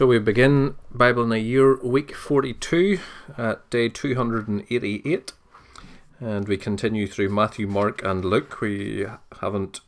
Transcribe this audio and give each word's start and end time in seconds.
So 0.00 0.06
we 0.06 0.18
begin 0.18 0.76
Bible 0.90 1.24
in 1.24 1.32
a 1.32 1.36
Year, 1.36 1.76
week 1.82 2.14
42, 2.14 3.00
at 3.36 3.68
day 3.68 3.90
288, 3.90 5.32
and 6.18 6.48
we 6.48 6.56
continue 6.56 7.06
through 7.06 7.28
Matthew, 7.28 7.66
Mark, 7.66 8.02
and 8.02 8.24
Luke. 8.24 8.62
We 8.62 9.04
haven't, 9.42 9.80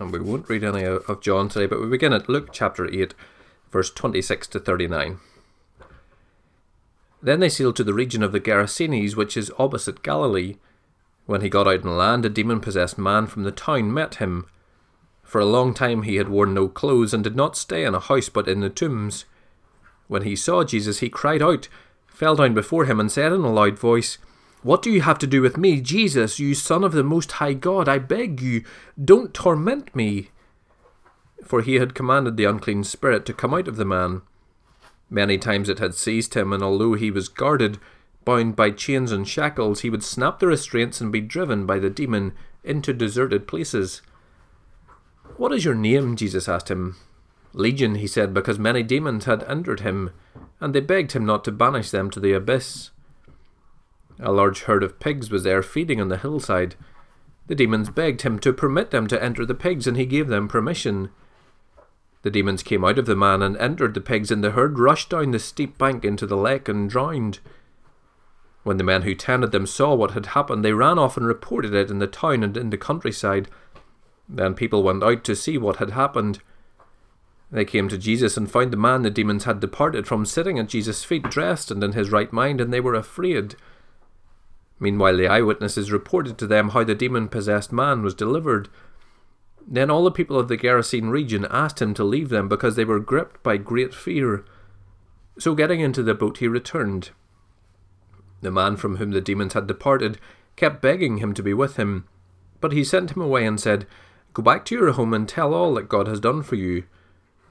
and 0.00 0.12
we 0.12 0.18
won't 0.18 0.48
read 0.48 0.64
any 0.64 0.82
of 0.82 1.20
John 1.20 1.48
today, 1.48 1.66
but 1.66 1.80
we 1.80 1.86
begin 1.86 2.12
at 2.12 2.28
Luke 2.28 2.48
chapter 2.50 2.92
8, 2.92 3.14
verse 3.70 3.92
26 3.92 4.48
to 4.48 4.58
39. 4.58 5.20
Then 7.22 7.38
they 7.38 7.48
sailed 7.48 7.76
to 7.76 7.84
the 7.84 7.94
region 7.94 8.24
of 8.24 8.32
the 8.32 8.40
Gerasenes, 8.40 9.14
which 9.14 9.36
is 9.36 9.52
opposite 9.60 10.02
Galilee. 10.02 10.56
When 11.26 11.40
he 11.40 11.48
got 11.48 11.68
out 11.68 11.84
on 11.84 11.96
land, 11.96 12.24
a 12.24 12.28
demon 12.28 12.58
possessed 12.58 12.98
man 12.98 13.28
from 13.28 13.44
the 13.44 13.52
town 13.52 13.94
met 13.94 14.16
him. 14.16 14.48
For 15.22 15.40
a 15.40 15.46
long 15.46 15.72
time 15.72 16.02
he 16.02 16.16
had 16.16 16.28
worn 16.28 16.52
no 16.52 16.66
clothes 16.66 17.14
and 17.14 17.22
did 17.22 17.36
not 17.36 17.56
stay 17.56 17.84
in 17.84 17.94
a 17.94 18.00
house 18.00 18.28
but 18.28 18.48
in 18.48 18.58
the 18.58 18.68
tombs. 18.68 19.24
When 20.12 20.24
he 20.24 20.36
saw 20.36 20.62
Jesus, 20.62 20.98
he 20.98 21.08
cried 21.08 21.40
out, 21.40 21.68
fell 22.06 22.36
down 22.36 22.52
before 22.52 22.84
him, 22.84 23.00
and 23.00 23.10
said 23.10 23.32
in 23.32 23.40
a 23.40 23.50
loud 23.50 23.78
voice, 23.78 24.18
What 24.62 24.82
do 24.82 24.90
you 24.90 25.00
have 25.00 25.18
to 25.20 25.26
do 25.26 25.40
with 25.40 25.56
me, 25.56 25.80
Jesus, 25.80 26.38
you 26.38 26.54
Son 26.54 26.84
of 26.84 26.92
the 26.92 27.02
Most 27.02 27.32
High 27.32 27.54
God? 27.54 27.88
I 27.88 27.96
beg 27.96 28.42
you, 28.42 28.62
don't 29.02 29.32
torment 29.32 29.96
me. 29.96 30.28
For 31.42 31.62
he 31.62 31.76
had 31.76 31.94
commanded 31.94 32.36
the 32.36 32.44
unclean 32.44 32.84
spirit 32.84 33.24
to 33.24 33.32
come 33.32 33.54
out 33.54 33.66
of 33.66 33.76
the 33.76 33.86
man. 33.86 34.20
Many 35.08 35.38
times 35.38 35.70
it 35.70 35.78
had 35.78 35.94
seized 35.94 36.34
him, 36.34 36.52
and 36.52 36.62
although 36.62 36.92
he 36.92 37.10
was 37.10 37.30
guarded, 37.30 37.78
bound 38.26 38.54
by 38.54 38.70
chains 38.70 39.12
and 39.12 39.26
shackles, 39.26 39.80
he 39.80 39.88
would 39.88 40.04
snap 40.04 40.40
the 40.40 40.46
restraints 40.46 41.00
and 41.00 41.10
be 41.10 41.22
driven 41.22 41.64
by 41.64 41.78
the 41.78 41.88
demon 41.88 42.34
into 42.62 42.92
deserted 42.92 43.48
places. 43.48 44.02
What 45.38 45.54
is 45.54 45.64
your 45.64 45.74
name? 45.74 46.16
Jesus 46.16 46.50
asked 46.50 46.70
him. 46.70 46.96
Legion, 47.54 47.96
he 47.96 48.06
said, 48.06 48.32
because 48.32 48.58
many 48.58 48.82
demons 48.82 49.26
had 49.26 49.42
entered 49.44 49.80
him, 49.80 50.10
and 50.60 50.74
they 50.74 50.80
begged 50.80 51.12
him 51.12 51.26
not 51.26 51.44
to 51.44 51.52
banish 51.52 51.90
them 51.90 52.10
to 52.10 52.20
the 52.20 52.32
abyss. 52.32 52.90
A 54.18 54.32
large 54.32 54.62
herd 54.62 54.82
of 54.82 55.00
pigs 55.00 55.30
was 55.30 55.42
there 55.42 55.62
feeding 55.62 56.00
on 56.00 56.08
the 56.08 56.16
hillside. 56.16 56.76
The 57.48 57.54
demons 57.54 57.90
begged 57.90 58.22
him 58.22 58.38
to 58.40 58.52
permit 58.52 58.90
them 58.90 59.06
to 59.08 59.22
enter 59.22 59.44
the 59.44 59.54
pigs, 59.54 59.86
and 59.86 59.96
he 59.96 60.06
gave 60.06 60.28
them 60.28 60.48
permission. 60.48 61.10
The 62.22 62.30
demons 62.30 62.62
came 62.62 62.84
out 62.84 62.98
of 62.98 63.06
the 63.06 63.16
man 63.16 63.42
and 63.42 63.56
entered 63.56 63.94
the 63.94 64.00
pigs, 64.00 64.30
and 64.30 64.42
the 64.42 64.52
herd 64.52 64.78
rushed 64.78 65.10
down 65.10 65.32
the 65.32 65.38
steep 65.38 65.76
bank 65.76 66.04
into 66.04 66.26
the 66.26 66.36
lake 66.36 66.68
and 66.68 66.88
drowned. 66.88 67.40
When 68.62 68.76
the 68.76 68.84
men 68.84 69.02
who 69.02 69.14
tended 69.16 69.50
them 69.50 69.66
saw 69.66 69.94
what 69.94 70.12
had 70.12 70.26
happened, 70.26 70.64
they 70.64 70.72
ran 70.72 70.98
off 70.98 71.16
and 71.16 71.26
reported 71.26 71.74
it 71.74 71.90
in 71.90 71.98
the 71.98 72.06
town 72.06 72.44
and 72.44 72.56
in 72.56 72.70
the 72.70 72.78
countryside. 72.78 73.48
Then 74.28 74.54
people 74.54 74.84
went 74.84 75.02
out 75.02 75.24
to 75.24 75.34
see 75.34 75.58
what 75.58 75.76
had 75.76 75.90
happened. 75.90 76.40
They 77.52 77.66
came 77.66 77.88
to 77.90 77.98
Jesus 77.98 78.38
and 78.38 78.50
found 78.50 78.72
the 78.72 78.78
man 78.78 79.02
the 79.02 79.10
demons 79.10 79.44
had 79.44 79.60
departed 79.60 80.06
from 80.06 80.24
sitting 80.24 80.58
at 80.58 80.68
Jesus' 80.68 81.04
feet, 81.04 81.24
dressed 81.24 81.70
and 81.70 81.84
in 81.84 81.92
his 81.92 82.10
right 82.10 82.32
mind, 82.32 82.62
and 82.62 82.72
they 82.72 82.80
were 82.80 82.94
afraid. 82.94 83.56
Meanwhile, 84.80 85.18
the 85.18 85.28
eyewitnesses 85.28 85.92
reported 85.92 86.38
to 86.38 86.46
them 86.46 86.70
how 86.70 86.82
the 86.82 86.94
demon 86.94 87.28
possessed 87.28 87.70
man 87.70 88.02
was 88.02 88.14
delivered. 88.14 88.70
Then 89.66 89.90
all 89.90 90.02
the 90.02 90.10
people 90.10 90.38
of 90.38 90.48
the 90.48 90.56
Gerasene 90.56 91.10
region 91.10 91.46
asked 91.50 91.82
him 91.82 91.92
to 91.94 92.04
leave 92.04 92.30
them 92.30 92.48
because 92.48 92.74
they 92.74 92.86
were 92.86 92.98
gripped 92.98 93.42
by 93.42 93.58
great 93.58 93.94
fear. 93.94 94.46
So, 95.38 95.54
getting 95.54 95.80
into 95.80 96.02
the 96.02 96.14
boat, 96.14 96.38
he 96.38 96.48
returned. 96.48 97.10
The 98.40 98.50
man 98.50 98.76
from 98.76 98.96
whom 98.96 99.10
the 99.10 99.20
demons 99.20 99.52
had 99.52 99.66
departed 99.66 100.18
kept 100.56 100.82
begging 100.82 101.18
him 101.18 101.34
to 101.34 101.42
be 101.42 101.54
with 101.54 101.76
him, 101.76 102.08
but 102.60 102.72
he 102.72 102.82
sent 102.82 103.12
him 103.12 103.22
away 103.22 103.44
and 103.44 103.60
said, 103.60 103.86
Go 104.32 104.42
back 104.42 104.64
to 104.64 104.74
your 104.74 104.92
home 104.92 105.12
and 105.12 105.28
tell 105.28 105.52
all 105.52 105.74
that 105.74 105.88
God 105.90 106.08
has 106.08 106.18
done 106.18 106.42
for 106.42 106.56
you. 106.56 106.84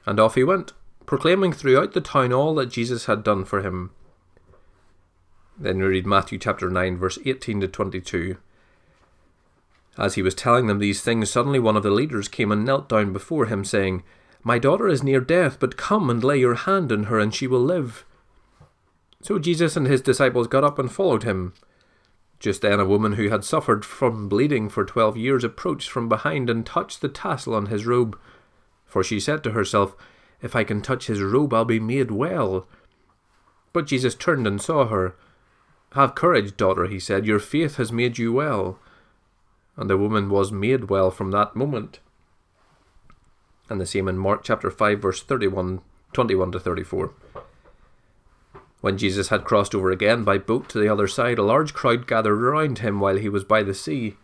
And 0.05 0.19
off 0.19 0.35
he 0.35 0.43
went, 0.43 0.73
proclaiming 1.05 1.53
throughout 1.53 1.93
the 1.93 2.01
town 2.01 2.33
all 2.33 2.55
that 2.55 2.71
Jesus 2.71 3.05
had 3.05 3.23
done 3.23 3.45
for 3.45 3.61
him. 3.61 3.91
Then 5.57 5.77
we 5.77 5.85
read 5.85 6.07
Matthew 6.07 6.39
chapter 6.39 6.69
9, 6.69 6.97
verse 6.97 7.19
18 7.23 7.61
to 7.61 7.67
22. 7.67 8.37
As 9.97 10.15
he 10.15 10.21
was 10.21 10.33
telling 10.33 10.67
them 10.67 10.79
these 10.79 11.01
things, 11.01 11.29
suddenly 11.29 11.59
one 11.59 11.75
of 11.75 11.83
the 11.83 11.91
leaders 11.91 12.27
came 12.27 12.51
and 12.51 12.65
knelt 12.65 12.87
down 12.89 13.13
before 13.13 13.45
him, 13.45 13.63
saying, 13.65 14.03
My 14.43 14.57
daughter 14.57 14.87
is 14.87 15.03
near 15.03 15.19
death, 15.19 15.59
but 15.59 15.77
come 15.77 16.09
and 16.09 16.23
lay 16.23 16.39
your 16.39 16.55
hand 16.55 16.91
on 16.91 17.03
her, 17.03 17.19
and 17.19 17.35
she 17.35 17.45
will 17.45 17.61
live. 17.61 18.05
So 19.21 19.37
Jesus 19.37 19.75
and 19.75 19.85
his 19.85 20.01
disciples 20.01 20.47
got 20.47 20.63
up 20.63 20.79
and 20.79 20.91
followed 20.91 21.23
him. 21.23 21.53
Just 22.39 22.63
then, 22.63 22.79
a 22.79 22.85
woman 22.85 23.13
who 23.13 23.29
had 23.29 23.43
suffered 23.43 23.85
from 23.85 24.27
bleeding 24.27 24.67
for 24.67 24.83
twelve 24.83 25.15
years 25.15 25.43
approached 25.43 25.89
from 25.89 26.09
behind 26.09 26.49
and 26.49 26.65
touched 26.65 27.01
the 27.01 27.09
tassel 27.09 27.53
on 27.53 27.67
his 27.67 27.85
robe 27.85 28.17
for 28.91 29.03
she 29.05 29.21
said 29.21 29.41
to 29.43 29.51
herself, 29.51 29.95
If 30.41 30.53
I 30.53 30.65
can 30.65 30.81
touch 30.81 31.07
his 31.07 31.21
robe, 31.21 31.53
I'll 31.53 31.63
be 31.63 31.79
made 31.79 32.11
well. 32.11 32.67
But 33.71 33.87
Jesus 33.87 34.15
turned 34.15 34.45
and 34.45 34.61
saw 34.61 34.87
her. 34.87 35.15
Have 35.93 36.13
courage, 36.13 36.57
daughter, 36.57 36.87
he 36.87 36.99
said, 36.99 37.25
your 37.25 37.39
faith 37.39 37.77
has 37.77 37.91
made 37.91 38.17
you 38.17 38.33
well. 38.33 38.79
And 39.77 39.89
the 39.89 39.97
woman 39.97 40.29
was 40.29 40.51
made 40.51 40.89
well 40.89 41.09
from 41.09 41.31
that 41.31 41.55
moment. 41.55 41.99
And 43.69 43.79
the 43.79 43.85
same 43.85 44.09
in 44.09 44.17
Mark 44.17 44.43
chapter 44.43 44.69
5, 44.69 45.01
verse 45.01 45.23
31, 45.23 45.79
21 46.11 46.51
to 46.51 46.59
34. 46.59 47.13
When 48.81 48.97
Jesus 48.97 49.29
had 49.29 49.45
crossed 49.45 49.73
over 49.73 49.91
again 49.91 50.25
by 50.25 50.37
boat 50.37 50.67
to 50.69 50.79
the 50.79 50.89
other 50.89 51.07
side, 51.07 51.39
a 51.39 51.43
large 51.43 51.73
crowd 51.73 52.07
gathered 52.07 52.41
around 52.41 52.79
him 52.79 52.99
while 52.99 53.15
he 53.15 53.29
was 53.29 53.45
by 53.45 53.63
the 53.63 53.73
sea. 53.73 54.17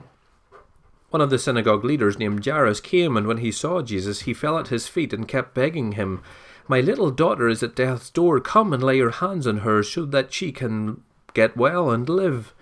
One 1.10 1.22
of 1.22 1.30
the 1.30 1.40
synagogue 1.40 1.86
leaders 1.86 2.20
named 2.20 2.46
Jairus 2.46 2.82
came, 2.82 3.16
and 3.16 3.28
when 3.28 3.38
he 3.38 3.52
saw 3.52 3.82
Jesus, 3.82 4.22
he 4.22 4.34
fell 4.34 4.58
at 4.58 4.68
his 4.68 4.90
feet 4.90 5.14
and 5.14 5.28
kept 5.28 5.54
begging 5.54 5.94
him, 5.94 6.22
My 6.68 6.82
little 6.82 7.12
daughter 7.12 7.48
is 7.48 7.64
at 7.64 7.76
death's 7.76 8.10
door. 8.10 8.42
Come 8.42 8.74
and 8.74 8.84
lay 8.84 8.98
your 8.98 9.12
hands 9.12 9.48
on 9.48 9.60
her 9.60 9.84
so 9.84 10.06
that 10.06 10.34
she 10.34 10.52
can 10.52 11.02
get 11.34 11.56
well 11.56 11.92
and 11.92 12.10
live. 12.10 12.54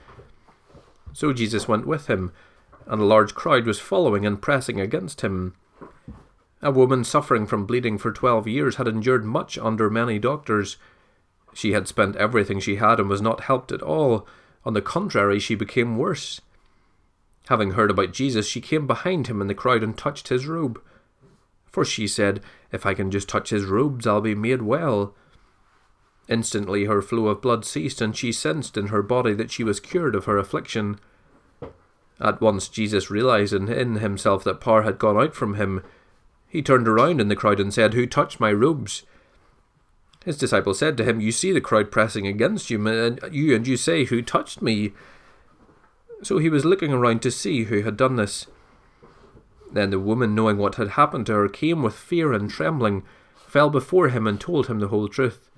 So 1.12 1.34
Jesus 1.34 1.68
went 1.68 1.88
with 1.88 2.06
him, 2.06 2.32
and 2.86 3.02
a 3.02 3.06
large 3.06 3.34
crowd 3.34 3.66
was 3.66 3.80
following 3.80 4.28
and 4.28 4.40
pressing 4.42 4.80
against 4.80 5.22
him. 5.22 5.56
A 6.62 6.72
woman 6.72 7.04
suffering 7.04 7.48
from 7.48 7.66
bleeding 7.66 7.98
for 7.98 8.12
twelve 8.12 8.48
years 8.48 8.76
had 8.76 8.88
endured 8.88 9.26
much 9.26 9.58
under 9.58 9.90
many 9.90 10.20
doctors. 10.20 10.78
She 11.54 11.72
had 11.72 11.88
spent 11.88 12.16
everything 12.16 12.60
she 12.60 12.76
had 12.76 13.00
and 13.00 13.10
was 13.10 13.22
not 13.22 13.42
helped 13.42 13.72
at 13.72 13.82
all. 13.82 14.28
On 14.64 14.74
the 14.74 14.82
contrary, 14.82 15.40
she 15.40 15.56
became 15.56 15.98
worse. 15.98 16.42
Having 17.48 17.72
heard 17.72 17.92
about 17.92 18.12
Jesus, 18.12 18.48
she 18.48 18.62
came 18.62 18.88
behind 18.88 19.28
him 19.28 19.42
in 19.42 19.48
the 19.48 19.54
crowd 19.54 19.84
and 19.84 19.98
touched 19.98 20.30
his 20.30 20.48
robe. 20.48 20.82
For 21.72 21.86
she 21.86 22.08
said, 22.08 22.42
If 22.72 22.86
I 22.86 22.94
can 22.94 23.12
just 23.12 23.30
touch 23.30 23.50
his 23.50 23.66
robes, 23.66 24.08
I'll 24.08 24.22
be 24.22 24.36
made 24.36 24.62
well. 24.62 25.14
Instantly 26.28 26.86
her 26.86 27.02
flow 27.02 27.28
of 27.28 27.42
blood 27.42 27.66
ceased, 27.66 28.02
and 28.02 28.16
she 28.16 28.32
sensed 28.32 28.78
in 28.78 28.88
her 28.88 29.04
body 29.04 29.34
that 29.34 29.52
she 29.52 29.64
was 29.64 29.80
cured 29.80 30.16
of 30.16 30.26
her 30.26 30.38
affliction. 30.38 31.00
At 32.20 32.42
once 32.42 32.68
Jesus 32.68 33.12
realized 33.12 33.54
in 33.54 33.96
himself 33.96 34.44
that 34.46 34.62
power 34.62 34.84
had 34.84 34.98
gone 34.98 35.18
out 35.18 35.36
from 35.36 35.56
him. 35.56 35.84
He 36.48 36.62
turned 36.62 36.88
around 36.88 37.20
in 37.22 37.28
the 37.28 37.36
crowd 37.36 37.60
and 37.60 37.74
said, 37.74 37.94
Who 37.94 38.08
touched 38.08 38.40
my 38.40 38.52
robes? 38.52 39.04
His 40.24 40.38
disciples 40.38 40.80
said 40.80 40.98
to 40.98 41.04
him, 41.04 41.20
You 41.20 41.32
see 41.32 41.52
the 41.52 41.62
crowd 41.62 41.92
pressing 41.92 42.26
against 42.26 42.72
you, 42.72 42.88
and 42.88 43.20
you 43.32 43.54
and 43.56 43.68
you 43.68 43.78
say, 43.78 44.06
Who 44.06 44.22
touched 44.22 44.62
me? 44.62 44.94
So 46.24 46.38
he 46.38 46.50
was 46.50 46.66
looking 46.66 46.94
around 46.94 47.22
to 47.22 47.32
see 47.32 47.66
who 47.66 47.82
had 47.82 47.98
done 47.98 48.16
this. 48.16 48.48
Then 49.72 49.90
the 49.90 50.00
woman, 50.00 50.34
knowing 50.34 50.58
what 50.58 50.76
had 50.76 50.90
happened 50.90 51.26
to 51.28 51.34
her, 51.34 51.50
came 51.50 51.82
with 51.84 51.96
fear 51.96 52.34
and 52.34 52.50
trembling, 52.50 53.04
fell 53.36 53.70
before 53.70 54.10
him, 54.10 54.26
and 54.26 54.40
told 54.40 54.68
him 54.68 54.80
the 54.80 54.88
whole 54.88 55.08
truth. 55.08 55.50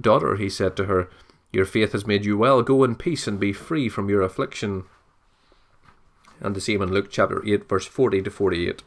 Daughter, 0.00 0.36
he 0.36 0.48
said 0.48 0.76
to 0.76 0.86
her, 0.86 1.08
your 1.54 1.64
faith 1.64 1.92
has 1.92 2.04
made 2.04 2.24
you 2.24 2.36
well. 2.36 2.62
Go 2.62 2.82
in 2.82 2.96
peace 2.96 3.28
and 3.28 3.38
be 3.38 3.52
free 3.52 3.88
from 3.88 4.08
your 4.08 4.22
affliction. 4.22 4.84
And 6.40 6.56
the 6.56 6.60
same 6.60 6.82
in 6.82 6.92
Luke 6.92 7.12
chapter 7.12 7.46
8, 7.46 7.68
verse 7.68 7.86
40 7.86 8.22
to 8.22 8.30
48. 8.30 8.82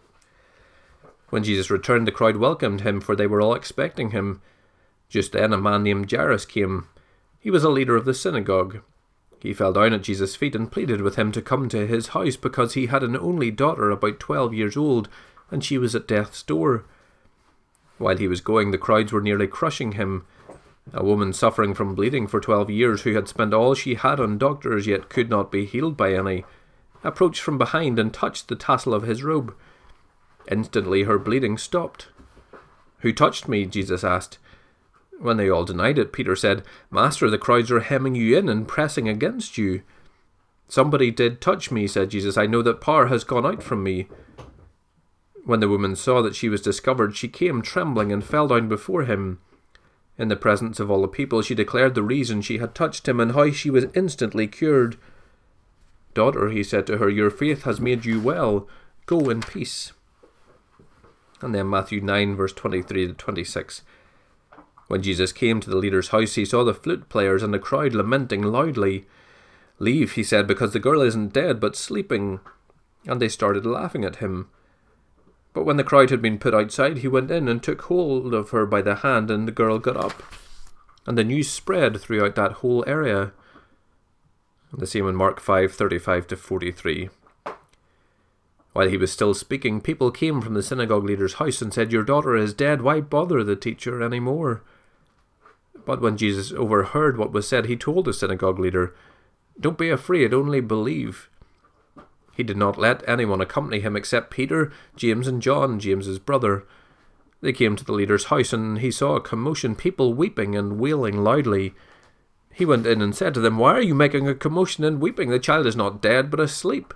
When 1.29 1.45
Jesus 1.45 1.69
returned, 1.69 2.05
the 2.05 2.11
crowd 2.11 2.35
welcomed 2.35 2.81
him, 2.81 2.99
for 2.99 3.15
they 3.15 3.25
were 3.25 3.39
all 3.39 3.53
expecting 3.53 4.11
him. 4.11 4.41
Just 5.07 5.31
then, 5.31 5.53
a 5.53 5.57
man 5.57 5.83
named 5.83 6.11
Jairus 6.11 6.45
came. 6.45 6.89
He 7.39 7.49
was 7.49 7.63
a 7.63 7.69
leader 7.69 7.95
of 7.95 8.03
the 8.03 8.13
synagogue. 8.13 8.81
He 9.39 9.53
fell 9.53 9.73
down 9.73 9.93
at 9.93 10.03
Jesus' 10.03 10.35
feet 10.35 10.55
and 10.55 10.71
pleaded 10.71 11.01
with 11.01 11.15
him 11.15 11.31
to 11.31 11.41
come 11.41 11.69
to 11.69 11.85
his 11.85 12.07
house 12.09 12.35
because 12.35 12.73
he 12.73 12.87
had 12.87 13.03
an 13.03 13.15
only 13.15 13.51
daughter 13.51 13.91
about 13.91 14.19
twelve 14.19 14.53
years 14.53 14.75
old, 14.75 15.09
and 15.51 15.63
she 15.63 15.77
was 15.77 15.95
at 15.95 16.07
death's 16.07 16.41
door. 16.43 16.85
While 17.97 18.17
he 18.17 18.27
was 18.27 18.41
going, 18.41 18.71
the 18.71 18.77
crowds 18.77 19.11
were 19.11 19.21
nearly 19.21 19.47
crushing 19.47 19.93
him. 19.93 20.25
A 20.93 21.03
woman 21.03 21.33
suffering 21.33 21.73
from 21.73 21.95
bleeding 21.95 22.27
for 22.27 22.39
twelve 22.39 22.69
years, 22.69 23.01
who 23.01 23.13
had 23.13 23.27
spent 23.27 23.53
all 23.53 23.75
she 23.75 23.95
had 23.95 24.19
on 24.19 24.37
doctors 24.37 24.87
yet 24.87 25.09
could 25.09 25.29
not 25.29 25.51
be 25.51 25.65
healed 25.65 25.97
by 25.97 26.13
any, 26.13 26.45
approached 27.03 27.41
from 27.41 27.57
behind 27.57 27.99
and 27.99 28.13
touched 28.13 28.47
the 28.47 28.55
tassel 28.55 28.93
of 28.93 29.03
his 29.03 29.23
robe. 29.23 29.53
Instantly 30.49 31.03
her 31.03 31.19
bleeding 31.19 31.57
stopped. 31.57 32.07
Who 32.99 33.11
touched 33.11 33.47
me? 33.47 33.65
Jesus 33.65 34.03
asked. 34.03 34.39
When 35.19 35.37
they 35.37 35.49
all 35.49 35.65
denied 35.65 35.97
it, 35.97 36.13
Peter 36.13 36.35
said, 36.35 36.63
Master, 36.91 37.29
the 37.29 37.37
crowds 37.37 37.71
are 37.71 37.79
hemming 37.79 38.15
you 38.15 38.37
in 38.37 38.47
and 38.47 38.67
pressing 38.67 39.09
against 39.09 39.57
you. 39.57 39.81
Somebody 40.67 41.11
did 41.11 41.41
touch 41.41 41.71
me, 41.71 41.87
said 41.87 42.09
Jesus. 42.09 42.37
I 42.37 42.45
know 42.45 42.61
that 42.61 42.81
power 42.81 43.07
has 43.07 43.23
gone 43.23 43.45
out 43.45 43.63
from 43.63 43.83
me. 43.83 44.07
When 45.45 45.59
the 45.59 45.69
woman 45.69 45.95
saw 45.95 46.21
that 46.21 46.35
she 46.35 46.49
was 46.49 46.61
discovered, 46.61 47.15
she 47.15 47.29
came 47.29 47.61
trembling 47.61 48.11
and 48.11 48.23
fell 48.23 48.47
down 48.47 48.67
before 48.67 49.03
him. 49.03 49.39
In 50.17 50.27
the 50.27 50.35
presence 50.35 50.79
of 50.79 50.91
all 50.91 51.01
the 51.01 51.07
people, 51.07 51.41
she 51.41 51.55
declared 51.55 51.95
the 51.95 52.03
reason 52.03 52.41
she 52.41 52.57
had 52.57 52.75
touched 52.75 53.07
him 53.07 53.19
and 53.19 53.31
how 53.31 53.51
she 53.51 53.69
was 53.69 53.85
instantly 53.93 54.47
cured. 54.47 54.97
Daughter, 56.13 56.49
he 56.49 56.63
said 56.63 56.85
to 56.87 56.97
her, 56.97 57.09
your 57.09 57.29
faith 57.29 57.63
has 57.63 57.79
made 57.79 58.03
you 58.03 58.19
well. 58.19 58.67
Go 59.05 59.29
in 59.29 59.41
peace. 59.41 59.93
And 61.41 61.55
then 61.55 61.69
Matthew 61.69 62.01
9, 62.01 62.35
verse 62.35 62.53
23 62.53 63.07
to 63.07 63.13
26. 63.13 63.83
When 64.87 65.01
Jesus 65.01 65.31
came 65.31 65.59
to 65.59 65.69
the 65.69 65.77
leader's 65.77 66.09
house, 66.09 66.35
he 66.35 66.45
saw 66.45 66.63
the 66.63 66.73
flute 66.73 67.09
players 67.09 67.43
and 67.43 67.53
the 67.53 67.59
crowd 67.59 67.93
lamenting 67.93 68.41
loudly. 68.41 69.05
Leave, 69.79 70.13
he 70.13 70.23
said, 70.23 70.47
because 70.47 70.73
the 70.73 70.79
girl 70.79 71.01
isn't 71.01 71.33
dead, 71.33 71.59
but 71.59 71.75
sleeping. 71.75 72.39
And 73.05 73.21
they 73.21 73.29
started 73.29 73.65
laughing 73.65 74.05
at 74.05 74.17
him. 74.17 74.49
But 75.53 75.65
when 75.65 75.77
the 75.77 75.83
crowd 75.83 76.09
had 76.09 76.21
been 76.21 76.39
put 76.39 76.53
outside, 76.53 76.99
he 76.99 77.07
went 77.07 77.31
in 77.31 77.47
and 77.47 77.61
took 77.61 77.81
hold 77.83 78.33
of 78.33 78.51
her 78.51 78.65
by 78.65 78.81
the 78.81 78.95
hand, 78.95 79.29
and 79.29 79.47
the 79.47 79.51
girl 79.51 79.79
got 79.79 79.97
up. 79.97 80.23
And 81.05 81.17
the 81.17 81.23
news 81.23 81.49
spread 81.49 81.99
throughout 81.99 82.35
that 82.35 82.53
whole 82.53 82.83
area. 82.87 83.33
The 84.71 84.87
same 84.87 85.07
in 85.07 85.15
Mark 85.15 85.39
5 85.39 85.73
35 85.73 86.27
to 86.27 86.35
43. 86.35 87.09
While 88.73 88.89
he 88.89 88.97
was 88.97 89.11
still 89.11 89.33
speaking, 89.33 89.81
people 89.81 90.11
came 90.11 90.41
from 90.41 90.53
the 90.53 90.61
synagogue 90.61 91.05
leader's 91.05 91.35
house 91.35 91.61
and 91.61 91.73
said, 91.73 91.91
Your 91.91 92.03
daughter 92.03 92.35
is 92.35 92.53
dead. 92.53 92.81
Why 92.81 93.01
bother 93.01 93.43
the 93.43 93.55
teacher 93.55 94.03
any 94.03 94.19
more? 94.19 94.61
But 95.87 96.01
when 96.01 96.17
Jesus 96.17 96.51
overheard 96.51 97.17
what 97.17 97.31
was 97.31 97.47
said, 97.47 97.65
he 97.65 97.77
told 97.77 98.03
the 98.03 98.13
synagogue 98.13 98.59
leader, 98.59 98.93
Don't 99.57 99.77
be 99.77 99.89
afraid, 99.89 100.33
only 100.33 100.59
believe. 100.59 101.29
He 102.35 102.43
did 102.43 102.57
not 102.57 102.77
let 102.77 103.07
anyone 103.07 103.39
accompany 103.39 103.79
him 103.79 103.95
except 103.95 104.29
Peter, 104.29 104.69
James, 104.97 105.27
and 105.27 105.41
John, 105.41 105.79
James's 105.79 106.19
brother. 106.19 106.65
They 107.39 107.53
came 107.53 107.77
to 107.77 107.85
the 107.85 107.93
leader's 107.93 108.25
house, 108.25 108.51
and 108.51 108.79
he 108.79 108.91
saw 108.91 109.15
a 109.15 109.21
commotion, 109.21 109.77
people 109.77 110.13
weeping 110.13 110.57
and 110.57 110.77
wailing 110.77 111.23
loudly. 111.23 111.73
He 112.53 112.65
went 112.65 112.85
in 112.85 113.01
and 113.01 113.15
said 113.15 113.33
to 113.35 113.39
them, 113.39 113.57
Why 113.57 113.71
are 113.75 113.81
you 113.81 113.95
making 113.95 114.27
a 114.27 114.35
commotion 114.35 114.83
and 114.83 114.99
weeping? 114.99 115.29
The 115.29 115.39
child 115.39 115.65
is 115.65 115.77
not 115.77 116.01
dead, 116.01 116.29
but 116.29 116.41
asleep. 116.41 116.93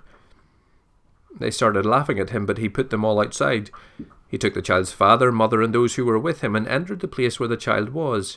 They 1.34 1.50
started 1.50 1.86
laughing 1.86 2.18
at 2.18 2.28
him, 2.28 2.44
but 2.44 2.58
he 2.58 2.68
put 2.68 2.90
them 2.90 3.06
all 3.06 3.20
outside. 3.20 3.70
He 4.28 4.36
took 4.36 4.52
the 4.52 4.60
child's 4.60 4.92
father, 4.92 5.32
mother, 5.32 5.62
and 5.62 5.74
those 5.74 5.94
who 5.94 6.04
were 6.04 6.18
with 6.18 6.42
him, 6.42 6.54
and 6.54 6.68
entered 6.68 7.00
the 7.00 7.08
place 7.08 7.40
where 7.40 7.48
the 7.48 7.56
child 7.56 7.88
was. 7.88 8.36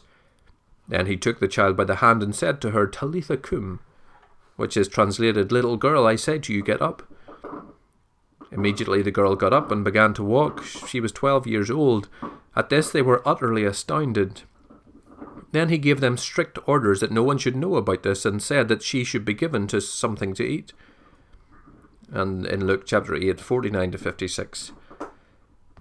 Then 0.88 1.08
he 1.08 1.18
took 1.18 1.40
the 1.40 1.48
child 1.48 1.76
by 1.76 1.84
the 1.84 1.96
hand 1.96 2.22
and 2.22 2.36
said 2.36 2.62
to 2.62 2.72
her, 2.72 2.88
Talitha 2.88 3.38
cum, 3.38 3.80
which 4.56 4.78
is 4.78 4.88
translated, 4.88 5.52
Little 5.52 5.78
girl, 5.78 6.06
I 6.06 6.16
say 6.16 6.40
to 6.40 6.54
you, 6.54 6.62
get 6.62 6.82
up. 6.82 7.02
Immediately 8.52 9.02
the 9.02 9.12
girl 9.12 9.36
got 9.36 9.54
up 9.54 9.72
and 9.72 9.84
began 9.84 10.14
to 10.14 10.24
walk. 10.24 10.64
She 10.64 11.00
was 11.02 11.12
twelve 11.12 11.48
years 11.48 11.70
old. 11.70 12.08
At 12.56 12.70
this 12.70 12.90
they 12.90 13.02
were 13.02 13.28
utterly 13.28 13.66
astounded. 13.66 14.44
Then 15.52 15.70
he 15.70 15.78
gave 15.78 16.00
them 16.00 16.18
strict 16.18 16.60
orders 16.68 17.00
that 17.00 17.12
no 17.12 17.24
one 17.24 17.38
should 17.38 17.56
know 17.56 17.76
about 17.76 18.04
this, 18.04 18.26
and 18.26 18.42
said 18.42 18.68
that 18.68 18.84
she 18.84 19.04
should 19.04 19.26
be 19.26 19.34
given 19.34 19.68
to 19.68 19.82
something 19.82 20.34
to 20.36 20.44
eat. 20.44 20.74
And 22.12 22.46
in 22.46 22.66
Luke 22.66 22.86
chapter 22.86 23.16
8, 23.16 23.42
49 23.42 23.92
to 23.92 23.98
56. 23.98 24.72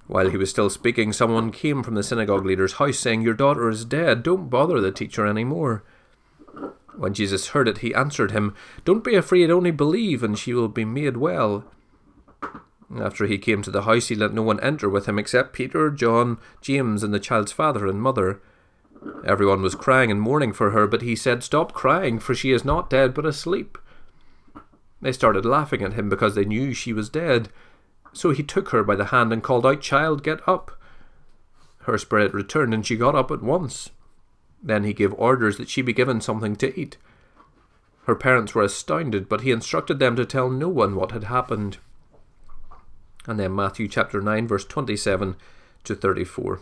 While 0.06 0.29
he 0.29 0.37
was 0.37 0.51
still 0.51 0.69
speaking, 0.69 1.12
someone 1.12 1.51
came 1.51 1.83
from 1.83 1.95
the 1.95 2.03
synagogue 2.03 2.45
leader's 2.45 2.75
house, 2.75 2.99
saying, 2.99 3.23
Your 3.23 3.35
daughter 3.35 3.69
is 3.71 3.85
dead. 3.85 4.23
Don't 4.23 4.51
bother 4.51 4.81
the 4.81 4.93
teacher 4.93 5.27
any 5.27 5.45
more. 5.45 5.83
When 6.97 7.15
Jesus 7.15 7.49
heard 7.49 7.69
it, 7.69 7.79
he 7.79 7.95
answered 7.95 8.31
him, 8.31 8.55
Don't 8.85 9.03
be 9.03 9.15
afraid, 9.15 9.51
only 9.51 9.71
believe, 9.71 10.23
and 10.23 10.39
she 10.39 10.53
will 10.53 10.69
be 10.69 10.85
made 10.85 11.17
well. 11.17 11.65
After 12.97 13.27
he 13.27 13.39
came 13.39 13.62
to 13.62 13.71
the 13.71 13.83
house, 13.83 14.09
he 14.09 14.15
let 14.15 14.35
no 14.35 14.43
one 14.43 14.61
enter 14.61 14.89
with 14.89 15.06
him 15.06 15.19
except 15.19 15.55
Peter, 15.55 15.91
John, 15.91 16.39
James, 16.61 17.03
and 17.03 17.12
the 17.12 17.19
child's 17.19 17.50
father 17.50 17.87
and 17.87 18.00
mother. 18.00 18.41
Everyone 19.27 19.62
was 19.62 19.75
crying 19.75 20.11
and 20.11 20.21
mourning 20.21 20.53
for 20.53 20.71
her, 20.71 20.87
but 20.87 21.03
he 21.03 21.17
said, 21.17 21.43
Stop 21.43 21.73
crying, 21.73 22.19
for 22.19 22.35
she 22.35 22.53
is 22.53 22.65
not 22.65 22.91
dead, 22.91 23.15
but 23.15 23.27
asleep. 23.27 23.79
They 25.00 25.12
started 25.12 25.45
laughing 25.45 25.83
at 25.83 25.95
him 25.95 26.09
because 26.09 26.35
they 26.35 26.45
knew 26.45 26.73
she 26.73 26.93
was 26.93 27.09
dead. 27.09 27.49
So 28.14 28.31
he 28.31 28.43
took 28.43 28.70
her 28.70 28.82
by 28.82 28.96
the 28.96 29.06
hand 29.06 29.32
and 29.32 29.43
called 29.43 29.66
out, 29.66 29.82
Child, 29.82 30.22
get 30.22 30.46
up. 30.49 30.81
Her 31.81 31.99
spirit 31.99 32.32
returned, 32.32 32.72
and 32.72 32.87
she 32.87 32.96
got 32.96 33.14
up 33.14 33.31
at 33.31 33.43
once. 33.43 33.90
Then 34.62 34.84
he 34.84 34.94
gave 34.94 35.12
orders 35.14 35.58
that 35.58 35.69
she 35.69 35.82
be 35.82 35.93
given 35.93 36.22
something 36.22 36.56
to 36.56 36.81
eat. 36.81 36.96
Her 38.06 38.14
parents 38.14 38.55
were 38.55 38.62
astounded, 38.62 39.28
but 39.28 39.43
he 39.43 39.50
instructed 39.50 39.99
them 39.99 40.16
to 40.16 40.25
tell 40.25 40.49
no 40.49 40.69
one 40.69 40.94
what 40.94 41.11
had 41.11 41.25
happened. 41.25 41.78
And 43.26 43.38
then 43.38 43.55
Matthew 43.55 43.88
chapter 43.88 44.20
9, 44.20 44.46
verse 44.46 44.64
27 44.64 45.37
to 45.84 45.94
34. 45.94 46.61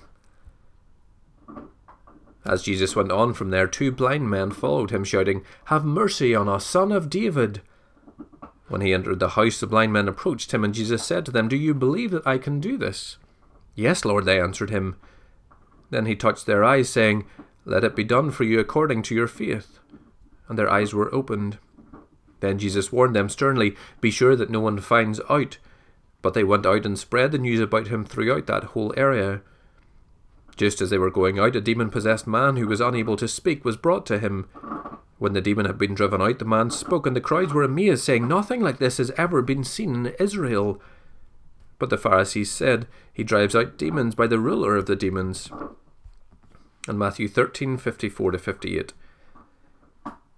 As 2.44 2.62
Jesus 2.62 2.96
went 2.96 3.12
on 3.12 3.34
from 3.34 3.50
there, 3.50 3.66
two 3.68 3.92
blind 3.92 4.28
men 4.28 4.50
followed 4.50 4.90
him, 4.90 5.04
shouting, 5.04 5.44
Have 5.66 5.84
mercy 5.84 6.34
on 6.34 6.48
us, 6.48 6.66
son 6.66 6.90
of 6.90 7.10
David. 7.10 7.60
When 8.72 8.80
he 8.80 8.94
entered 8.94 9.18
the 9.18 9.28
house, 9.28 9.60
the 9.60 9.66
blind 9.66 9.92
men 9.92 10.08
approached 10.08 10.54
him, 10.54 10.64
and 10.64 10.72
Jesus 10.72 11.04
said 11.04 11.26
to 11.26 11.30
them, 11.30 11.46
Do 11.46 11.58
you 11.58 11.74
believe 11.74 12.10
that 12.12 12.26
I 12.26 12.38
can 12.38 12.58
do 12.58 12.78
this? 12.78 13.18
Yes, 13.74 14.02
Lord, 14.02 14.24
they 14.24 14.40
answered 14.40 14.70
him. 14.70 14.96
Then 15.90 16.06
he 16.06 16.16
touched 16.16 16.46
their 16.46 16.64
eyes, 16.64 16.88
saying, 16.88 17.26
Let 17.66 17.84
it 17.84 17.94
be 17.94 18.02
done 18.02 18.30
for 18.30 18.44
you 18.44 18.58
according 18.58 19.02
to 19.02 19.14
your 19.14 19.26
faith. 19.28 19.78
And 20.48 20.58
their 20.58 20.70
eyes 20.70 20.94
were 20.94 21.14
opened. 21.14 21.58
Then 22.40 22.58
Jesus 22.58 22.90
warned 22.90 23.14
them 23.14 23.28
sternly, 23.28 23.76
Be 24.00 24.10
sure 24.10 24.36
that 24.36 24.48
no 24.48 24.60
one 24.60 24.80
finds 24.80 25.20
out. 25.28 25.58
But 26.22 26.32
they 26.32 26.42
went 26.42 26.64
out 26.64 26.86
and 26.86 26.98
spread 26.98 27.32
the 27.32 27.38
news 27.38 27.60
about 27.60 27.88
him 27.88 28.06
throughout 28.06 28.46
that 28.46 28.64
whole 28.64 28.94
area. 28.96 29.42
Just 30.56 30.80
as 30.80 30.88
they 30.88 30.96
were 30.96 31.10
going 31.10 31.38
out, 31.38 31.56
a 31.56 31.60
demon 31.60 31.90
possessed 31.90 32.26
man 32.26 32.56
who 32.56 32.66
was 32.66 32.80
unable 32.80 33.18
to 33.18 33.28
speak 33.28 33.66
was 33.66 33.76
brought 33.76 34.06
to 34.06 34.18
him. 34.18 34.48
When 35.22 35.34
the 35.34 35.40
demon 35.40 35.66
had 35.66 35.78
been 35.78 35.94
driven 35.94 36.20
out, 36.20 36.40
the 36.40 36.44
man 36.44 36.72
spoke, 36.72 37.06
and 37.06 37.14
the 37.14 37.20
crowds 37.20 37.54
were 37.54 37.62
amazed, 37.62 38.02
saying, 38.02 38.26
Nothing 38.26 38.60
like 38.60 38.78
this 38.78 38.96
has 38.96 39.12
ever 39.12 39.40
been 39.40 39.62
seen 39.62 39.94
in 39.94 40.14
Israel. 40.18 40.82
But 41.78 41.90
the 41.90 41.96
Pharisees 41.96 42.50
said, 42.50 42.88
He 43.12 43.22
drives 43.22 43.54
out 43.54 43.78
demons 43.78 44.16
by 44.16 44.26
the 44.26 44.40
ruler 44.40 44.74
of 44.74 44.86
the 44.86 44.96
demons. 44.96 45.48
And 46.88 46.98
Matthew 46.98 47.28
thirteen 47.28 47.76
fifty 47.76 48.08
four 48.08 48.32
to 48.32 48.38
58. 48.38 48.94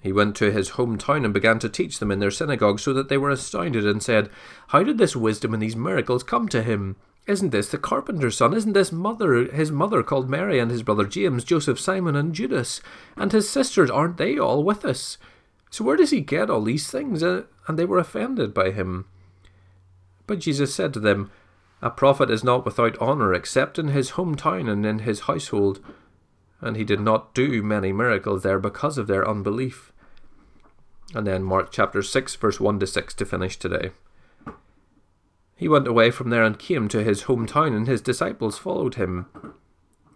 He 0.02 0.12
went 0.12 0.36
to 0.36 0.52
his 0.52 0.72
hometown 0.72 1.24
and 1.24 1.32
began 1.32 1.58
to 1.60 1.70
teach 1.70 1.98
them 1.98 2.10
in 2.10 2.18
their 2.18 2.30
synagogue, 2.30 2.78
so 2.78 2.92
that 2.92 3.08
they 3.08 3.16
were 3.16 3.30
astounded 3.30 3.86
and 3.86 4.02
said, 4.02 4.28
How 4.68 4.82
did 4.82 4.98
this 4.98 5.16
wisdom 5.16 5.54
and 5.54 5.62
these 5.62 5.74
miracles 5.74 6.22
come 6.22 6.46
to 6.50 6.62
him? 6.62 6.96
Isn't 7.26 7.50
this 7.50 7.68
the 7.68 7.78
carpenter's 7.78 8.36
son? 8.36 8.52
Isn't 8.52 8.74
this 8.74 8.92
mother 8.92 9.44
his 9.44 9.72
mother 9.72 10.02
called 10.02 10.28
Mary 10.28 10.58
and 10.58 10.70
his 10.70 10.82
brother 10.82 11.06
James, 11.06 11.42
Joseph, 11.42 11.80
Simon, 11.80 12.16
and 12.16 12.34
Judas? 12.34 12.82
And 13.16 13.32
his 13.32 13.48
sisters, 13.48 13.90
aren't 13.90 14.18
they 14.18 14.38
all 14.38 14.62
with 14.62 14.84
us? 14.84 15.16
So 15.70 15.84
where 15.84 15.96
does 15.96 16.10
he 16.10 16.20
get 16.20 16.50
all 16.50 16.62
these 16.62 16.90
things? 16.90 17.22
Uh, 17.22 17.44
and 17.66 17.78
they 17.78 17.86
were 17.86 17.98
offended 17.98 18.52
by 18.52 18.70
him. 18.70 19.06
But 20.26 20.38
Jesus 20.38 20.74
said 20.74 20.92
to 20.94 21.00
them, 21.00 21.30
A 21.80 21.90
prophet 21.90 22.30
is 22.30 22.44
not 22.44 22.64
without 22.64 22.98
honour 22.98 23.32
except 23.32 23.78
in 23.78 23.88
his 23.88 24.12
hometown 24.12 24.70
and 24.70 24.84
in 24.84 25.00
his 25.00 25.20
household. 25.20 25.80
And 26.60 26.76
he 26.76 26.84
did 26.84 27.00
not 27.00 27.34
do 27.34 27.62
many 27.62 27.92
miracles 27.92 28.42
there 28.42 28.58
because 28.58 28.98
of 28.98 29.06
their 29.06 29.28
unbelief. 29.28 29.92
And 31.14 31.26
then 31.26 31.42
Mark 31.42 31.72
chapter 31.72 32.02
6, 32.02 32.36
verse 32.36 32.60
1 32.60 32.80
to 32.80 32.86
6 32.86 33.14
to 33.14 33.24
finish 33.24 33.58
today. 33.58 33.90
He 35.64 35.68
went 35.68 35.88
away 35.88 36.10
from 36.10 36.28
there 36.28 36.44
and 36.44 36.58
came 36.58 36.88
to 36.88 37.02
his 37.02 37.22
hometown, 37.22 37.74
and 37.74 37.88
his 37.88 38.02
disciples 38.02 38.58
followed 38.58 38.96
him. 38.96 39.24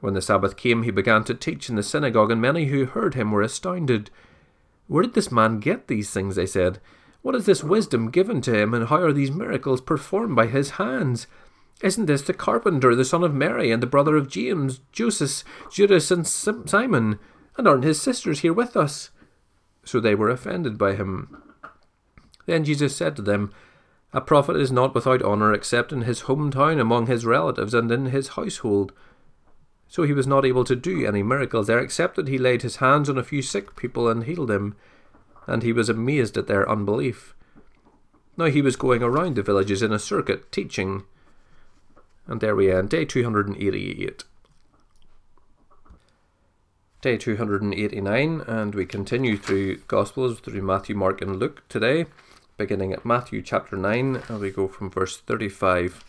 When 0.00 0.12
the 0.12 0.20
Sabbath 0.20 0.58
came, 0.58 0.82
he 0.82 0.90
began 0.90 1.24
to 1.24 1.32
teach 1.32 1.70
in 1.70 1.76
the 1.76 1.82
synagogue, 1.82 2.30
and 2.30 2.38
many 2.38 2.66
who 2.66 2.84
heard 2.84 3.14
him 3.14 3.32
were 3.32 3.40
astounded. 3.40 4.10
Where 4.88 5.04
did 5.04 5.14
this 5.14 5.32
man 5.32 5.58
get 5.58 5.88
these 5.88 6.10
things? 6.10 6.36
They 6.36 6.44
said. 6.44 6.80
What 7.22 7.34
is 7.34 7.46
this 7.46 7.64
wisdom 7.64 8.10
given 8.10 8.42
to 8.42 8.54
him, 8.54 8.74
and 8.74 8.88
how 8.88 8.96
are 8.96 9.12
these 9.14 9.30
miracles 9.30 9.80
performed 9.80 10.36
by 10.36 10.48
his 10.48 10.72
hands? 10.72 11.26
Isn't 11.82 12.04
this 12.04 12.20
the 12.20 12.34
carpenter, 12.34 12.94
the 12.94 13.02
son 13.02 13.24
of 13.24 13.32
Mary, 13.32 13.70
and 13.70 13.82
the 13.82 13.86
brother 13.86 14.18
of 14.18 14.28
James, 14.28 14.80
Joseph, 14.92 15.44
Judas, 15.72 16.10
and 16.10 16.26
Simon? 16.26 17.18
And 17.56 17.66
aren't 17.66 17.84
his 17.84 18.02
sisters 18.02 18.40
here 18.40 18.52
with 18.52 18.76
us? 18.76 19.12
So 19.82 19.98
they 19.98 20.14
were 20.14 20.28
offended 20.28 20.76
by 20.76 20.94
him. 20.94 21.42
Then 22.44 22.64
Jesus 22.64 22.94
said 22.94 23.16
to 23.16 23.22
them, 23.22 23.50
a 24.12 24.20
prophet 24.20 24.56
is 24.56 24.72
not 24.72 24.94
without 24.94 25.22
honour 25.22 25.52
except 25.52 25.92
in 25.92 26.02
his 26.02 26.22
hometown 26.22 26.80
among 26.80 27.06
his 27.06 27.26
relatives 27.26 27.74
and 27.74 27.92
in 27.92 28.06
his 28.06 28.28
household. 28.28 28.92
So 29.86 30.02
he 30.02 30.12
was 30.12 30.26
not 30.26 30.46
able 30.46 30.64
to 30.64 30.76
do 30.76 31.06
any 31.06 31.22
miracles 31.22 31.66
there 31.66 31.78
except 31.78 32.16
that 32.16 32.28
he 32.28 32.38
laid 32.38 32.62
his 32.62 32.76
hands 32.76 33.10
on 33.10 33.18
a 33.18 33.24
few 33.24 33.42
sick 33.42 33.76
people 33.76 34.08
and 34.08 34.24
healed 34.24 34.48
them, 34.48 34.76
and 35.46 35.62
he 35.62 35.72
was 35.72 35.88
amazed 35.88 36.36
at 36.36 36.46
their 36.46 36.68
unbelief. 36.68 37.34
Now 38.36 38.46
he 38.46 38.62
was 38.62 38.76
going 38.76 39.02
around 39.02 39.36
the 39.36 39.42
villages 39.42 39.82
in 39.82 39.92
a 39.92 39.98
circuit, 39.98 40.50
teaching. 40.52 41.04
And 42.26 42.40
there 42.40 42.54
we 42.54 42.70
end, 42.70 42.90
day 42.90 43.04
288. 43.04 44.24
Day 47.00 47.16
289, 47.16 48.40
and 48.46 48.74
we 48.74 48.84
continue 48.84 49.36
through 49.36 49.76
Gospels 49.86 50.40
through 50.40 50.62
Matthew, 50.62 50.96
Mark, 50.96 51.22
and 51.22 51.38
Luke 51.38 51.62
today 51.68 52.06
beginning 52.58 52.92
at 52.92 53.04
Matthew 53.04 53.40
chapter 53.40 53.76
9, 53.76 54.22
and 54.28 54.40
we 54.40 54.50
go 54.50 54.66
from 54.66 54.90
verse 54.90 55.16
35 55.16 56.04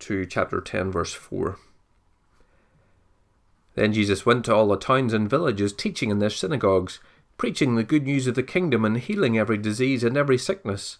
to 0.00 0.26
chapter 0.26 0.60
10, 0.60 0.90
verse 0.90 1.14
4. 1.14 1.56
Then 3.76 3.92
Jesus 3.92 4.26
went 4.26 4.44
to 4.46 4.54
all 4.54 4.66
the 4.66 4.76
towns 4.76 5.12
and 5.12 5.30
villages, 5.30 5.72
teaching 5.72 6.10
in 6.10 6.18
their 6.18 6.30
synagogues, 6.30 6.98
preaching 7.38 7.76
the 7.76 7.84
good 7.84 8.04
news 8.04 8.26
of 8.26 8.34
the 8.34 8.42
kingdom, 8.42 8.84
and 8.84 8.98
healing 8.98 9.38
every 9.38 9.56
disease 9.56 10.02
and 10.02 10.16
every 10.16 10.36
sickness. 10.36 10.98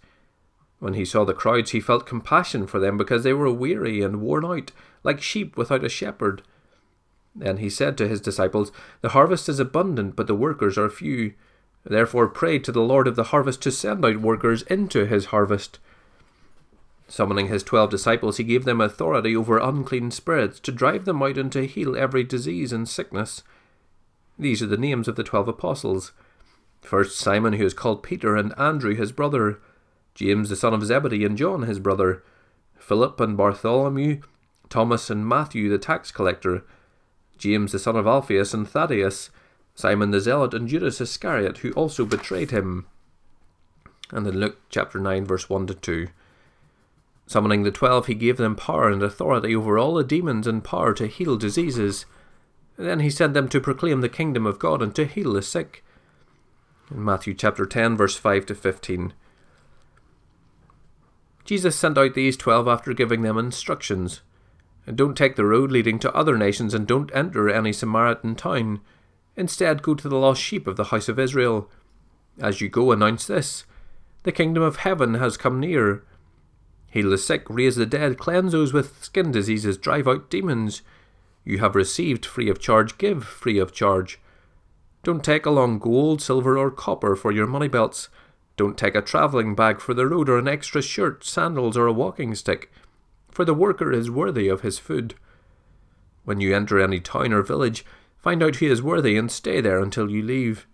When 0.78 0.94
he 0.94 1.04
saw 1.04 1.24
the 1.24 1.34
crowds, 1.34 1.72
he 1.72 1.80
felt 1.80 2.06
compassion 2.06 2.68
for 2.68 2.78
them 2.78 2.96
because 2.96 3.24
they 3.24 3.32
were 3.32 3.50
weary 3.50 4.00
and 4.00 4.20
worn 4.20 4.44
out, 4.44 4.70
like 5.02 5.20
sheep 5.20 5.56
without 5.56 5.84
a 5.84 5.88
shepherd. 5.88 6.42
Then 7.34 7.56
he 7.56 7.68
said 7.68 7.98
to 7.98 8.06
his 8.06 8.20
disciples, 8.20 8.70
The 9.00 9.08
harvest 9.08 9.48
is 9.48 9.58
abundant, 9.58 10.14
but 10.14 10.28
the 10.28 10.36
workers 10.36 10.78
are 10.78 10.88
few. 10.88 11.34
Therefore 11.84 12.28
pray 12.28 12.58
to 12.60 12.72
the 12.72 12.80
Lord 12.80 13.06
of 13.06 13.16
the 13.16 13.24
harvest 13.24 13.60
to 13.62 13.70
send 13.70 14.04
out 14.04 14.20
workers 14.20 14.62
into 14.62 15.04
his 15.04 15.26
harvest. 15.26 15.78
Summoning 17.06 17.48
his 17.48 17.62
twelve 17.62 17.90
disciples, 17.90 18.38
he 18.38 18.44
gave 18.44 18.64
them 18.64 18.80
authority 18.80 19.36
over 19.36 19.58
unclean 19.58 20.10
spirits 20.10 20.58
to 20.60 20.72
drive 20.72 21.04
them 21.04 21.22
out 21.22 21.36
and 21.36 21.52
to 21.52 21.66
heal 21.66 21.94
every 21.94 22.24
disease 22.24 22.72
and 22.72 22.88
sickness. 22.88 23.42
These 24.38 24.62
are 24.62 24.66
the 24.66 24.78
names 24.78 25.06
of 25.06 25.16
the 25.16 25.22
twelve 25.22 25.46
apostles. 25.46 26.12
First 26.80 27.18
Simon, 27.18 27.54
who 27.54 27.64
is 27.64 27.74
called 27.74 28.02
Peter, 28.02 28.34
and 28.34 28.58
Andrew 28.58 28.94
his 28.94 29.12
brother, 29.12 29.60
James 30.14 30.48
the 30.48 30.56
son 30.56 30.72
of 30.72 30.84
Zebedee, 30.84 31.24
and 31.24 31.36
John 31.36 31.62
his 31.62 31.78
brother, 31.78 32.22
Philip 32.78 33.20
and 33.20 33.36
Bartholomew, 33.36 34.22
Thomas 34.70 35.10
and 35.10 35.28
Matthew 35.28 35.68
the 35.68 35.78
tax 35.78 36.10
collector, 36.10 36.64
James 37.36 37.72
the 37.72 37.78
son 37.78 37.96
of 37.96 38.06
Alphaeus 38.06 38.54
and 38.54 38.68
Thaddeus, 38.68 39.30
Simon 39.74 40.10
the 40.10 40.20
Zealot, 40.20 40.54
and 40.54 40.68
Judas 40.68 41.00
Iscariot, 41.00 41.58
who 41.58 41.72
also 41.72 42.04
betrayed 42.04 42.50
him. 42.50 42.86
And 44.10 44.26
in 44.26 44.38
Luke 44.38 44.58
chapter 44.70 44.98
9, 44.98 45.24
verse 45.24 45.50
1 45.50 45.66
to 45.66 45.74
2. 45.74 46.08
Summoning 47.26 47.62
the 47.62 47.70
twelve, 47.70 48.06
he 48.06 48.14
gave 48.14 48.36
them 48.36 48.54
power 48.54 48.90
and 48.90 49.02
authority 49.02 49.56
over 49.56 49.78
all 49.78 49.94
the 49.94 50.04
demons 50.04 50.46
and 50.46 50.62
power 50.62 50.92
to 50.94 51.06
heal 51.06 51.36
diseases. 51.36 52.04
Then 52.76 53.00
he 53.00 53.08
sent 53.08 53.34
them 53.34 53.48
to 53.48 53.60
proclaim 53.60 54.00
the 54.02 54.08
kingdom 54.08 54.46
of 54.46 54.58
God 54.58 54.82
and 54.82 54.94
to 54.94 55.06
heal 55.06 55.32
the 55.32 55.42
sick. 55.42 55.82
In 56.90 57.02
Matthew 57.02 57.32
chapter 57.32 57.64
10, 57.64 57.96
verse 57.96 58.16
5 58.16 58.46
to 58.46 58.54
15. 58.54 59.14
Jesus 61.44 61.76
sent 61.76 61.98
out 61.98 62.14
these 62.14 62.36
twelve 62.36 62.68
after 62.68 62.92
giving 62.92 63.22
them 63.22 63.38
instructions. 63.38 64.20
Don't 64.92 65.16
take 65.16 65.36
the 65.36 65.44
road 65.44 65.70
leading 65.70 65.98
to 66.00 66.12
other 66.12 66.36
nations, 66.36 66.74
and 66.74 66.86
don't 66.86 67.14
enter 67.14 67.48
any 67.48 67.72
Samaritan 67.72 68.34
town. 68.34 68.80
Instead, 69.36 69.82
go 69.82 69.94
to 69.94 70.08
the 70.08 70.16
lost 70.16 70.40
sheep 70.40 70.66
of 70.66 70.76
the 70.76 70.84
house 70.84 71.08
of 71.08 71.18
Israel. 71.18 71.70
As 72.40 72.60
you 72.60 72.68
go, 72.68 72.92
announce 72.92 73.26
this 73.26 73.64
The 74.22 74.32
kingdom 74.32 74.62
of 74.62 74.76
heaven 74.76 75.14
has 75.14 75.36
come 75.36 75.60
near. 75.60 76.04
Heal 76.90 77.10
the 77.10 77.18
sick, 77.18 77.44
raise 77.48 77.76
the 77.76 77.86
dead, 77.86 78.18
cleanse 78.18 78.52
those 78.52 78.72
with 78.72 79.02
skin 79.02 79.32
diseases, 79.32 79.76
drive 79.76 80.06
out 80.06 80.30
demons. 80.30 80.82
You 81.44 81.58
have 81.58 81.74
received 81.74 82.24
free 82.24 82.48
of 82.48 82.60
charge, 82.60 82.96
give 82.98 83.24
free 83.24 83.58
of 83.58 83.72
charge. 83.72 84.20
Don't 85.02 85.24
take 85.24 85.44
along 85.44 85.80
gold, 85.80 86.22
silver, 86.22 86.56
or 86.56 86.70
copper 86.70 87.16
for 87.16 87.32
your 87.32 87.46
money 87.46 87.68
belts. 87.68 88.08
Don't 88.56 88.78
take 88.78 88.94
a 88.94 89.02
travelling 89.02 89.54
bag 89.54 89.80
for 89.80 89.92
the 89.92 90.06
road, 90.06 90.28
or 90.28 90.38
an 90.38 90.48
extra 90.48 90.80
shirt, 90.80 91.24
sandals, 91.24 91.76
or 91.76 91.86
a 91.86 91.92
walking 91.92 92.34
stick, 92.34 92.70
for 93.30 93.44
the 93.44 93.52
worker 93.52 93.92
is 93.92 94.10
worthy 94.10 94.48
of 94.48 94.60
his 94.60 94.78
food. 94.78 95.14
When 96.24 96.40
you 96.40 96.54
enter 96.54 96.80
any 96.80 97.00
town 97.00 97.32
or 97.32 97.42
village, 97.42 97.84
find 98.24 98.42
out 98.42 98.56
who 98.56 98.72
is 98.72 98.80
worthy 98.80 99.18
and 99.18 99.30
stay 99.30 99.60
there 99.60 99.80
until 99.80 100.10
you 100.10 100.22
leave. 100.22 100.66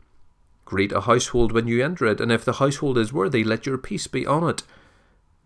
Greet 0.64 0.92
a 0.92 1.00
household 1.00 1.50
when 1.50 1.66
you 1.66 1.85
enter 1.85 2.07
it, 2.07 2.21
and 2.21 2.30
if 2.30 2.45
the 2.45 2.54
household 2.54 2.97
is 2.97 3.12
worthy, 3.12 3.42
let 3.42 3.66
your 3.66 3.76
peace 3.76 4.07
be 4.07 4.25
on 4.25 4.49
it. 4.49 4.62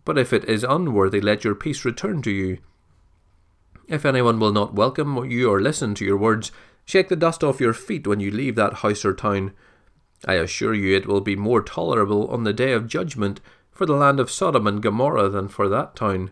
But 0.05 0.19
if 0.19 0.31
it 0.31 0.45
is 0.45 0.63
unworthy, 0.63 1.19
let 1.19 1.43
your 1.43 1.55
peace 1.55 1.83
return 1.83 2.21
to 2.21 2.29
you. 2.29 2.59
If 3.87 4.05
anyone 4.05 4.39
will 4.39 4.51
not 4.51 4.75
welcome 4.75 5.31
you 5.31 5.49
or 5.49 5.59
listen 5.59 5.95
to 5.95 6.05
your 6.05 6.15
words, 6.15 6.51
shake 6.85 7.09
the 7.09 7.15
dust 7.15 7.43
off 7.43 7.59
your 7.59 7.73
feet 7.73 8.05
when 8.05 8.19
you 8.19 8.29
leave 8.29 8.53
that 8.53 8.75
house 8.75 9.03
or 9.03 9.15
town. 9.15 9.53
I 10.27 10.35
assure 10.35 10.75
you 10.75 10.95
it 10.95 11.07
will 11.07 11.21
be 11.21 11.35
more 11.35 11.63
tolerable 11.63 12.27
on 12.27 12.43
the 12.43 12.53
day 12.53 12.73
of 12.73 12.87
judgment 12.87 13.41
for 13.71 13.87
the 13.87 13.95
land 13.95 14.19
of 14.19 14.29
Sodom 14.29 14.67
and 14.67 14.79
Gomorrah 14.79 15.29
than 15.29 15.47
for 15.47 15.67
that 15.69 15.95
town. 15.95 16.29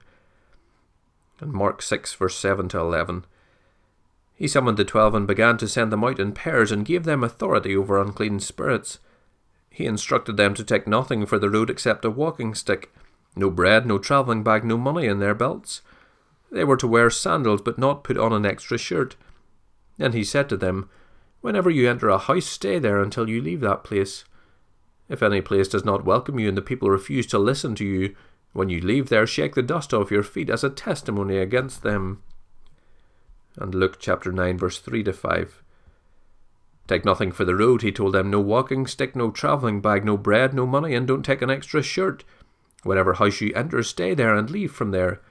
And 1.40 1.52
Mark 1.52 1.82
6, 1.82 2.14
verse 2.14 2.38
7 2.38 2.70
to 2.70 2.78
11. 2.78 3.26
He 4.44 4.50
summoned 4.50 4.76
the 4.76 4.84
twelve 4.84 5.16
and 5.16 5.26
began 5.26 5.58
to 5.60 5.70
send 5.70 5.90
them 5.90 6.04
out 6.04 6.20
in 6.20 6.34
pairs 6.34 6.70
and 6.70 6.84
gave 6.84 7.06
them 7.06 7.24
authority 7.24 7.78
over 7.78 7.98
unclean 7.98 8.42
spirits. 8.42 9.00
He 9.70 9.86
instructed 9.86 10.36
them 10.36 10.54
to 10.56 10.66
take 10.66 10.86
nothing 10.86 11.26
for 11.26 11.40
the 11.40 11.50
road 11.50 11.70
except 11.70 12.04
a 12.04 12.10
walking 12.10 12.54
stick 12.54 12.92
no 13.38 13.50
bread, 13.50 13.86
no 13.86 13.98
travelling 13.98 14.44
bag, 14.44 14.66
no 14.66 14.78
money 14.78 15.06
in 15.08 15.20
their 15.20 15.34
belts. 15.34 15.82
They 16.52 16.66
were 16.66 16.76
to 16.76 16.88
wear 16.90 17.10
sandals, 17.10 17.62
but 17.62 17.78
not 17.78 18.04
put 18.04 18.18
on 18.18 18.34
an 18.34 18.46
extra 18.46 18.78
shirt. 18.78 19.16
Then 19.98 20.12
he 20.12 20.26
said 20.26 20.50
to 20.50 20.58
them, 20.58 20.90
Whenever 21.40 21.70
you 21.70 21.90
enter 21.90 22.10
a 22.10 22.18
house, 22.18 22.46
stay 22.46 22.80
there 22.80 23.02
until 23.02 23.30
you 23.30 23.42
leave 23.42 23.62
that 23.62 23.86
place. 23.86 24.26
If 25.08 25.24
any 25.24 25.40
place 25.40 25.70
does 25.70 25.86
not 25.86 26.04
welcome 26.04 26.38
you 26.38 26.50
and 26.50 26.58
the 26.58 26.62
people 26.62 26.90
refuse 26.90 27.28
to 27.28 27.40
listen 27.40 27.76
to 27.76 27.86
you, 27.86 28.14
when 28.52 28.68
you 28.68 28.82
leave 28.82 29.08
there, 29.08 29.26
shake 29.26 29.56
the 29.56 29.62
dust 29.62 29.94
off 29.94 30.12
your 30.12 30.22
feet 30.22 30.50
as 30.50 30.66
a 30.66 30.70
testimony 30.70 31.38
against 31.38 31.82
them. 31.82 32.22
And 33.58 33.76
Luke 33.76 33.98
chapter 34.00 34.32
9, 34.32 34.58
verse 34.58 34.80
3 34.80 35.04
to 35.04 35.14
5. 35.14 35.64
Take 36.88 37.06
nothing 37.06 37.32
for 37.32 37.46
the 37.46 37.56
road, 37.56 37.82
he 37.82 37.92
told 37.92 38.14
them, 38.14 38.30
no 38.30 38.42
walking 38.42 38.88
stick, 38.88 39.16
no 39.16 39.32
travelling 39.32 39.80
bag, 39.80 40.04
no 40.04 40.18
bread, 40.18 40.54
no 40.54 40.66
money, 40.66 40.96
and 40.96 41.08
don't 41.08 41.24
take 41.24 41.42
an 41.42 41.50
extra 41.50 41.82
shirt. 41.82 42.24
Whatever 42.84 43.14
house 43.14 43.40
you 43.40 43.54
enter, 43.56 43.82
stay 43.84 44.14
there 44.14 44.36
and 44.36 44.50
leave 44.50 44.72
from 44.72 44.92
there. 44.92 45.22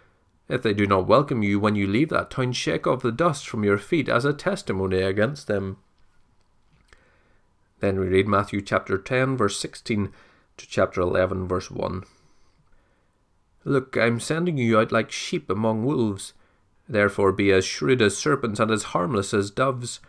If 0.48 0.62
they 0.62 0.72
do 0.72 0.86
not 0.86 1.06
welcome 1.06 1.42
you 1.42 1.60
when 1.60 1.76
you 1.76 1.86
leave 1.86 2.08
that 2.08 2.30
town, 2.30 2.52
shake 2.52 2.86
off 2.86 3.02
the 3.02 3.12
dust 3.12 3.46
from 3.48 3.64
your 3.64 3.78
feet 3.78 4.08
as 4.08 4.24
a 4.24 4.32
testimony 4.32 5.02
against 5.02 5.46
them. 5.46 5.78
Then 7.80 7.98
we 7.98 8.06
read 8.06 8.28
Matthew 8.28 8.60
chapter 8.60 8.96
10, 8.96 9.36
verse 9.36 9.58
16 9.58 10.12
to 10.56 10.66
chapter 10.66 11.00
11, 11.00 11.48
verse 11.48 11.70
1. 11.70 12.04
Look, 13.64 13.96
I 13.96 14.06
am 14.06 14.20
sending 14.20 14.56
you 14.56 14.78
out 14.78 14.92
like 14.92 15.10
sheep 15.10 15.50
among 15.50 15.84
wolves. 15.84 16.32
Therefore 16.88 17.32
be 17.32 17.52
as 17.52 17.64
shrewd 17.64 18.02
as 18.02 18.16
serpents 18.16 18.60
and 18.60 18.70
as 18.70 18.84
harmless 18.84 19.32
as 19.32 19.50
doves. 19.50 20.00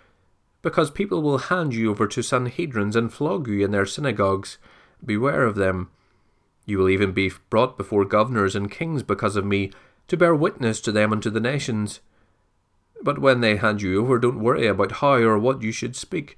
Because 0.61 0.91
people 0.91 1.21
will 1.21 1.37
hand 1.37 1.73
you 1.73 1.91
over 1.91 2.07
to 2.07 2.21
Sanhedrins 2.21 2.95
and 2.95 3.11
flog 3.11 3.47
you 3.47 3.63
in 3.63 3.71
their 3.71 3.85
synagogues. 3.85 4.57
Beware 5.05 5.43
of 5.43 5.55
them. 5.55 5.89
You 6.65 6.77
will 6.77 6.89
even 6.89 7.11
be 7.11 7.31
brought 7.49 7.77
before 7.77 8.05
governors 8.05 8.55
and 8.55 8.71
kings 8.71 9.03
because 9.03 9.35
of 9.35 9.45
me, 9.45 9.71
to 10.07 10.17
bear 10.17 10.33
witness 10.33 10.79
to 10.81 10.91
them 10.91 11.11
and 11.11 11.21
to 11.23 11.29
the 11.29 11.39
nations. 11.39 11.99
But 13.01 13.19
when 13.19 13.41
they 13.41 13.57
hand 13.57 13.81
you 13.81 14.01
over, 14.01 14.17
don't 14.17 14.39
worry 14.39 14.67
about 14.67 14.93
how 14.93 15.15
or 15.15 15.37
what 15.37 15.61
you 15.61 15.73
should 15.73 15.95
speak, 15.95 16.37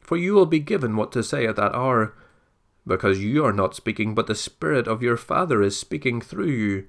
for 0.00 0.16
you 0.16 0.34
will 0.34 0.46
be 0.46 0.60
given 0.60 0.94
what 0.94 1.10
to 1.12 1.22
say 1.22 1.46
at 1.46 1.56
that 1.56 1.74
hour, 1.74 2.14
because 2.86 3.20
you 3.20 3.44
are 3.44 3.52
not 3.52 3.74
speaking, 3.74 4.14
but 4.14 4.26
the 4.26 4.34
Spirit 4.34 4.86
of 4.86 5.02
your 5.02 5.16
Father 5.16 5.62
is 5.62 5.78
speaking 5.78 6.20
through 6.20 6.50
you. 6.50 6.86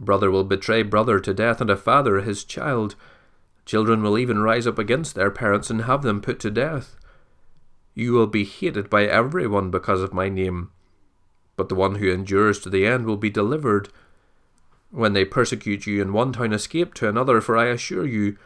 Brother 0.00 0.32
will 0.32 0.42
betray 0.42 0.82
brother 0.82 1.20
to 1.20 1.32
death, 1.32 1.60
and 1.60 1.70
a 1.70 1.76
father 1.76 2.20
his 2.20 2.42
child. 2.42 2.96
Children 3.64 4.02
will 4.02 4.18
even 4.18 4.40
rise 4.40 4.66
up 4.66 4.78
against 4.78 5.14
their 5.14 5.30
parents 5.30 5.70
and 5.70 5.82
have 5.82 6.02
them 6.02 6.20
put 6.20 6.40
to 6.40 6.50
death. 6.50 6.96
You 7.94 8.14
will 8.14 8.26
be 8.26 8.44
hated 8.44 8.90
by 8.90 9.04
everyone 9.04 9.70
because 9.70 10.02
of 10.02 10.12
my 10.12 10.28
name 10.28 10.70
but 11.60 11.68
the 11.68 11.74
one 11.74 11.96
who 11.96 12.10
endures 12.10 12.58
to 12.58 12.70
the 12.70 12.86
end 12.86 13.04
will 13.04 13.18
be 13.18 13.28
delivered. 13.28 13.90
When 14.90 15.12
they 15.12 15.26
persecute 15.26 15.86
you 15.86 16.00
in 16.00 16.14
one 16.14 16.32
town, 16.32 16.54
escape 16.54 16.94
to 16.94 17.08
another, 17.10 17.42
for 17.42 17.54
I 17.54 17.66
assure 17.66 18.06
you, 18.06 18.38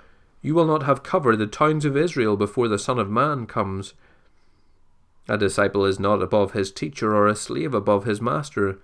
you 0.43 0.53
will 0.53 0.65
not 0.65 0.83
have 0.83 1.05
covered 1.05 1.37
the 1.37 1.47
towns 1.47 1.85
of 1.85 1.97
Israel 1.97 2.37
before 2.37 2.67
the 2.67 2.77
Son 2.77 2.99
of 2.99 3.09
Man 3.09 3.47
comes. 3.47 3.95
A 5.29 5.39
disciple 5.39 5.85
is 5.85 6.01
not 6.01 6.23
above 6.23 6.55
his 6.55 6.73
teacher, 6.73 7.15
or 7.15 7.29
a 7.29 7.37
slave 7.37 7.73
above 7.73 8.03
his 8.03 8.21
master. 8.21 8.81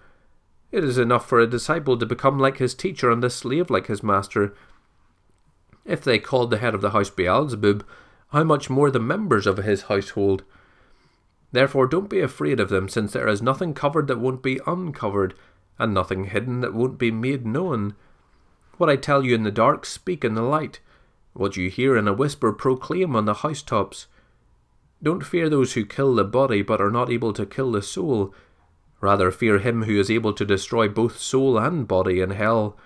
It 0.72 0.84
is 0.84 0.98
enough 0.98 1.28
for 1.28 1.40
a 1.40 1.46
disciple 1.46 1.98
to 1.98 2.06
become 2.06 2.38
like 2.38 2.58
his 2.58 2.74
teacher, 2.74 3.10
and 3.10 3.24
a 3.24 3.30
slave 3.30 3.70
like 3.70 3.88
his 3.88 4.02
master. 4.02 4.54
If 5.84 6.02
they 6.02 6.18
called 6.18 6.50
the 6.50 6.58
head 6.58 6.74
of 6.74 6.80
the 6.80 6.90
house 6.90 7.10
Beelzebub, 7.10 7.84
how 8.28 8.44
much 8.44 8.70
more 8.70 8.90
the 8.90 9.00
members 9.00 9.46
of 9.46 9.56
his 9.58 9.82
household? 9.82 10.44
Therefore, 11.52 11.86
don't 11.86 12.08
be 12.08 12.20
afraid 12.20 12.60
of 12.60 12.68
them, 12.68 12.88
since 12.88 13.12
there 13.12 13.26
is 13.26 13.42
nothing 13.42 13.74
covered 13.74 14.06
that 14.06 14.20
won't 14.20 14.42
be 14.42 14.60
uncovered, 14.66 15.34
and 15.78 15.92
nothing 15.92 16.24
hidden 16.24 16.60
that 16.60 16.74
won't 16.74 16.98
be 16.98 17.10
made 17.10 17.44
known. 17.44 17.96
What 18.76 18.88
I 18.88 18.96
tell 18.96 19.24
you 19.24 19.34
in 19.34 19.42
the 19.42 19.50
dark, 19.50 19.84
speak 19.84 20.24
in 20.24 20.34
the 20.34 20.42
light. 20.42 20.78
What 21.32 21.56
you 21.56 21.68
hear 21.68 21.96
in 21.96 22.06
a 22.06 22.12
whisper, 22.12 22.52
proclaim 22.52 23.16
on 23.16 23.24
the 23.24 23.34
housetops. 23.34 24.06
Don't 25.02 25.26
fear 25.26 25.48
those 25.48 25.72
who 25.72 25.84
kill 25.84 26.14
the 26.14 26.24
body, 26.24 26.62
but 26.62 26.80
are 26.80 26.90
not 26.90 27.10
able 27.10 27.32
to 27.32 27.46
kill 27.46 27.72
the 27.72 27.82
soul. 27.82 28.32
Rather, 29.00 29.30
fear 29.30 29.58
him 29.58 29.84
who 29.84 29.98
is 29.98 30.10
able 30.10 30.32
to 30.34 30.44
destroy 30.44 30.88
both 30.88 31.18
soul 31.18 31.58
and 31.58 31.88
body 31.88 32.20
in 32.20 32.30
hell. 32.30 32.76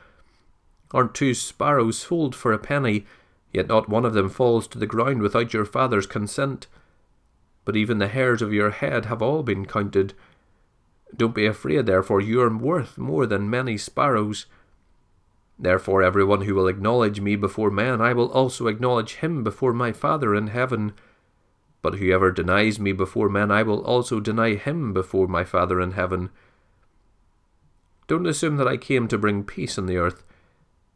Aren't 0.92 1.14
two 1.14 1.34
sparrows 1.34 1.98
sold 1.98 2.34
for 2.34 2.52
a 2.52 2.58
penny, 2.58 3.06
yet 3.52 3.66
not 3.66 3.88
one 3.88 4.04
of 4.04 4.14
them 4.14 4.28
falls 4.28 4.66
to 4.68 4.78
the 4.78 4.86
ground 4.86 5.22
without 5.22 5.52
your 5.52 5.64
Father's 5.64 6.06
consent? 6.06 6.68
but 7.64 7.76
even 7.76 7.98
the 7.98 8.08
hairs 8.08 8.42
of 8.42 8.52
your 8.52 8.70
head 8.70 9.06
have 9.06 9.22
all 9.22 9.42
been 9.42 9.64
counted. 9.66 10.14
Don't 11.16 11.34
be 11.34 11.46
afraid, 11.46 11.86
therefore, 11.86 12.20
you 12.20 12.40
are 12.40 12.54
worth 12.54 12.98
more 12.98 13.26
than 13.26 13.48
many 13.48 13.78
sparrows. 13.78 14.46
Therefore, 15.58 16.02
everyone 16.02 16.42
who 16.42 16.54
will 16.54 16.68
acknowledge 16.68 17.20
me 17.20 17.36
before 17.36 17.70
men, 17.70 18.00
I 18.00 18.12
will 18.12 18.30
also 18.32 18.66
acknowledge 18.66 19.16
him 19.16 19.44
before 19.44 19.72
my 19.72 19.92
Father 19.92 20.34
in 20.34 20.48
heaven. 20.48 20.92
But 21.84 21.96
whoever 21.96 22.32
denies 22.32 22.80
me 22.80 22.92
before 22.92 23.28
men, 23.28 23.50
I 23.50 23.62
will 23.62 23.84
also 23.84 24.18
deny 24.18 24.54
him 24.54 24.94
before 24.94 25.26
my 25.26 25.44
Father 25.44 25.82
in 25.82 25.90
heaven. 25.90 26.30
Don't 28.06 28.26
assume 28.26 28.56
that 28.56 28.66
I 28.66 28.78
came 28.78 29.06
to 29.08 29.18
bring 29.18 29.44
peace 29.44 29.76
on 29.76 29.84
the 29.84 29.98
earth. 29.98 30.24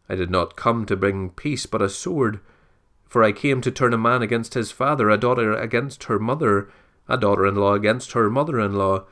I 0.08 0.14
did 0.14 0.30
not 0.30 0.56
come 0.56 0.86
to 0.86 0.96
bring 0.96 1.28
peace, 1.28 1.66
but 1.66 1.82
a 1.82 1.90
sword. 1.90 2.40
For 3.06 3.22
I 3.22 3.32
came 3.32 3.60
to 3.60 3.70
turn 3.70 3.92
a 3.92 3.98
man 3.98 4.22
against 4.22 4.54
his 4.54 4.72
father, 4.72 5.10
a 5.10 5.18
daughter 5.18 5.52
against 5.52 6.04
her 6.04 6.18
mother, 6.18 6.70
a 7.06 7.18
daughter 7.18 7.46
in 7.46 7.56
law 7.56 7.74
against 7.74 8.12
her 8.12 8.30
mother 8.30 8.58
in 8.58 8.72
law, 8.72 9.04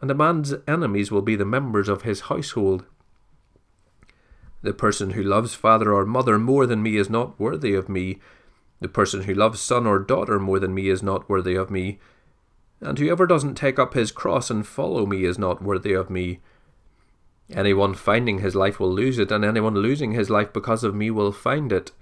and 0.00 0.12
a 0.12 0.14
man's 0.14 0.54
enemies 0.68 1.10
will 1.10 1.22
be 1.22 1.34
the 1.34 1.44
members 1.44 1.88
of 1.88 2.02
his 2.02 2.20
household. 2.30 2.84
The 4.62 4.72
person 4.72 5.10
who 5.10 5.22
loves 5.24 5.52
father 5.52 5.92
or 5.92 6.06
mother 6.06 6.38
more 6.38 6.64
than 6.64 6.80
me 6.80 6.96
is 6.96 7.10
not 7.10 7.40
worthy 7.40 7.74
of 7.74 7.88
me. 7.88 8.20
The 8.80 8.88
person 8.88 9.22
who 9.22 9.34
loves 9.34 9.60
son 9.60 9.86
or 9.86 9.98
daughter 9.98 10.38
more 10.38 10.58
than 10.58 10.74
me 10.74 10.88
is 10.88 11.02
not 11.02 11.28
worthy 11.28 11.54
of 11.54 11.70
me. 11.70 11.98
And 12.80 12.98
whoever 12.98 13.26
doesn't 13.26 13.56
take 13.56 13.78
up 13.78 13.94
his 13.94 14.12
cross 14.12 14.50
and 14.50 14.66
follow 14.66 15.04
me 15.04 15.24
is 15.24 15.38
not 15.38 15.62
worthy 15.62 15.92
of 15.92 16.10
me. 16.10 16.40
Anyone 17.52 17.94
finding 17.94 18.38
his 18.38 18.54
life 18.54 18.78
will 18.78 18.92
lose 18.92 19.18
it, 19.18 19.32
and 19.32 19.44
anyone 19.44 19.74
losing 19.74 20.12
his 20.12 20.30
life 20.30 20.52
because 20.52 20.84
of 20.84 20.94
me 20.94 21.10
will 21.10 21.32
find 21.32 21.72
it. 21.72 21.92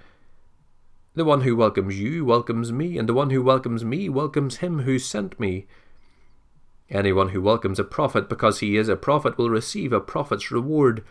The 1.15 1.25
one 1.25 1.43
who 1.43 1.57
welcomes 1.57 1.99
you 1.99 2.25
welcomes 2.25 2.73
me, 2.73 2.99
and 2.99 3.09
the 3.09 3.15
one 3.15 3.31
who 3.31 3.43
welcomes 3.43 3.85
me 3.85 4.09
welcomes 4.09 4.57
him 4.57 4.81
who 4.81 4.99
sent 4.99 5.41
me. 5.41 5.67
Anyone 6.91 7.31
who 7.31 7.41
welcomes 7.41 7.79
a 7.79 7.85
prophet 7.85 8.29
because 8.29 8.61
he 8.61 8.77
is 8.77 8.89
a 8.89 8.97
prophet 8.97 9.39
will 9.39 9.49
receive 9.49 9.93
a 9.93 10.01
prophet's 10.01 10.51
reward. 10.51 11.03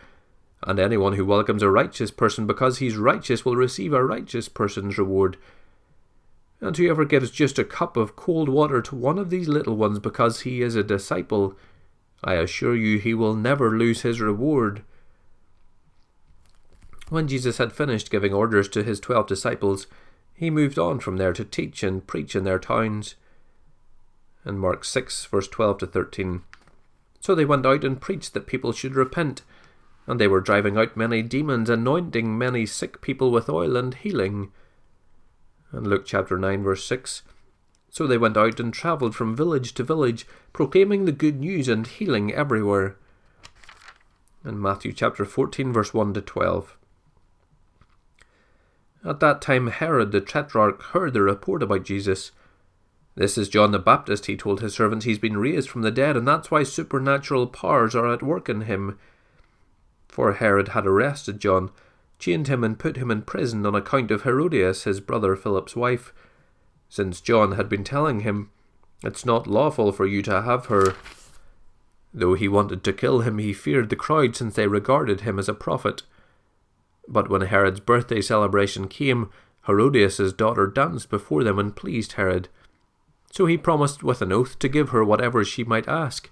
And 0.62 0.78
anyone 0.78 1.14
who 1.14 1.24
welcomes 1.24 1.62
a 1.62 1.70
righteous 1.70 2.10
person 2.10 2.46
because 2.46 2.78
he's 2.78 2.96
righteous 2.96 3.44
will 3.44 3.56
receive 3.56 3.92
a 3.92 4.04
righteous 4.04 4.48
person's 4.48 4.96
reward. 4.96 5.36
And 6.60 6.76
whoever 6.76 7.04
gives 7.04 7.30
just 7.30 7.58
a 7.58 7.64
cup 7.64 7.96
of 7.96 8.16
cold 8.16 8.48
water 8.48 8.80
to 8.82 8.94
one 8.94 9.18
of 9.18 9.30
these 9.30 9.48
little 9.48 9.76
ones 9.76 9.98
because 9.98 10.40
he 10.40 10.62
is 10.62 10.74
a 10.74 10.82
disciple, 10.82 11.56
I 12.24 12.34
assure 12.34 12.74
you 12.74 12.98
he 12.98 13.14
will 13.14 13.34
never 13.34 13.76
lose 13.76 14.02
his 14.02 14.20
reward. 14.20 14.82
When 17.08 17.28
Jesus 17.28 17.58
had 17.58 17.72
finished 17.72 18.10
giving 18.10 18.32
orders 18.32 18.68
to 18.70 18.82
his 18.82 18.98
twelve 18.98 19.26
disciples, 19.26 19.86
he 20.34 20.50
moved 20.50 20.78
on 20.78 20.98
from 20.98 21.18
there 21.18 21.32
to 21.34 21.44
teach 21.44 21.82
and 21.82 22.06
preach 22.06 22.34
in 22.34 22.44
their 22.44 22.58
towns. 22.58 23.14
In 24.44 24.58
Mark 24.58 24.84
6, 24.84 25.26
verse 25.26 25.48
12 25.48 25.78
to 25.78 25.86
13. 25.86 26.42
So 27.20 27.34
they 27.34 27.44
went 27.44 27.66
out 27.66 27.84
and 27.84 28.00
preached 28.00 28.34
that 28.34 28.46
people 28.46 28.72
should 28.72 28.94
repent 28.94 29.42
and 30.06 30.20
they 30.20 30.28
were 30.28 30.40
driving 30.40 30.76
out 30.76 30.96
many 30.96 31.22
demons, 31.22 31.68
anointing 31.68 32.38
many 32.38 32.64
sick 32.64 33.00
people 33.00 33.30
with 33.30 33.48
oil 33.48 33.76
and 33.76 33.94
healing. 33.94 34.52
And 35.76 35.86
Luke 35.86 36.06
chapter 36.06 36.38
9, 36.38 36.62
verse 36.62 36.84
6. 36.86 37.22
So 37.90 38.06
they 38.06 38.18
went 38.18 38.36
out 38.36 38.58
and 38.58 38.72
travelled 38.72 39.14
from 39.14 39.36
village 39.36 39.74
to 39.74 39.84
village, 39.84 40.26
proclaiming 40.52 41.04
the 41.04 41.12
good 41.12 41.38
news 41.38 41.68
and 41.68 41.86
healing 41.86 42.32
everywhere. 42.32 42.96
And 44.42 44.60
Matthew 44.60 44.92
chapter 44.92 45.24
14, 45.24 45.72
verse 45.72 45.92
1 45.92 46.14
to 46.14 46.22
12. 46.22 46.76
At 49.04 49.20
that 49.20 49.42
time, 49.42 49.66
Herod 49.66 50.12
the 50.12 50.20
Tetrarch 50.20 50.82
heard 50.82 51.12
the 51.12 51.22
report 51.22 51.62
about 51.62 51.84
Jesus. 51.84 52.32
This 53.14 53.36
is 53.36 53.48
John 53.48 53.72
the 53.72 53.78
Baptist, 53.78 54.26
he 54.26 54.36
told 54.36 54.60
his 54.60 54.74
servants. 54.74 55.04
He's 55.04 55.18
been 55.18 55.36
raised 55.36 55.68
from 55.68 55.82
the 55.82 55.90
dead, 55.90 56.16
and 56.16 56.26
that's 56.26 56.50
why 56.50 56.62
supernatural 56.62 57.46
powers 57.48 57.94
are 57.94 58.12
at 58.12 58.22
work 58.22 58.48
in 58.48 58.62
him 58.62 58.98
for 60.16 60.32
Herod 60.32 60.68
had 60.68 60.86
arrested 60.86 61.40
John, 61.40 61.70
chained 62.18 62.48
him, 62.48 62.64
and 62.64 62.78
put 62.78 62.96
him 62.96 63.10
in 63.10 63.22
prison 63.22 63.64
on 63.66 63.74
account 63.74 64.10
of 64.10 64.22
Herodias, 64.22 64.84
his 64.84 65.00
brother 65.00 65.36
Philip's 65.36 65.76
wife, 65.76 66.12
since 66.88 67.20
John 67.20 67.52
had 67.52 67.68
been 67.68 67.84
telling 67.84 68.20
him, 68.20 68.50
It's 69.02 69.26
not 69.26 69.46
lawful 69.46 69.92
for 69.92 70.06
you 70.06 70.22
to 70.22 70.42
have 70.42 70.66
her. 70.66 70.94
Though 72.14 72.34
he 72.34 72.48
wanted 72.48 72.82
to 72.84 72.92
kill 72.92 73.20
him, 73.20 73.38
he 73.38 73.52
feared 73.52 73.90
the 73.90 73.96
crowd, 73.96 74.36
since 74.36 74.54
they 74.54 74.66
regarded 74.66 75.20
him 75.20 75.38
as 75.38 75.48
a 75.48 75.54
prophet. 75.54 76.02
But 77.06 77.28
when 77.28 77.42
Herod's 77.42 77.80
birthday 77.80 78.20
celebration 78.20 78.88
came, 78.88 79.30
Herodias' 79.66 80.32
daughter 80.32 80.66
danced 80.66 81.10
before 81.10 81.44
them 81.44 81.58
and 81.58 81.76
pleased 81.76 82.12
Herod. 82.12 82.48
So 83.32 83.46
he 83.46 83.58
promised 83.58 84.02
with 84.02 84.22
an 84.22 84.32
oath 84.32 84.58
to 84.60 84.68
give 84.68 84.90
her 84.90 85.04
whatever 85.04 85.44
she 85.44 85.64
might 85.64 85.88
ask. 85.88 86.30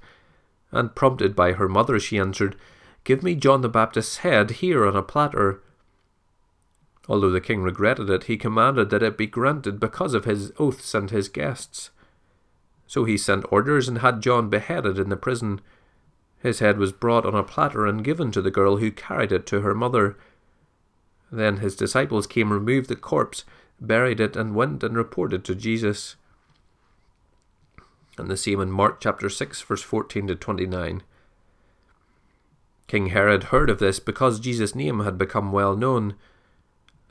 And 0.70 0.94
prompted 0.94 1.36
by 1.36 1.52
her 1.52 1.68
mother, 1.68 1.98
she 2.00 2.18
answered, 2.18 2.56
Give 3.04 3.22
me 3.22 3.34
John 3.34 3.60
the 3.60 3.68
Baptist's 3.68 4.18
head 4.18 4.52
here 4.52 4.86
on 4.86 4.96
a 4.96 5.02
platter. 5.02 5.60
Although 7.08 7.30
the 7.30 7.40
king 7.40 7.62
regretted 7.62 8.08
it, 8.08 8.24
he 8.24 8.36
commanded 8.36 8.90
that 8.90 9.02
it 9.02 9.18
be 9.18 9.26
granted 9.26 9.78
because 9.78 10.14
of 10.14 10.24
his 10.24 10.52
oaths 10.58 10.94
and 10.94 11.10
his 11.10 11.28
guests. 11.28 11.90
So 12.86 13.04
he 13.04 13.18
sent 13.18 13.50
orders 13.50 13.88
and 13.88 13.98
had 13.98 14.22
John 14.22 14.48
beheaded 14.48 14.98
in 14.98 15.10
the 15.10 15.16
prison. 15.16 15.60
His 16.38 16.60
head 16.60 16.78
was 16.78 16.92
brought 16.92 17.26
on 17.26 17.34
a 17.34 17.42
platter 17.42 17.86
and 17.86 18.04
given 18.04 18.30
to 18.32 18.42
the 18.42 18.50
girl 18.50 18.76
who 18.76 18.90
carried 18.90 19.32
it 19.32 19.46
to 19.46 19.60
her 19.60 19.74
mother. 19.74 20.16
Then 21.30 21.58
his 21.58 21.76
disciples 21.76 22.26
came, 22.26 22.52
removed 22.52 22.88
the 22.88 22.96
corpse, 22.96 23.44
buried 23.80 24.20
it, 24.20 24.36
and 24.36 24.54
went 24.54 24.82
and 24.82 24.96
reported 24.96 25.44
to 25.44 25.54
Jesus. 25.54 26.16
And 28.16 28.30
the 28.30 28.36
same 28.36 28.60
in 28.60 28.70
Mark 28.70 29.00
chapter 29.00 29.28
6, 29.28 29.60
verse 29.62 29.82
14 29.82 30.28
to 30.28 30.36
29. 30.36 31.02
King 32.86 33.06
Herod 33.06 33.44
heard 33.44 33.70
of 33.70 33.78
this 33.78 33.98
because 33.98 34.38
Jesus' 34.38 34.74
name 34.74 35.00
had 35.00 35.18
become 35.18 35.50
well 35.50 35.74
known. 35.76 36.14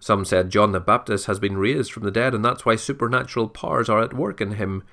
Some 0.03 0.25
said 0.25 0.49
John 0.49 0.73
the 0.73 0.81
Baptist 0.81 1.27
has 1.27 1.39
been 1.39 1.57
raised 1.57 1.93
from 1.93 2.03
the 2.03 2.11
dead, 2.11 2.35
and 2.35 2.43
that's 2.43 2.65
why 2.65 2.75
supernatural 2.75 3.47
powers 3.47 3.87
are 3.87 4.01
at 4.01 4.13
work 4.13 4.41
in 4.41 4.55
him. 4.55 4.83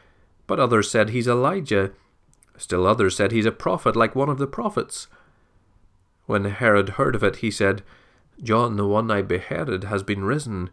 But 0.47 0.61
others 0.61 0.89
said 0.89 1.11
he's 1.11 1.27
Elijah. 1.27 1.91
Still 2.57 2.87
others 2.87 3.17
said 3.17 3.33
he's 3.33 3.45
a 3.45 3.51
prophet, 3.51 3.97
like 3.97 4.15
one 4.15 4.29
of 4.29 4.39
the 4.39 4.47
prophets. 4.47 5.09
When 6.27 6.45
Herod 6.45 6.91
heard 6.91 7.17
of 7.17 7.25
it, 7.25 7.39
he 7.39 7.51
said, 7.51 7.83
John, 8.41 8.77
the 8.77 8.87
one 8.87 9.11
I 9.11 9.23
beheaded, 9.23 9.83
has 9.83 10.05
been 10.05 10.23
risen. 10.23 10.71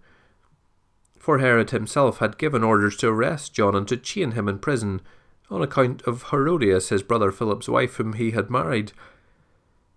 For 1.17 1.39
Herod 1.39 1.71
himself 1.71 2.19
had 2.19 2.37
given 2.37 2.63
orders 2.63 2.95
to 2.97 3.07
arrest 3.07 3.55
John 3.55 3.73
and 3.73 3.87
to 3.87 3.97
chain 3.97 4.33
him 4.33 4.47
in 4.47 4.59
prison, 4.59 5.01
on 5.49 5.63
account 5.63 6.03
of 6.03 6.29
Herodias, 6.29 6.89
his 6.89 7.01
brother 7.01 7.31
Philip's 7.31 7.69
wife, 7.69 7.95
whom 7.95 8.13
he 8.13 8.29
had 8.29 8.51
married. 8.51 8.91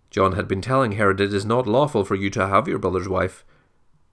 John 0.09 0.33
had 0.33 0.49
been 0.49 0.63
telling 0.63 0.93
Herod 0.93 1.21
it 1.21 1.35
is 1.35 1.45
not 1.45 1.67
lawful 1.67 2.07
for 2.07 2.15
you 2.15 2.31
to 2.31 2.49
have 2.49 2.67
your 2.67 2.79
brother's 2.79 3.07
wife. 3.07 3.45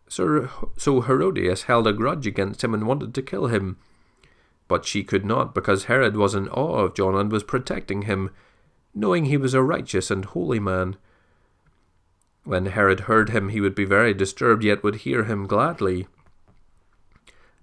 So, 0.07 0.49
so 0.77 1.01
Herodias 1.01 1.63
held 1.63 1.87
a 1.87 1.93
grudge 1.93 2.25
against 2.25 2.63
him 2.63 2.73
and 2.73 2.87
wanted 2.87 3.13
to 3.13 3.21
kill 3.21 3.47
him. 3.47 3.77
But 4.67 4.85
she 4.85 5.03
could 5.03 5.25
not, 5.25 5.53
because 5.53 5.85
Herod 5.85 6.17
was 6.17 6.35
in 6.35 6.49
awe 6.49 6.83
of 6.83 6.95
John 6.95 7.15
and 7.15 7.31
was 7.31 7.43
protecting 7.43 8.03
him, 8.03 8.31
knowing 8.93 9.25
he 9.25 9.37
was 9.37 9.53
a 9.53 9.61
righteous 9.61 10.11
and 10.11 10.25
holy 10.25 10.59
man. 10.59 10.97
When 12.43 12.67
Herod 12.67 13.01
heard 13.01 13.29
him, 13.29 13.49
he 13.49 13.61
would 13.61 13.75
be 13.75 13.85
very 13.85 14.13
disturbed, 14.13 14.63
yet 14.63 14.83
would 14.83 14.97
hear 14.97 15.25
him 15.25 15.47
gladly. 15.47 16.07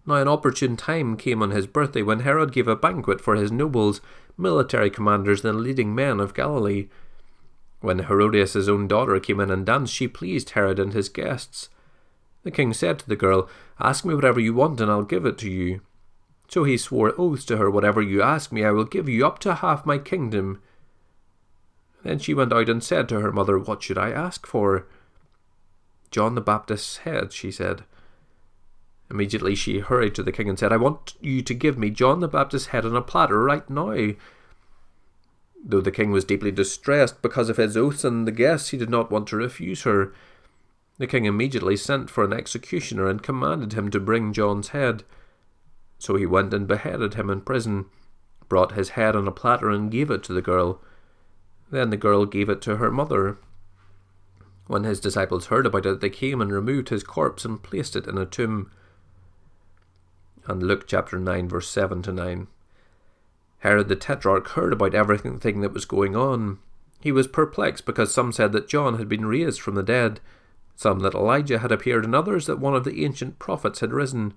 Now 0.06 0.16
an 0.16 0.28
opportune 0.28 0.76
time 0.76 1.16
came 1.16 1.42
on 1.42 1.50
his 1.50 1.66
birthday 1.66 2.02
when 2.02 2.20
Herod 2.20 2.52
gave 2.52 2.68
a 2.68 2.76
banquet 2.76 3.20
for 3.20 3.34
his 3.36 3.50
nobles, 3.50 4.02
military 4.36 4.90
commanders, 4.90 5.44
and 5.44 5.60
leading 5.60 5.94
men 5.94 6.20
of 6.20 6.34
Galilee. 6.34 6.88
When 7.80 8.00
Herodias' 8.00 8.68
own 8.68 8.86
daughter 8.86 9.18
came 9.20 9.40
in 9.40 9.50
and 9.50 9.64
danced, 9.64 9.94
she 9.94 10.08
pleased 10.08 10.50
Herod 10.50 10.78
and 10.78 10.92
his 10.92 11.08
guests. 11.08 11.70
The 12.44 12.50
king 12.50 12.72
said 12.72 12.98
to 13.00 13.08
the 13.08 13.16
girl, 13.16 13.48
Ask 13.80 14.04
me 14.04 14.14
whatever 14.14 14.38
you 14.38 14.54
want, 14.54 14.80
and 14.80 14.90
I'll 14.90 15.02
give 15.02 15.26
it 15.26 15.38
to 15.38 15.50
you. 15.50 15.80
So 16.46 16.64
he 16.64 16.76
swore 16.76 17.14
oaths 17.18 17.44
to 17.46 17.56
her, 17.56 17.70
Whatever 17.70 18.00
you 18.00 18.22
ask 18.22 18.52
me, 18.52 18.64
I 18.64 18.70
will 18.70 18.84
give 18.84 19.08
you 19.08 19.26
up 19.26 19.38
to 19.40 19.54
half 19.54 19.84
my 19.84 19.98
kingdom. 19.98 20.62
Then 22.04 22.18
she 22.18 22.34
went 22.34 22.52
out 22.52 22.68
and 22.68 22.84
said 22.84 23.08
to 23.08 23.20
her 23.20 23.32
mother, 23.32 23.58
What 23.58 23.82
should 23.82 23.98
I 23.98 24.10
ask 24.10 24.46
for? 24.46 24.86
John 26.10 26.34
the 26.34 26.40
Baptist's 26.40 26.98
head, 26.98 27.32
she 27.32 27.50
said. 27.50 27.84
Immediately 29.10 29.54
she 29.54 29.80
hurried 29.80 30.14
to 30.14 30.22
the 30.22 30.32
king 30.32 30.48
and 30.48 30.58
said, 30.58 30.72
I 30.72 30.76
want 30.76 31.14
you 31.20 31.42
to 31.42 31.54
give 31.54 31.78
me 31.78 31.90
John 31.90 32.20
the 32.20 32.28
Baptist's 32.28 32.68
head 32.68 32.84
on 32.84 32.94
a 32.94 33.02
platter 33.02 33.42
right 33.42 33.68
now. 33.68 34.12
Though 35.64 35.80
the 35.80 35.90
king 35.90 36.10
was 36.10 36.24
deeply 36.24 36.50
distressed 36.50 37.22
because 37.22 37.48
of 37.48 37.56
his 37.56 37.76
oaths 37.76 38.04
and 38.04 38.28
the 38.28 38.32
guests, 38.32 38.68
he 38.68 38.76
did 38.76 38.90
not 38.90 39.10
want 39.10 39.26
to 39.28 39.36
refuse 39.36 39.82
her. 39.82 40.12
The 40.98 41.06
king 41.06 41.24
immediately 41.24 41.76
sent 41.76 42.08
for 42.08 42.24
an 42.24 42.32
executioner 42.32 43.08
and 43.08 43.22
commanded 43.22 43.72
him 43.72 43.90
to 43.90 44.00
bring 44.00 44.32
John's 44.32 44.68
head. 44.68 45.02
So 45.98 46.16
he 46.16 46.26
went 46.26 46.54
and 46.54 46.68
beheaded 46.68 47.14
him 47.14 47.30
in 47.30 47.40
prison, 47.40 47.86
brought 48.48 48.72
his 48.72 48.90
head 48.90 49.16
on 49.16 49.26
a 49.26 49.32
platter, 49.32 49.70
and 49.70 49.90
gave 49.90 50.10
it 50.10 50.22
to 50.24 50.32
the 50.32 50.42
girl. 50.42 50.80
Then 51.70 51.90
the 51.90 51.96
girl 51.96 52.26
gave 52.26 52.48
it 52.48 52.60
to 52.62 52.76
her 52.76 52.90
mother. 52.90 53.38
When 54.66 54.84
his 54.84 55.00
disciples 55.00 55.46
heard 55.46 55.66
about 55.66 55.86
it, 55.86 56.00
they 56.00 56.10
came 56.10 56.40
and 56.40 56.52
removed 56.52 56.88
his 56.88 57.02
corpse 57.02 57.44
and 57.44 57.62
placed 57.62 57.96
it 57.96 58.06
in 58.06 58.16
a 58.16 58.24
tomb. 58.24 58.70
And 60.46 60.62
Luke 60.62 60.86
chapter 60.86 61.18
9, 61.18 61.48
verse 61.48 61.68
7 61.68 62.02
to 62.02 62.12
9. 62.12 62.46
Herod 63.58 63.88
the 63.88 63.96
Tetrarch 63.96 64.48
heard 64.48 64.72
about 64.72 64.94
everything 64.94 65.60
that 65.60 65.72
was 65.72 65.86
going 65.86 66.14
on. 66.14 66.58
He 67.00 67.12
was 67.12 67.26
perplexed 67.26 67.84
because 67.84 68.12
some 68.12 68.30
said 68.30 68.52
that 68.52 68.68
John 68.68 68.98
had 68.98 69.08
been 69.08 69.26
raised 69.26 69.60
from 69.60 69.74
the 69.74 69.82
dead, 69.82 70.20
Some 70.76 71.00
that 71.00 71.14
Elijah 71.14 71.60
had 71.60 71.72
appeared, 71.72 72.04
and 72.04 72.14
others 72.14 72.46
that 72.46 72.58
one 72.58 72.74
of 72.74 72.84
the 72.84 73.04
ancient 73.04 73.38
prophets 73.38 73.80
had 73.80 73.92
risen. 73.92 74.34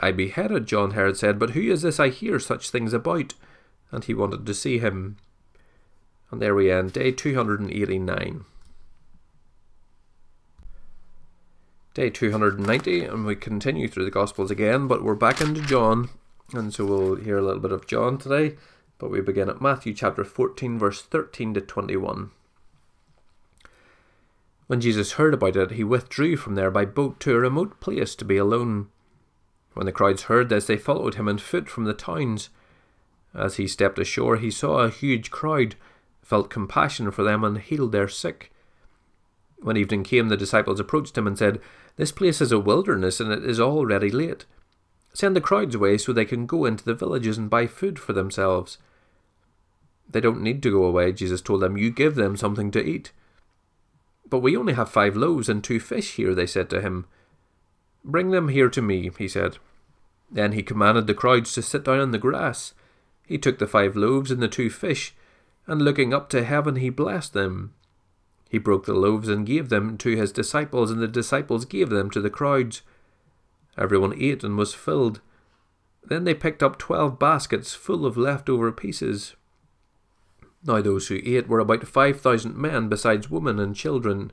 I 0.00 0.10
beheaded, 0.10 0.66
John 0.66 0.92
Herod 0.92 1.16
said, 1.16 1.38
but 1.38 1.50
who 1.50 1.60
is 1.60 1.82
this 1.82 2.00
I 2.00 2.08
hear 2.08 2.38
such 2.38 2.70
things 2.70 2.92
about? 2.92 3.34
And 3.90 4.04
he 4.04 4.14
wanted 4.14 4.46
to 4.46 4.54
see 4.54 4.78
him. 4.78 5.16
And 6.30 6.40
there 6.42 6.54
we 6.54 6.70
end, 6.70 6.92
day 6.92 7.12
289. 7.12 8.44
Day 11.94 12.10
290, 12.10 13.04
and 13.04 13.24
we 13.24 13.36
continue 13.36 13.86
through 13.86 14.04
the 14.04 14.10
Gospels 14.10 14.50
again, 14.50 14.88
but 14.88 15.04
we're 15.04 15.14
back 15.14 15.40
into 15.40 15.60
John, 15.60 16.08
and 16.52 16.74
so 16.74 16.84
we'll 16.84 17.14
hear 17.14 17.38
a 17.38 17.42
little 17.42 17.60
bit 17.60 17.70
of 17.70 17.86
John 17.86 18.18
today, 18.18 18.56
but 18.98 19.12
we 19.12 19.20
begin 19.20 19.48
at 19.48 19.60
Matthew 19.60 19.94
chapter 19.94 20.24
14, 20.24 20.76
verse 20.76 21.02
13 21.02 21.54
to 21.54 21.60
21. 21.60 22.32
When 24.66 24.80
Jesus 24.80 25.12
heard 25.12 25.34
about 25.34 25.56
it, 25.56 25.72
he 25.72 25.84
withdrew 25.84 26.36
from 26.36 26.54
there 26.54 26.70
by 26.70 26.84
boat 26.84 27.20
to 27.20 27.34
a 27.34 27.38
remote 27.38 27.80
place 27.80 28.14
to 28.16 28.24
be 28.24 28.36
alone. 28.36 28.88
When 29.74 29.86
the 29.86 29.92
crowds 29.92 30.22
heard 30.24 30.48
this, 30.48 30.66
they 30.66 30.76
followed 30.76 31.14
him 31.14 31.28
on 31.28 31.38
foot 31.38 31.68
from 31.68 31.84
the 31.84 31.92
towns. 31.92 32.48
As 33.34 33.56
he 33.56 33.66
stepped 33.66 33.98
ashore, 33.98 34.36
he 34.36 34.50
saw 34.50 34.78
a 34.78 34.90
huge 34.90 35.30
crowd, 35.30 35.74
felt 36.22 36.48
compassion 36.48 37.10
for 37.10 37.22
them, 37.22 37.44
and 37.44 37.58
healed 37.58 37.92
their 37.92 38.08
sick. 38.08 38.52
When 39.58 39.76
evening 39.76 40.04
came, 40.04 40.28
the 40.28 40.36
disciples 40.36 40.80
approached 40.80 41.18
him 41.18 41.26
and 41.26 41.36
said, 41.36 41.60
This 41.96 42.12
place 42.12 42.40
is 42.40 42.52
a 42.52 42.58
wilderness, 42.58 43.20
and 43.20 43.32
it 43.32 43.44
is 43.44 43.60
already 43.60 44.10
late. 44.10 44.46
Send 45.12 45.36
the 45.36 45.40
crowds 45.40 45.74
away 45.74 45.98
so 45.98 46.12
they 46.12 46.24
can 46.24 46.46
go 46.46 46.64
into 46.64 46.84
the 46.84 46.94
villages 46.94 47.36
and 47.36 47.50
buy 47.50 47.66
food 47.66 47.98
for 47.98 48.12
themselves. 48.12 48.78
They 50.08 50.20
don't 50.20 50.42
need 50.42 50.62
to 50.62 50.70
go 50.70 50.84
away, 50.84 51.12
Jesus 51.12 51.40
told 51.40 51.60
them. 51.60 51.76
You 51.76 51.90
give 51.90 52.14
them 52.14 52.36
something 52.36 52.70
to 52.72 52.84
eat. 52.84 53.12
But 54.28 54.38
we 54.38 54.56
only 54.56 54.72
have 54.72 54.88
five 54.88 55.16
loaves 55.16 55.48
and 55.48 55.62
two 55.62 55.80
fish 55.80 56.14
here, 56.14 56.34
they 56.34 56.46
said 56.46 56.70
to 56.70 56.80
him. 56.80 57.06
Bring 58.04 58.30
them 58.30 58.48
here 58.48 58.68
to 58.70 58.82
me, 58.82 59.10
he 59.18 59.28
said. 59.28 59.58
Then 60.30 60.52
he 60.52 60.62
commanded 60.62 61.06
the 61.06 61.14
crowds 61.14 61.52
to 61.54 61.62
sit 61.62 61.84
down 61.84 62.00
on 62.00 62.10
the 62.10 62.18
grass. 62.18 62.74
He 63.26 63.38
took 63.38 63.58
the 63.58 63.66
five 63.66 63.96
loaves 63.96 64.30
and 64.30 64.42
the 64.42 64.48
two 64.48 64.70
fish, 64.70 65.14
and 65.66 65.80
looking 65.80 66.12
up 66.12 66.28
to 66.30 66.44
heaven, 66.44 66.76
he 66.76 66.90
blessed 66.90 67.32
them. 67.32 67.74
He 68.48 68.58
broke 68.58 68.86
the 68.86 68.94
loaves 68.94 69.28
and 69.28 69.46
gave 69.46 69.68
them 69.68 69.96
to 69.98 70.16
his 70.16 70.32
disciples, 70.32 70.90
and 70.90 71.00
the 71.00 71.08
disciples 71.08 71.64
gave 71.64 71.90
them 71.90 72.10
to 72.10 72.20
the 72.20 72.30
crowds. 72.30 72.82
Everyone 73.76 74.14
ate 74.16 74.44
and 74.44 74.56
was 74.56 74.74
filled. 74.74 75.20
Then 76.04 76.24
they 76.24 76.34
picked 76.34 76.62
up 76.62 76.78
twelve 76.78 77.18
baskets 77.18 77.74
full 77.74 78.04
of 78.04 78.16
leftover 78.16 78.70
pieces. 78.70 79.34
Now 80.66 80.80
those 80.80 81.08
who 81.08 81.20
ate 81.24 81.48
were 81.48 81.58
about 81.58 81.86
five 81.86 82.20
thousand 82.20 82.56
men, 82.56 82.88
besides 82.88 83.30
women 83.30 83.58
and 83.58 83.76
children. 83.76 84.32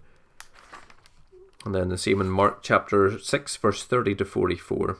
And 1.66 1.76
then 1.76 1.90
the 1.90 1.98
same 1.98 2.22
in 2.22 2.30
Mark 2.30 2.64
chapter 2.64 3.20
6, 3.20 3.58
verse 3.58 3.84
30 3.84 4.16
to 4.16 4.26
44. 4.26 4.98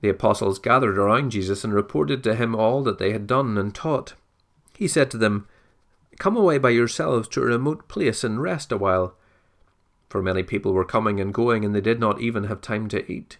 The 0.00 0.10
apostles 0.10 0.58
gathered 0.58 0.98
around 0.98 1.30
Jesus 1.30 1.64
and 1.64 1.72
reported 1.72 2.22
to 2.22 2.34
him 2.34 2.54
all 2.54 2.82
that 2.82 2.98
they 2.98 3.12
had 3.12 3.26
done 3.26 3.56
and 3.56 3.74
taught. 3.74 4.12
He 4.76 4.86
said 4.86 5.10
to 5.10 5.18
them, 5.18 5.48
Come 6.18 6.36
away 6.36 6.58
by 6.58 6.70
yourselves 6.70 7.26
to 7.28 7.42
a 7.42 7.46
remote 7.46 7.88
place 7.88 8.22
and 8.22 8.40
rest 8.42 8.70
a 8.70 8.76
while. 8.76 9.14
For 10.08 10.22
many 10.22 10.42
people 10.42 10.72
were 10.72 10.84
coming 10.84 11.20
and 11.20 11.34
going, 11.34 11.64
and 11.64 11.74
they 11.74 11.80
did 11.80 11.98
not 11.98 12.20
even 12.20 12.44
have 12.44 12.60
time 12.60 12.86
to 12.88 13.10
eat. 13.10 13.38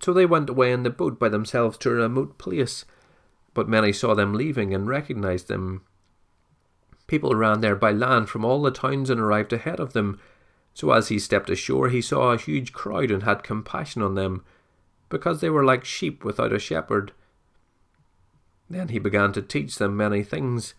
So 0.00 0.12
they 0.12 0.26
went 0.26 0.50
away 0.50 0.70
in 0.70 0.82
the 0.82 0.90
boat 0.90 1.18
by 1.18 1.30
themselves 1.30 1.78
to 1.78 1.90
a 1.90 1.94
remote 1.94 2.38
place, 2.38 2.84
but 3.54 3.68
many 3.68 3.92
saw 3.92 4.14
them 4.14 4.34
leaving 4.34 4.74
and 4.74 4.88
recognized 4.88 5.48
them. 5.48 5.82
People 7.06 7.34
ran 7.34 7.60
there 7.60 7.76
by 7.76 7.92
land 7.92 8.28
from 8.28 8.44
all 8.44 8.62
the 8.62 8.70
towns 8.70 9.10
and 9.10 9.20
arrived 9.20 9.52
ahead 9.52 9.78
of 9.78 9.92
them. 9.92 10.20
So 10.74 10.90
as 10.90 11.08
he 11.08 11.18
stepped 11.18 11.48
ashore, 11.48 11.88
he 11.88 12.02
saw 12.02 12.32
a 12.32 12.38
huge 12.38 12.72
crowd 12.72 13.10
and 13.10 13.22
had 13.22 13.44
compassion 13.44 14.02
on 14.02 14.14
them, 14.14 14.44
because 15.08 15.40
they 15.40 15.50
were 15.50 15.64
like 15.64 15.84
sheep 15.84 16.24
without 16.24 16.52
a 16.52 16.58
shepherd. 16.58 17.12
Then 18.68 18.88
he 18.88 18.98
began 18.98 19.32
to 19.34 19.42
teach 19.42 19.76
them 19.76 19.96
many 19.96 20.24
things. 20.24 20.74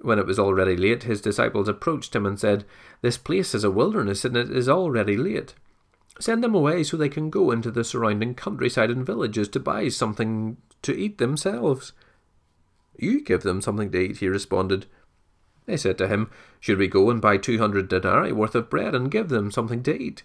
When 0.00 0.18
it 0.18 0.26
was 0.26 0.38
already 0.38 0.76
late, 0.76 1.04
his 1.04 1.20
disciples 1.20 1.68
approached 1.68 2.14
him 2.14 2.26
and 2.26 2.38
said, 2.38 2.64
This 3.00 3.16
place 3.16 3.54
is 3.54 3.64
a 3.64 3.70
wilderness, 3.70 4.24
and 4.24 4.36
it 4.36 4.50
is 4.50 4.68
already 4.68 5.16
late. 5.16 5.54
Send 6.20 6.44
them 6.44 6.54
away 6.54 6.84
so 6.84 6.96
they 6.96 7.08
can 7.08 7.30
go 7.30 7.50
into 7.50 7.70
the 7.70 7.82
surrounding 7.82 8.34
countryside 8.34 8.90
and 8.90 9.06
villages 9.06 9.48
to 9.48 9.58
buy 9.58 9.88
something 9.88 10.58
to 10.82 10.94
eat 10.94 11.16
themselves. 11.16 11.94
You 12.96 13.22
give 13.22 13.42
them 13.42 13.62
something 13.62 13.90
to 13.90 13.98
eat, 13.98 14.18
he 14.18 14.28
responded. 14.28 14.84
They 15.64 15.78
said 15.78 15.96
to 15.98 16.08
him, 16.08 16.30
Should 16.60 16.76
we 16.76 16.88
go 16.88 17.08
and 17.08 17.22
buy 17.22 17.38
two 17.38 17.58
hundred 17.58 17.88
denarii 17.88 18.32
worth 18.32 18.54
of 18.54 18.68
bread 18.68 18.94
and 18.94 19.10
give 19.10 19.30
them 19.30 19.50
something 19.50 19.82
to 19.84 19.98
eat? 19.98 20.22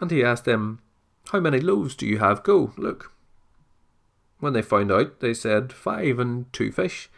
And 0.00 0.12
he 0.12 0.22
asked 0.22 0.44
them, 0.44 0.78
How 1.32 1.40
many 1.40 1.58
loaves 1.58 1.96
do 1.96 2.06
you 2.06 2.18
have? 2.18 2.44
Go, 2.44 2.72
look. 2.76 3.12
When 4.38 4.52
they 4.52 4.62
found 4.62 4.92
out, 4.92 5.18
they 5.18 5.34
said, 5.34 5.72
Five 5.72 6.20
and 6.20 6.52
two 6.52 6.70
fish. 6.70 7.10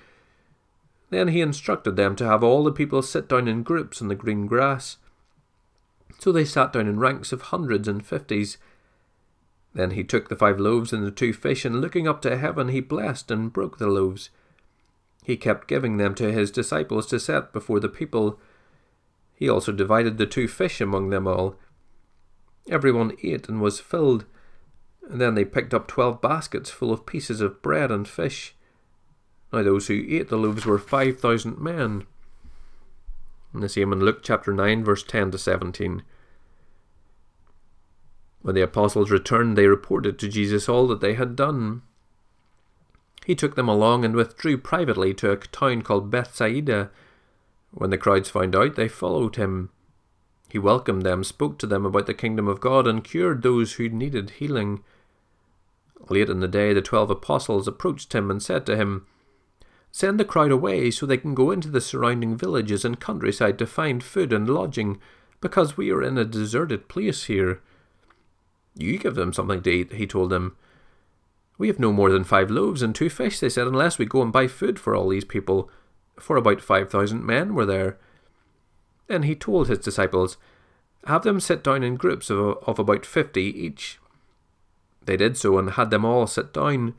Then 1.11 1.29
he 1.29 1.43
instructed 1.43 1.97
them 1.97 2.17
to 2.17 2.27
have 2.27 2.43
all 2.43 2.65
the 2.65 2.73
people 2.73 3.03
sit 3.03 3.29
down 3.29 3.49
in 3.49 3.63
groups 3.63 4.01
on 4.01 4.09
the 4.09 4.15
green 4.15 4.47
grass. 4.47 4.97
So 6.19 6.33
they 6.33 6.45
sat 6.45 6.73
down 6.73 6.87
in 6.87 6.99
ranks 6.99 7.33
of 7.33 7.43
hundreds 7.43 7.89
and 7.89 8.05
fifties. 8.05 8.59
Then 9.75 9.91
he 9.91 10.03
took 10.03 10.29
the 10.29 10.37
five 10.37 10.59
loaves 10.59 10.93
and 10.93 11.05
the 11.05 11.11
two 11.11 11.33
fish, 11.33 11.65
and 11.65 11.81
looking 11.81 12.09
up 12.09 12.23
to 12.23 12.39
heaven, 12.39 12.69
he 12.69 12.81
blessed 12.81 13.31
and 13.31 13.53
broke 13.53 13.79
the 13.79 13.89
loaves. 13.89 14.31
He 15.23 15.37
kept 15.37 15.69
giving 15.69 15.97
them 15.97 16.15
to 16.15 16.33
his 16.33 16.51
disciples 16.51 17.07
to 17.09 17.21
set 17.21 17.53
before 17.53 17.81
the 17.81 17.89
people. 17.89 18.41
He 19.35 19.49
also 19.49 19.73
divided 19.73 20.17
the 20.17 20.27
two 20.27 20.49
fish 20.49 20.81
among 20.81 21.11
them 21.11 21.27
all. 21.27 21.57
Everyone 22.71 23.17
ate 23.23 23.49
and 23.49 23.61
was 23.61 23.81
filled. 23.81 24.25
And 25.09 25.21
then 25.21 25.35
they 25.35 25.45
picked 25.45 25.75
up 25.75 25.87
twelve 25.87 26.21
baskets 26.21 26.71
full 26.71 26.93
of 26.93 27.07
pieces 27.07 27.41
of 27.41 27.61
bread 27.61 27.91
and 27.91 28.09
fish. 28.09 28.55
Now 29.53 29.63
those 29.63 29.89
who 29.89 30.05
ate 30.09 30.29
the 30.29 30.37
loaves 30.37 30.65
were 30.65 30.79
five 30.79 31.21
thousand 31.21 31.59
men. 31.59 32.07
And 33.57 33.63
the 33.63 33.71
same 33.71 33.91
in 33.91 34.01
Luke 34.01 34.21
chapter 34.23 34.53
9, 34.53 34.85
verse 34.85 35.03
10 35.03 35.31
to 35.31 35.39
17. 35.39 36.03
When 38.43 38.55
the 38.55 38.61
apostles 38.61 39.11
returned, 39.11 39.57
they 39.57 39.67
reported 39.67 40.19
to 40.19 40.29
Jesus 40.29 40.69
all 40.69 40.87
that 40.89 41.01
they 41.01 41.15
had 41.15 41.35
done. 41.35 41.81
He 43.25 43.35
took 43.35 43.55
them 43.55 43.67
along 43.67 44.05
and 44.05 44.15
withdrew 44.15 44.59
privately 44.59 45.15
to 45.15 45.31
a 45.31 45.39
town 45.39 45.81
called 45.81 46.11
Bethsaida. 46.11 46.91
When 47.71 47.89
the 47.89 47.97
crowds 47.97 48.29
found 48.29 48.55
out, 48.55 48.77
they 48.77 48.89
followed 48.89 49.37
him. 49.37 49.71
He 50.51 50.59
welcomed 50.59 51.05
them, 51.05 51.25
spoke 51.25 51.57
to 51.61 51.67
them 51.67 51.87
about 51.87 52.05
the 52.05 52.13
kingdom 52.13 52.49
of 52.49 52.61
God, 52.61 52.87
and 52.87 53.03
cured 53.03 53.41
those 53.41 53.73
who 53.73 53.89
needed 53.89 54.33
healing. 54.33 54.85
Late 56.11 56.29
in 56.29 56.41
the 56.41 56.47
day, 56.47 56.75
the 56.75 56.83
twelve 56.83 57.11
apostles 57.11 57.67
approached 57.67 58.15
him 58.15 58.31
and 58.31 58.43
said 58.43 58.67
to 58.67 58.77
him, 58.77 59.07
Send 59.97 60.21
the 60.21 60.27
crowd 60.27 60.53
away 60.53 60.91
so 60.91 61.07
they 61.07 61.17
can 61.17 61.35
go 61.35 61.51
into 61.51 61.71
the 61.71 61.81
surrounding 61.81 62.37
villages 62.37 62.85
and 62.85 63.01
countryside 63.01 63.59
to 63.59 63.67
find 63.67 64.05
food 64.05 64.31
and 64.31 64.47
lodging, 64.47 65.01
because 65.41 65.79
we 65.79 65.91
are 65.91 66.03
in 66.03 66.19
a 66.19 66.25
deserted 66.27 66.87
place 66.87 67.25
here. 67.25 67.63
You 68.75 68.99
give 68.99 69.15
them 69.15 69.33
something 69.33 69.63
to 69.63 69.71
eat, 69.71 69.95
he 69.95 70.07
told 70.07 70.29
them. 70.29 70.55
We 71.57 71.69
have 71.69 71.79
no 71.79 71.95
more 71.95 72.11
than 72.11 72.25
five 72.25 72.51
loaves 72.51 72.83
and 72.83 72.95
two 72.95 73.09
fish, 73.09 73.41
they 73.41 73.49
said, 73.49 73.67
unless 73.67 73.97
we 73.97 74.05
go 74.05 74.21
and 74.21 74.31
buy 74.31 74.49
food 74.49 74.79
for 74.79 74.95
all 74.95 75.09
these 75.09 75.25
people. 75.25 75.71
For 76.21 76.37
about 76.37 76.61
five 76.61 76.91
thousand 76.91 77.25
men 77.25 77.55
were 77.55 77.65
there. 77.65 77.97
Then 79.07 79.23
he 79.23 79.35
told 79.35 79.69
his 79.69 79.79
disciples, 79.79 80.37
Have 81.07 81.23
them 81.23 81.41
sit 81.41 81.65
down 81.65 81.83
in 81.83 81.97
groups 81.97 82.29
of, 82.29 82.39
of 82.67 82.79
about 82.79 83.07
fifty 83.07 83.45
each. 83.45 83.99
They 85.03 85.17
did 85.17 85.39
so 85.39 85.57
and 85.57 85.71
had 85.71 85.89
them 85.89 86.05
all 86.05 86.27
sit 86.27 86.53
down. 86.53 86.93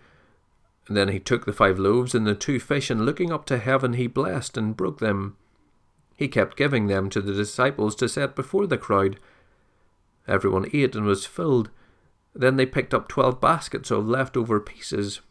And 0.88 0.96
then 0.96 1.10
he 1.10 1.20
took 1.20 1.46
the 1.46 1.54
five 1.54 1.78
loaves 1.78 2.16
and 2.16 2.26
the 2.26 2.36
two 2.36 2.60
fish, 2.60 2.90
and 2.90 3.06
looking 3.06 3.32
up 3.32 3.46
to 3.46 3.58
heaven, 3.58 3.94
he 3.94 4.08
blessed 4.08 4.58
and 4.58 4.78
broke 4.78 5.00
them. 5.00 5.36
He 6.16 6.28
kept 6.28 6.58
giving 6.58 6.88
them 6.88 7.10
to 7.10 7.22
the 7.22 7.34
disciples 7.34 7.96
to 7.96 8.10
set 8.10 8.36
before 8.36 8.66
the 8.66 8.78
crowd. 8.78 9.20
Everyone 10.28 10.70
ate 10.74 10.96
and 10.96 11.06
was 11.06 11.26
filled. 11.26 11.70
Then 12.34 12.56
they 12.56 12.66
picked 12.66 12.94
up 12.94 13.08
twelve 13.08 13.42
baskets 13.42 13.92
of 13.92 14.08
leftover 14.08 14.60
pieces. 14.60 15.22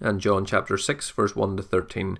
And 0.00 0.20
John 0.20 0.44
chapter 0.44 0.76
6, 0.76 1.10
verse 1.10 1.36
1 1.36 1.56
to 1.58 1.62
13. 1.62 2.18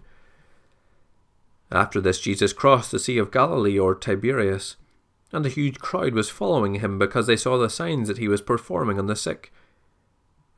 After 1.72 2.00
this, 2.00 2.20
Jesus 2.20 2.52
crossed 2.52 2.92
the 2.92 2.98
Sea 2.98 3.18
of 3.18 3.32
Galilee 3.32 3.78
or 3.78 3.94
Tiberias, 3.94 4.76
and 5.32 5.44
a 5.44 5.48
huge 5.48 5.78
crowd 5.78 6.14
was 6.14 6.30
following 6.30 6.76
him 6.76 6.98
because 6.98 7.26
they 7.26 7.36
saw 7.36 7.58
the 7.58 7.70
signs 7.70 8.08
that 8.08 8.18
he 8.18 8.28
was 8.28 8.42
performing 8.42 8.98
on 8.98 9.06
the 9.06 9.16
sick. 9.16 9.52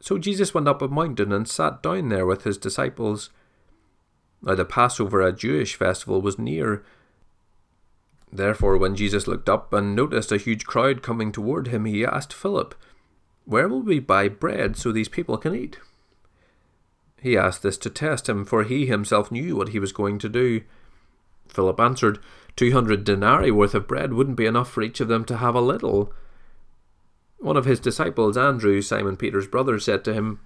So 0.04 0.18
Jesus 0.18 0.52
went 0.52 0.68
up 0.68 0.82
a 0.82 0.88
mountain 0.88 1.32
and 1.32 1.48
sat 1.48 1.82
down 1.82 2.10
there 2.10 2.26
with 2.26 2.44
his 2.44 2.58
disciples. 2.58 3.30
Now 4.42 4.54
the 4.54 4.66
Passover, 4.66 5.22
a 5.22 5.32
Jewish 5.32 5.76
festival, 5.76 6.20
was 6.20 6.38
near, 6.38 6.84
Therefore, 8.30 8.76
when 8.76 8.96
Jesus 8.96 9.26
looked 9.26 9.48
up 9.48 9.72
and 9.72 9.96
noticed 9.96 10.30
a 10.30 10.36
huge 10.36 10.66
crowd 10.66 11.00
coming 11.00 11.32
toward 11.32 11.68
him, 11.68 11.86
he 11.86 12.04
asked 12.04 12.34
Philip, 12.34 12.74
Where 13.46 13.66
will 13.66 13.80
we 13.80 13.98
buy 13.98 14.28
bread 14.28 14.76
so 14.76 14.92
these 14.92 15.08
people 15.08 15.38
can 15.38 15.54
eat? 15.54 15.78
He 17.22 17.38
asked 17.38 17.62
this 17.62 17.78
to 17.78 17.88
test 17.88 18.28
him, 18.28 18.44
for 18.44 18.62
he 18.62 18.84
himself 18.84 19.32
knew 19.32 19.56
what 19.56 19.70
he 19.70 19.78
was 19.78 19.92
going 19.92 20.18
to 20.18 20.28
do. 20.28 20.64
Philip 21.48 21.80
answered, 21.80 22.18
Two 22.56 22.72
hundred 22.72 23.04
denarii 23.04 23.50
worth 23.50 23.74
of 23.74 23.88
bread 23.88 24.12
wouldn't 24.12 24.36
be 24.36 24.44
enough 24.44 24.70
for 24.70 24.82
each 24.82 25.00
of 25.00 25.08
them 25.08 25.24
to 25.24 25.38
have 25.38 25.54
a 25.54 25.62
little. 25.62 26.12
One 27.44 27.58
of 27.58 27.66
his 27.66 27.78
disciples, 27.78 28.38
Andrew, 28.38 28.80
Simon 28.80 29.18
Peter's 29.18 29.46
brother, 29.46 29.78
said 29.78 30.02
to 30.04 30.14
him, 30.14 30.40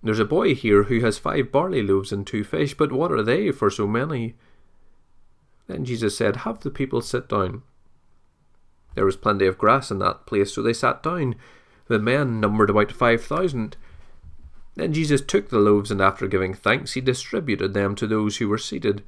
There's 0.00 0.20
a 0.20 0.24
boy 0.24 0.54
here 0.54 0.84
who 0.84 1.00
has 1.00 1.18
five 1.18 1.50
barley 1.50 1.82
loaves 1.82 2.12
and 2.12 2.24
two 2.24 2.44
fish, 2.44 2.72
but 2.72 2.92
what 2.92 3.10
are 3.10 3.24
they 3.24 3.50
for 3.50 3.68
so 3.68 3.84
many? 3.84 4.36
Then 5.66 5.84
Jesus 5.84 6.16
said, 6.16 6.36
Have 6.36 6.60
the 6.60 6.70
people 6.70 7.00
sit 7.00 7.28
down. 7.28 7.64
There 8.94 9.04
was 9.04 9.16
plenty 9.16 9.44
of 9.46 9.58
grass 9.58 9.90
in 9.90 9.98
that 9.98 10.24
place, 10.24 10.54
so 10.54 10.62
they 10.62 10.72
sat 10.72 11.02
down. 11.02 11.34
The 11.88 11.98
men 11.98 12.38
numbered 12.38 12.70
about 12.70 12.92
five 12.92 13.24
thousand. 13.24 13.76
Then 14.76 14.92
Jesus 14.92 15.22
took 15.22 15.48
the 15.48 15.58
loaves, 15.58 15.90
and 15.90 16.00
after 16.00 16.28
giving 16.28 16.54
thanks, 16.54 16.92
he 16.92 17.00
distributed 17.00 17.74
them 17.74 17.96
to 17.96 18.06
those 18.06 18.36
who 18.36 18.48
were 18.48 18.56
seated, 18.56 19.02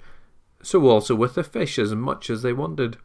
so 0.61 0.89
also 0.89 1.15
with 1.15 1.37
the 1.37 1.45
fish, 1.45 1.79
as 1.79 1.95
much 1.95 2.31
as 2.31 2.43
they 2.43 2.53
wanted. 2.53 2.97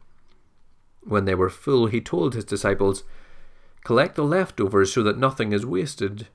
When 1.02 1.24
they 1.24 1.36
were 1.36 1.50
full, 1.50 1.86
he 1.86 2.00
told 2.00 2.34
his 2.34 2.44
disciples, 2.44 3.04
Collect 3.84 4.16
the 4.16 4.24
leftovers 4.24 4.92
so 4.92 5.02
that 5.02 5.18
nothing 5.18 5.52
is 5.52 5.66
wasted. 5.66 6.28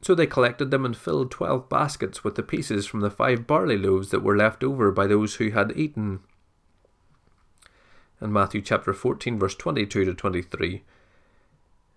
So 0.00 0.14
they 0.14 0.28
collected 0.28 0.70
them 0.70 0.84
and 0.84 0.96
filled 0.96 1.32
twelve 1.32 1.68
baskets 1.68 2.22
with 2.22 2.36
the 2.36 2.42
pieces 2.44 2.86
from 2.86 3.00
the 3.00 3.10
five 3.10 3.46
barley 3.46 3.76
loaves 3.76 4.10
that 4.10 4.22
were 4.22 4.36
left 4.36 4.62
over 4.62 4.92
by 4.92 5.08
those 5.08 5.34
who 5.34 5.50
had 5.50 5.72
eaten. 5.76 6.20
And 8.20 8.32
Matthew 8.32 8.62
chapter 8.62 8.94
14, 8.94 9.38
verse 9.38 9.56
22 9.56 10.04
to 10.04 10.14
23. 10.14 10.84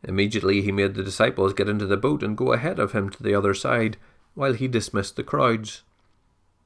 Immediately 0.04 0.62
he 0.62 0.72
made 0.72 0.96
the 0.96 1.04
disciples 1.04 1.54
get 1.54 1.70
into 1.70 1.86
the 1.86 1.98
boat 1.98 2.24
and 2.24 2.36
go 2.38 2.52
ahead 2.52 2.80
of 2.80 2.94
him 2.94 3.10
to 3.12 3.22
the 3.22 3.36
other 3.36 3.54
side, 3.54 3.98
while 4.34 4.54
he 4.54 4.68
dismissed 4.68 5.16
the 5.16 5.24
crowds. 5.24 5.84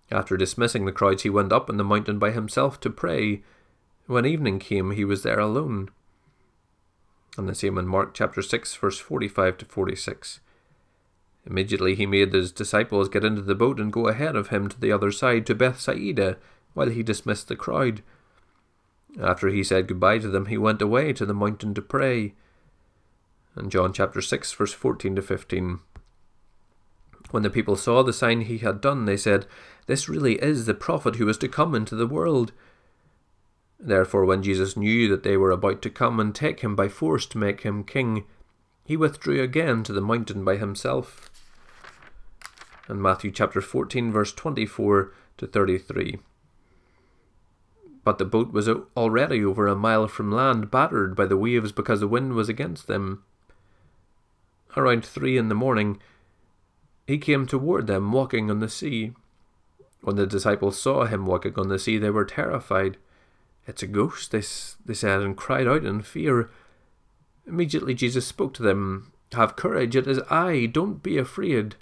After 0.10 0.38
dismissing 0.38 0.86
the 0.86 0.92
crowds, 0.92 1.24
he 1.24 1.30
went 1.30 1.52
up 1.52 1.70
on 1.70 1.78
the 1.78 1.84
mountain 1.84 2.20
by 2.20 2.32
himself 2.32 2.80
to 2.82 2.90
pray. 2.90 3.42
When 4.06 4.26
evening 4.26 4.60
came, 4.60 4.92
he 4.92 5.04
was 5.04 5.24
there 5.24 5.40
alone. 5.40 5.90
And 7.38 7.50
the 7.50 7.56
same 7.56 7.78
in 7.78 7.88
Mark 7.88 8.14
chapter 8.14 8.42
6, 8.42 8.76
verse 8.76 9.00
45 9.00 9.58
to 9.60 9.66
46. 9.66 10.40
Immediately 11.46 11.96
he 11.96 12.06
made 12.06 12.32
his 12.32 12.52
disciples 12.52 13.10
get 13.10 13.26
into 13.26 13.42
the 13.42 13.56
boat 13.56 13.80
and 13.80 13.92
go 13.92 14.08
ahead 14.08 14.36
of 14.36 14.50
him 14.50 14.70
to 14.70 14.80
the 14.80 14.92
other 14.92 15.12
side 15.12 15.46
to 15.48 15.56
Bethsaida, 15.56 16.38
while 16.74 16.90
he 16.90 17.04
dismissed 17.04 17.48
the 17.48 17.56
crowd. 17.56 18.02
After 19.22 19.50
he 19.50 19.64
said 19.64 19.88
goodbye 19.88 20.20
to 20.20 20.30
them, 20.30 20.46
he 20.46 20.58
went 20.58 20.82
away 20.82 21.14
to 21.14 21.26
the 21.26 21.34
mountain 21.34 21.74
to 21.74 21.82
pray 21.82 22.34
in 23.56 23.70
John 23.70 23.94
chapter 23.94 24.22
6, 24.22 24.54
verse 24.54 24.74
14 24.74 25.16
to 25.16 25.22
15. 25.22 25.80
When 27.32 27.44
the 27.44 27.50
people 27.50 27.76
saw 27.76 28.04
the 28.04 28.14
sign 28.14 28.42
he 28.42 28.60
had 28.60 28.82
done, 28.82 29.06
they 29.06 29.18
said, 29.18 29.46
This 29.88 30.10
really 30.10 30.36
is 30.36 30.66
the 30.66 30.74
prophet 30.74 31.16
who 31.16 31.28
is 31.30 31.38
to 31.40 31.48
come 31.48 31.76
into 31.76 31.96
the 31.96 32.08
world. 32.08 32.52
Therefore, 33.86 34.24
when 34.24 34.42
Jesus 34.42 34.78
knew 34.78 35.10
that 35.10 35.24
they 35.24 35.36
were 35.36 35.52
about 35.52 35.82
to 35.82 35.90
come 35.90 36.20
and 36.20 36.34
take 36.34 36.62
him 36.62 36.76
by 36.76 36.88
force 36.88 37.26
to 37.28 37.38
make 37.38 37.62
him 37.62 37.84
king, 37.84 38.26
he 38.86 38.96
withdrew 38.96 39.42
again 39.42 39.84
to 39.84 39.94
the 39.94 40.02
mountain 40.02 40.46
by 40.46 40.56
himself. 40.56 41.30
In 42.90 43.02
Matthew 43.02 43.32
chapter 43.32 43.62
14, 43.62 44.12
verse 44.12 44.32
24 44.34 45.14
to 45.38 45.48
33. 45.48 46.20
But 48.06 48.18
the 48.18 48.26
boat 48.26 48.54
was 48.54 48.70
already 48.96 49.44
over 49.44 49.68
a 49.68 49.76
mile 49.76 50.08
from 50.08 50.32
land, 50.32 50.72
battered 50.72 51.16
by 51.16 51.26
the 51.26 51.38
waves 51.38 51.72
because 51.72 52.00
the 52.00 52.08
wind 52.08 52.34
was 52.34 52.50
against 52.50 52.88
them 52.88 53.24
around 54.76 55.06
three 55.06 55.38
in 55.38 55.50
the 55.50 55.56
morning, 55.56 56.00
he 57.08 57.18
came 57.18 57.46
toward 57.46 57.88
them 57.88 58.12
walking 58.12 58.50
on 58.50 58.60
the 58.60 58.70
sea. 58.70 59.14
When 60.02 60.16
the 60.16 60.26
disciples 60.26 60.80
saw 60.80 61.06
him 61.06 61.26
walking 61.26 61.54
on 61.58 61.70
the 61.70 61.80
sea, 61.80 61.98
they 61.98 62.10
were 62.10 62.26
terrified. 62.26 62.98
It's 63.66 63.84
a 63.84 63.88
ghost, 63.88 64.32
they, 64.32 64.44
they 64.86 64.94
said, 64.94 65.22
and 65.22 65.38
cried 65.38 65.68
out 65.68 65.86
in 65.86 66.02
fear. 66.02 66.50
Immediately 67.48 67.94
Jesus 67.94 68.28
spoke 68.28 68.54
to 68.56 68.64
them, 68.64 69.12
Have 69.34 69.56
courage, 69.56 69.96
it 69.96 70.08
is 70.08 70.20
I, 70.30 70.66
don't 70.66 71.02
be 71.02 71.18
afraid. 71.18 71.76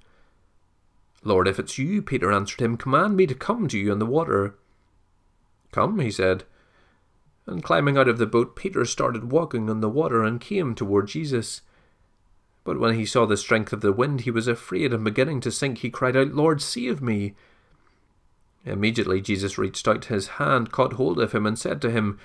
Lord, 1.24 1.48
if 1.48 1.60
it's 1.60 1.78
you, 1.78 2.02
Peter 2.02 2.32
answered 2.32 2.62
him, 2.62 2.78
command 2.78 3.16
me 3.16 3.28
to 3.28 3.36
come 3.36 3.68
to 3.68 3.78
you 3.78 3.92
on 3.92 4.00
the 4.00 4.06
water. 4.06 4.56
Come, 5.72 6.00
he 6.00 6.12
said. 6.12 6.44
And 7.46 7.64
climbing 7.64 7.98
out 7.98 8.08
of 8.08 8.18
the 8.18 8.26
boat, 8.26 8.56
Peter 8.56 8.86
started 8.86 9.32
walking 9.32 9.70
on 9.70 9.82
the 9.82 9.90
water 9.90 10.24
and 10.24 10.42
came 10.42 10.74
toward 10.74 11.08
Jesus. 11.08 11.62
But 12.64 12.80
when 12.80 12.96
he 12.96 13.06
saw 13.06 13.26
the 13.26 13.38
strength 13.38 13.74
of 13.74 13.82
the 13.82 13.94
wind, 13.94 14.22
he 14.22 14.32
was 14.32 14.48
afraid, 14.48 14.94
and 14.94 15.04
beginning 15.04 15.42
to 15.42 15.52
sink, 15.52 15.80
he 15.80 15.90
cried 15.90 16.16
out, 16.16 16.34
Lord, 16.34 16.62
save 16.62 17.02
me! 17.02 17.36
Immediately 18.66 19.22
Jesus 19.22 19.58
reached 19.58 19.88
out 19.88 20.06
his 20.06 20.28
hand, 20.28 20.72
caught 20.72 20.94
hold 20.94 21.20
of 21.20 21.32
him, 21.32 21.46
and 21.46 21.58
said 21.58 21.82
to 21.82 21.92
him, 21.92 22.20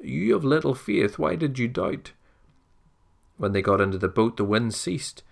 You 0.00 0.32
have 0.32 0.44
little 0.44 0.74
faith, 0.74 1.18
why 1.18 1.36
did 1.36 1.58
you 1.58 1.68
doubt? 1.68 2.12
When 3.36 3.52
they 3.52 3.62
got 3.62 3.80
into 3.80 3.98
the 3.98 4.08
boat, 4.08 4.36
the 4.36 4.44
wind 4.44 4.74
ceased. 4.74 5.22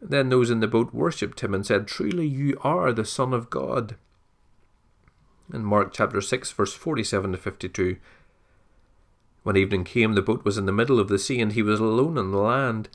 Then 0.00 0.28
those 0.28 0.50
in 0.50 0.60
the 0.60 0.68
boat 0.68 0.92
worshipped 0.92 1.40
him 1.40 1.54
and 1.54 1.66
said, 1.66 1.86
Truly 1.86 2.26
you 2.26 2.58
are 2.62 2.92
the 2.92 3.04
Son 3.04 3.32
of 3.32 3.50
God. 3.50 3.96
In 5.52 5.64
Mark 5.64 5.92
chapter 5.92 6.20
6, 6.20 6.52
verse 6.52 6.74
47 6.74 7.32
to 7.32 7.38
52. 7.38 7.96
When 9.42 9.56
evening 9.56 9.84
came, 9.84 10.14
the 10.14 10.22
boat 10.22 10.44
was 10.44 10.56
in 10.58 10.66
the 10.66 10.72
middle 10.72 11.00
of 11.00 11.08
the 11.08 11.18
sea, 11.18 11.40
and 11.40 11.52
he 11.52 11.62
was 11.62 11.80
alone 11.80 12.16
on 12.16 12.30
the 12.30 12.38
land. 12.38 12.88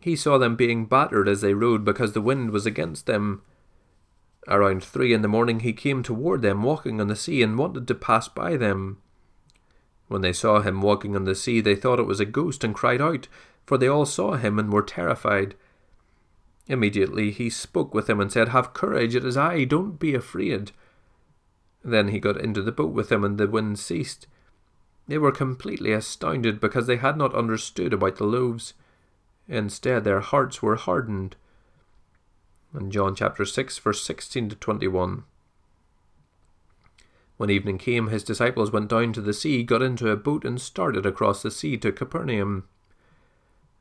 He 0.00 0.16
saw 0.16 0.38
them 0.38 0.56
being 0.56 0.86
battered 0.86 1.28
as 1.28 1.40
they 1.40 1.54
rowed 1.54 1.84
because 1.84 2.12
the 2.12 2.20
wind 2.20 2.50
was 2.50 2.66
against 2.66 3.06
them. 3.06 3.42
Around 4.48 4.82
three 4.82 5.12
in 5.12 5.20
the 5.20 5.28
morning 5.28 5.60
he 5.60 5.74
came 5.74 6.02
toward 6.02 6.40
them 6.40 6.62
walking 6.62 7.00
on 7.00 7.08
the 7.08 7.16
sea 7.16 7.42
and 7.42 7.58
wanted 7.58 7.86
to 7.86 7.94
pass 7.94 8.28
by 8.28 8.56
them. 8.56 8.96
When 10.08 10.22
they 10.22 10.32
saw 10.32 10.60
him 10.60 10.80
walking 10.80 11.14
on 11.14 11.24
the 11.24 11.34
sea, 11.34 11.60
they 11.60 11.76
thought 11.76 12.00
it 12.00 12.06
was 12.06 12.18
a 12.18 12.24
ghost 12.24 12.64
and 12.64 12.74
cried 12.74 13.02
out, 13.02 13.28
for 13.66 13.76
they 13.76 13.88
all 13.88 14.06
saw 14.06 14.36
him 14.36 14.58
and 14.58 14.72
were 14.72 14.82
terrified. 14.82 15.54
Immediately 16.66 17.30
he 17.30 17.50
spoke 17.50 17.92
with 17.92 18.06
them 18.06 18.20
and 18.20 18.32
said, 18.32 18.48
Have 18.48 18.72
courage, 18.72 19.14
it 19.14 19.24
is 19.24 19.36
I, 19.36 19.64
don't 19.64 19.98
be 19.98 20.14
afraid. 20.14 20.72
Then 21.84 22.08
he 22.08 22.18
got 22.18 22.40
into 22.40 22.62
the 22.62 22.72
boat 22.72 22.92
with 22.92 23.10
them, 23.10 23.24
and 23.24 23.36
the 23.36 23.46
wind 23.46 23.78
ceased. 23.78 24.26
They 25.06 25.18
were 25.18 25.32
completely 25.32 25.92
astounded 25.92 26.58
because 26.58 26.86
they 26.86 26.96
had 26.96 27.18
not 27.18 27.34
understood 27.34 27.92
about 27.92 28.16
the 28.16 28.24
loaves. 28.24 28.72
Instead, 29.46 30.04
their 30.04 30.20
hearts 30.20 30.62
were 30.62 30.76
hardened. 30.76 31.36
In 32.74 32.90
John 32.90 33.14
chapter 33.14 33.46
6, 33.46 33.78
verse 33.78 34.02
16 34.02 34.50
to 34.50 34.56
21. 34.56 35.24
When 37.38 37.50
evening 37.50 37.78
came, 37.78 38.08
his 38.08 38.22
disciples 38.22 38.70
went 38.70 38.90
down 38.90 39.14
to 39.14 39.22
the 39.22 39.32
sea, 39.32 39.62
got 39.62 39.80
into 39.80 40.10
a 40.10 40.16
boat, 40.16 40.44
and 40.44 40.60
started 40.60 41.06
across 41.06 41.42
the 41.42 41.50
sea 41.50 41.78
to 41.78 41.92
Capernaum. 41.92 42.68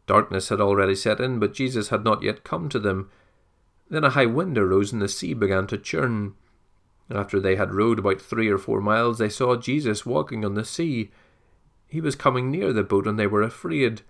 Darkness 0.05 0.47
had 0.47 0.61
already 0.61 0.95
set 0.95 1.19
in, 1.19 1.37
but 1.37 1.53
Jesus 1.53 1.89
had 1.89 2.05
not 2.05 2.23
yet 2.23 2.45
come 2.45 2.69
to 2.69 2.79
them. 2.79 3.09
Then 3.89 4.05
a 4.05 4.11
high 4.11 4.25
wind 4.25 4.57
arose, 4.57 4.93
and 4.93 5.01
the 5.01 5.09
sea 5.09 5.33
began 5.33 5.67
to 5.67 5.77
churn. 5.77 6.35
After 7.09 7.41
they 7.41 7.57
had 7.57 7.73
rowed 7.73 7.99
about 7.99 8.21
three 8.21 8.47
or 8.47 8.57
four 8.57 8.79
miles, 8.79 9.17
they 9.17 9.29
saw 9.29 9.57
Jesus 9.57 10.05
walking 10.05 10.45
on 10.45 10.53
the 10.53 10.63
sea. 10.63 11.11
He 11.87 11.99
was 11.99 12.15
coming 12.15 12.49
near 12.49 12.71
the 12.71 12.83
boat, 12.83 13.05
and 13.05 13.19
they 13.19 13.27
were 13.27 13.41
afraid. 13.41 14.03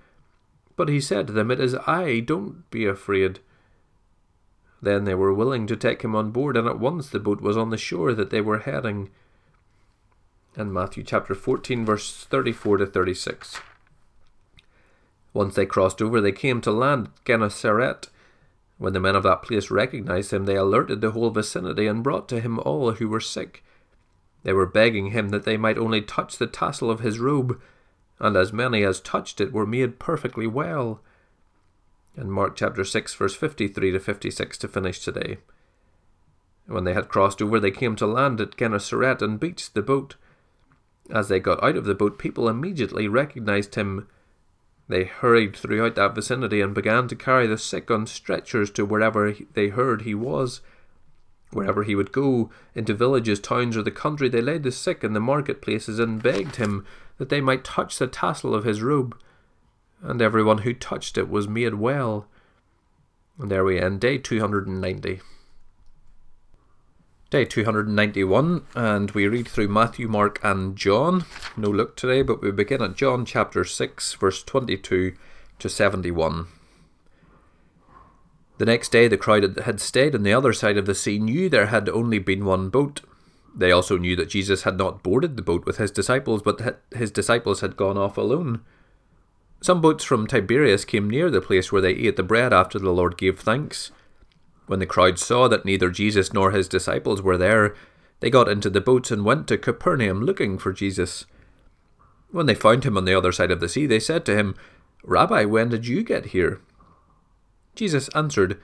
But 0.76 0.90
he 0.90 1.02
said 1.02 1.26
to 1.28 1.34
them, 1.34 1.50
It 1.50 1.60
is 1.60 1.74
I, 1.88 2.20
don't 2.20 2.70
be 2.70 2.86
afraid. 2.86 3.40
Then 4.82 5.06
they 5.06 5.16
were 5.16 5.34
willing 5.34 5.68
to 5.68 5.76
take 5.76 6.04
him 6.04 6.16
on 6.16 6.32
board, 6.32 6.56
and 6.56 6.68
at 6.68 6.80
once 6.80 7.10
the 7.10 7.20
boat 7.20 7.42
was 7.42 7.58
on 7.58 7.70
the 7.70 7.78
shore 7.78 8.14
that 8.14 8.30
they 8.30 8.42
were 8.42 8.60
heading. 8.60 9.10
In 10.56 10.72
Matthew 10.74 11.04
chapter 11.04 11.36
14, 11.36 11.86
verse 11.86 12.26
34 12.26 12.78
to 12.78 12.86
36. 12.86 13.60
Once 15.34 15.56
they 15.56 15.66
crossed 15.66 16.02
over, 16.02 16.20
they 16.20 16.32
came 16.32 16.62
to 16.62 16.72
land 16.72 17.08
at 17.08 17.26
Gennesaret. 17.26 18.10
When 18.78 18.94
the 18.94 19.00
men 19.00 19.16
of 19.16 19.24
that 19.24 19.42
place 19.42 19.72
recognized 19.72 20.32
him, 20.32 20.46
they 20.46 20.56
alerted 20.56 21.02
the 21.02 21.12
whole 21.12 21.30
vicinity 21.32 21.88
and 21.88 22.04
brought 22.04 22.30
to 22.30 22.40
him 22.40 22.60
all 22.60 22.92
who 22.94 23.10
were 23.10 23.20
sick. 23.20 23.64
They 24.44 24.54
were 24.54 24.66
begging 24.66 25.12
him 25.12 25.30
that 25.30 25.44
they 25.44 25.58
might 25.58 25.78
only 25.78 26.02
touch 26.02 26.38
the 26.38 26.48
tassel 26.48 26.90
of 26.90 27.00
his 27.00 27.20
robe 27.20 27.60
and 28.20 28.36
as 28.36 28.54
many 28.54 28.84
as 28.84 29.00
touched 29.00 29.40
it 29.40 29.54
were 29.54 29.66
made 29.66 30.00
perfectly 30.00 30.48
well. 30.48 31.02
In 32.18 32.32
Mark 32.32 32.56
chapter 32.56 32.84
6, 32.84 33.14
verse 33.14 33.36
53 33.36 33.92
to 33.92 34.00
56 34.00 34.58
to 34.58 34.68
finish 34.68 35.00
today. 35.00 35.38
When 36.66 36.84
they 36.84 36.96
had 36.96 37.10
crossed 37.10 37.44
over, 37.44 37.60
they 37.60 37.70
came 37.70 37.96
to 37.98 38.08
land 38.08 38.42
at 38.42 38.58
Gennesaret 38.58 39.22
and 39.22 39.40
beached 39.40 39.76
the 39.76 39.84
boat. 39.84 40.16
As 41.12 41.28
they 41.28 41.40
got 41.40 41.64
out 41.64 41.78
of 41.78 41.86
the 41.86 41.94
boat, 41.94 42.18
people 42.18 42.50
immediately 42.50 43.08
recognized 43.08 43.76
him. 43.76 44.08
They 44.90 45.04
hurried 45.04 45.56
throughout 45.56 45.94
that 45.96 46.16
vicinity 46.16 46.60
and 46.60 46.74
began 46.74 47.08
to 47.10 47.16
carry 47.16 47.46
the 47.46 47.58
sick 47.58 47.92
on 47.92 48.08
stretchers 48.08 48.72
to 48.72 48.86
wherever 48.86 49.36
they 49.54 49.68
heard 49.68 50.02
he 50.02 50.16
was. 50.16 50.62
Wherever 51.52 51.84
he 51.84 51.94
would 51.94 52.12
go, 52.12 52.50
into 52.74 52.96
villages, 52.96 53.40
towns, 53.40 53.78
or 53.78 53.84
the 53.84 53.92
country, 53.92 54.28
they 54.28 54.42
laid 54.42 54.64
the 54.64 54.72
sick 54.72 55.04
in 55.04 55.14
the 55.14 55.20
marketplaces 55.20 56.00
and 56.00 56.24
begged 56.24 56.56
him 56.56 56.84
that 57.20 57.30
they 57.30 57.42
might 57.42 57.64
touch 57.64 57.98
the 58.00 58.08
tassel 58.08 58.56
of 58.56 58.64
his 58.64 58.82
robe. 58.82 59.16
And 60.02 60.22
everyone 60.22 60.60
who 60.60 60.74
touched 60.74 61.18
it 61.18 61.30
was 61.30 61.48
made 61.48 61.76
well. 61.76 62.28
And 63.40 63.52
there 63.52 63.64
we 63.64 63.80
end 63.80 64.00
day 64.00 64.18
290. 64.18 65.22
Day 67.30 67.44
291, 67.44 68.66
and 68.74 69.12
we 69.12 69.28
read 69.28 69.50
through 69.50 69.68
Matthew, 69.68 70.08
Mark, 70.08 70.40
and 70.44 70.78
John. 70.78 71.26
No 71.58 71.68
Luke 71.68 71.98
today, 71.98 72.22
but 72.22 72.42
we 72.42 72.52
begin 72.52 72.82
at 72.82 72.96
John 72.96 73.26
chapter 73.26 73.66
6, 73.66 74.14
verse 74.14 74.42
22 74.44 75.14
to 75.60 75.70
71. 75.70 76.48
The 78.60 78.66
next 78.66 78.94
day, 78.94 79.10
the 79.10 79.18
crowd 79.18 79.56
that 79.56 79.66
had 79.66 79.82
stayed 79.82 80.16
on 80.16 80.24
the 80.24 80.32
other 80.32 80.54
side 80.54 80.78
of 80.78 80.86
the 80.86 80.96
sea 80.96 81.20
knew 81.20 81.50
there 81.50 81.66
had 81.66 81.90
only 81.90 82.18
been 82.18 82.46
one 82.46 82.70
boat. 82.70 83.02
They 83.54 83.74
also 83.74 83.98
knew 83.98 84.16
that 84.16 84.30
Jesus 84.30 84.64
had 84.64 84.78
not 84.78 85.04
boarded 85.04 85.36
the 85.36 85.44
boat 85.44 85.66
with 85.66 85.78
his 85.78 85.92
disciples, 85.92 86.42
but 86.42 86.82
his 86.96 87.12
disciples 87.12 87.60
had 87.60 87.76
gone 87.76 87.98
off 87.98 88.18
alone. 88.18 88.62
Some 89.62 89.82
boats 89.82 90.04
from 90.04 90.28
Tiberias 90.28 90.86
came 90.86 91.10
near 91.10 91.30
the 91.30 91.42
place 91.42 91.72
where 91.72 91.82
they 91.82 91.92
ate 91.92 92.16
the 92.16 92.24
bread 92.24 92.54
after 92.54 92.78
the 92.78 92.92
Lord 92.92 93.18
gave 93.18 93.40
thanks. 93.40 93.92
When 94.68 94.80
the 94.80 94.86
crowd 94.86 95.18
saw 95.18 95.48
that 95.48 95.66
neither 95.66 95.90
Jesus 95.90 96.34
nor 96.34 96.52
his 96.52 96.68
disciples 96.68 97.22
were 97.22 97.38
there, 97.38 97.76
they 98.20 98.30
got 98.30 98.50
into 98.50 98.70
the 98.70 98.82
boats 98.82 99.12
and 99.12 99.26
went 99.26 99.48
to 99.48 99.58
Capernaum 99.58 100.22
looking 100.22 100.58
for 100.58 100.74
Jesus. 100.74 101.26
When 102.32 102.46
they 102.46 102.56
found 102.56 102.84
him 102.84 102.98
on 102.98 103.06
the 103.06 103.14
other 103.16 103.32
side 103.32 103.52
of 103.52 103.60
the 103.60 103.70
sea, 103.70 103.86
they 103.86 104.00
said 104.00 104.26
to 104.26 104.36
him, 104.36 104.56
Rabbi, 105.04 105.46
when 105.46 105.70
did 105.70 105.88
you 105.88 106.04
get 106.04 106.28
here? 106.28 106.62
Jesus 107.76 108.10
answered, 108.10 108.60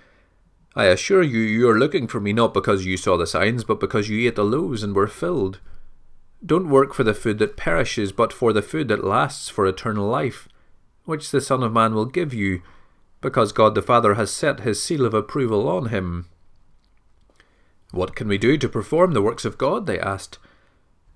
I 0.76 0.86
assure 0.86 1.22
you, 1.22 1.40
you 1.40 1.70
are 1.70 1.78
looking 1.78 2.08
for 2.08 2.20
me 2.20 2.34
not 2.34 2.54
because 2.54 2.86
you 2.86 2.98
saw 2.98 3.16
the 3.16 3.28
signs, 3.28 3.64
but 3.64 3.80
because 3.80 4.10
you 4.10 4.28
ate 4.28 4.36
the 4.36 4.44
loaves 4.44 4.84
and 4.84 4.96
were 4.96 5.08
filled. 5.08 5.60
Don't 6.46 6.70
work 6.70 6.94
for 6.94 7.04
the 7.04 7.14
food 7.14 7.38
that 7.40 7.56
perishes, 7.56 8.12
but 8.12 8.34
for 8.34 8.52
the 8.52 8.64
food 8.64 8.88
that 8.90 9.04
lasts 9.04 9.50
for 9.50 9.66
eternal 9.66 10.08
life, 10.08 10.50
which 11.06 11.32
the 11.32 11.42
Son 11.42 11.64
of 11.64 11.74
Man 11.74 11.94
will 11.94 12.06
give 12.06 12.34
you 12.34 12.62
because 13.22 13.52
God 13.52 13.74
the 13.74 13.82
Father 13.82 14.16
has 14.16 14.32
set 14.32 14.60
his 14.60 14.84
seal 14.84 15.06
of 15.06 15.14
approval 15.14 15.68
on 15.68 15.88
him. 15.88 16.28
What 17.92 18.16
can 18.16 18.28
we 18.28 18.38
do 18.38 18.58
to 18.58 18.68
perform 18.68 19.14
the 19.14 19.22
works 19.22 19.46
of 19.46 19.58
God? 19.58 19.86
they 19.86 20.00
asked. 20.00 20.40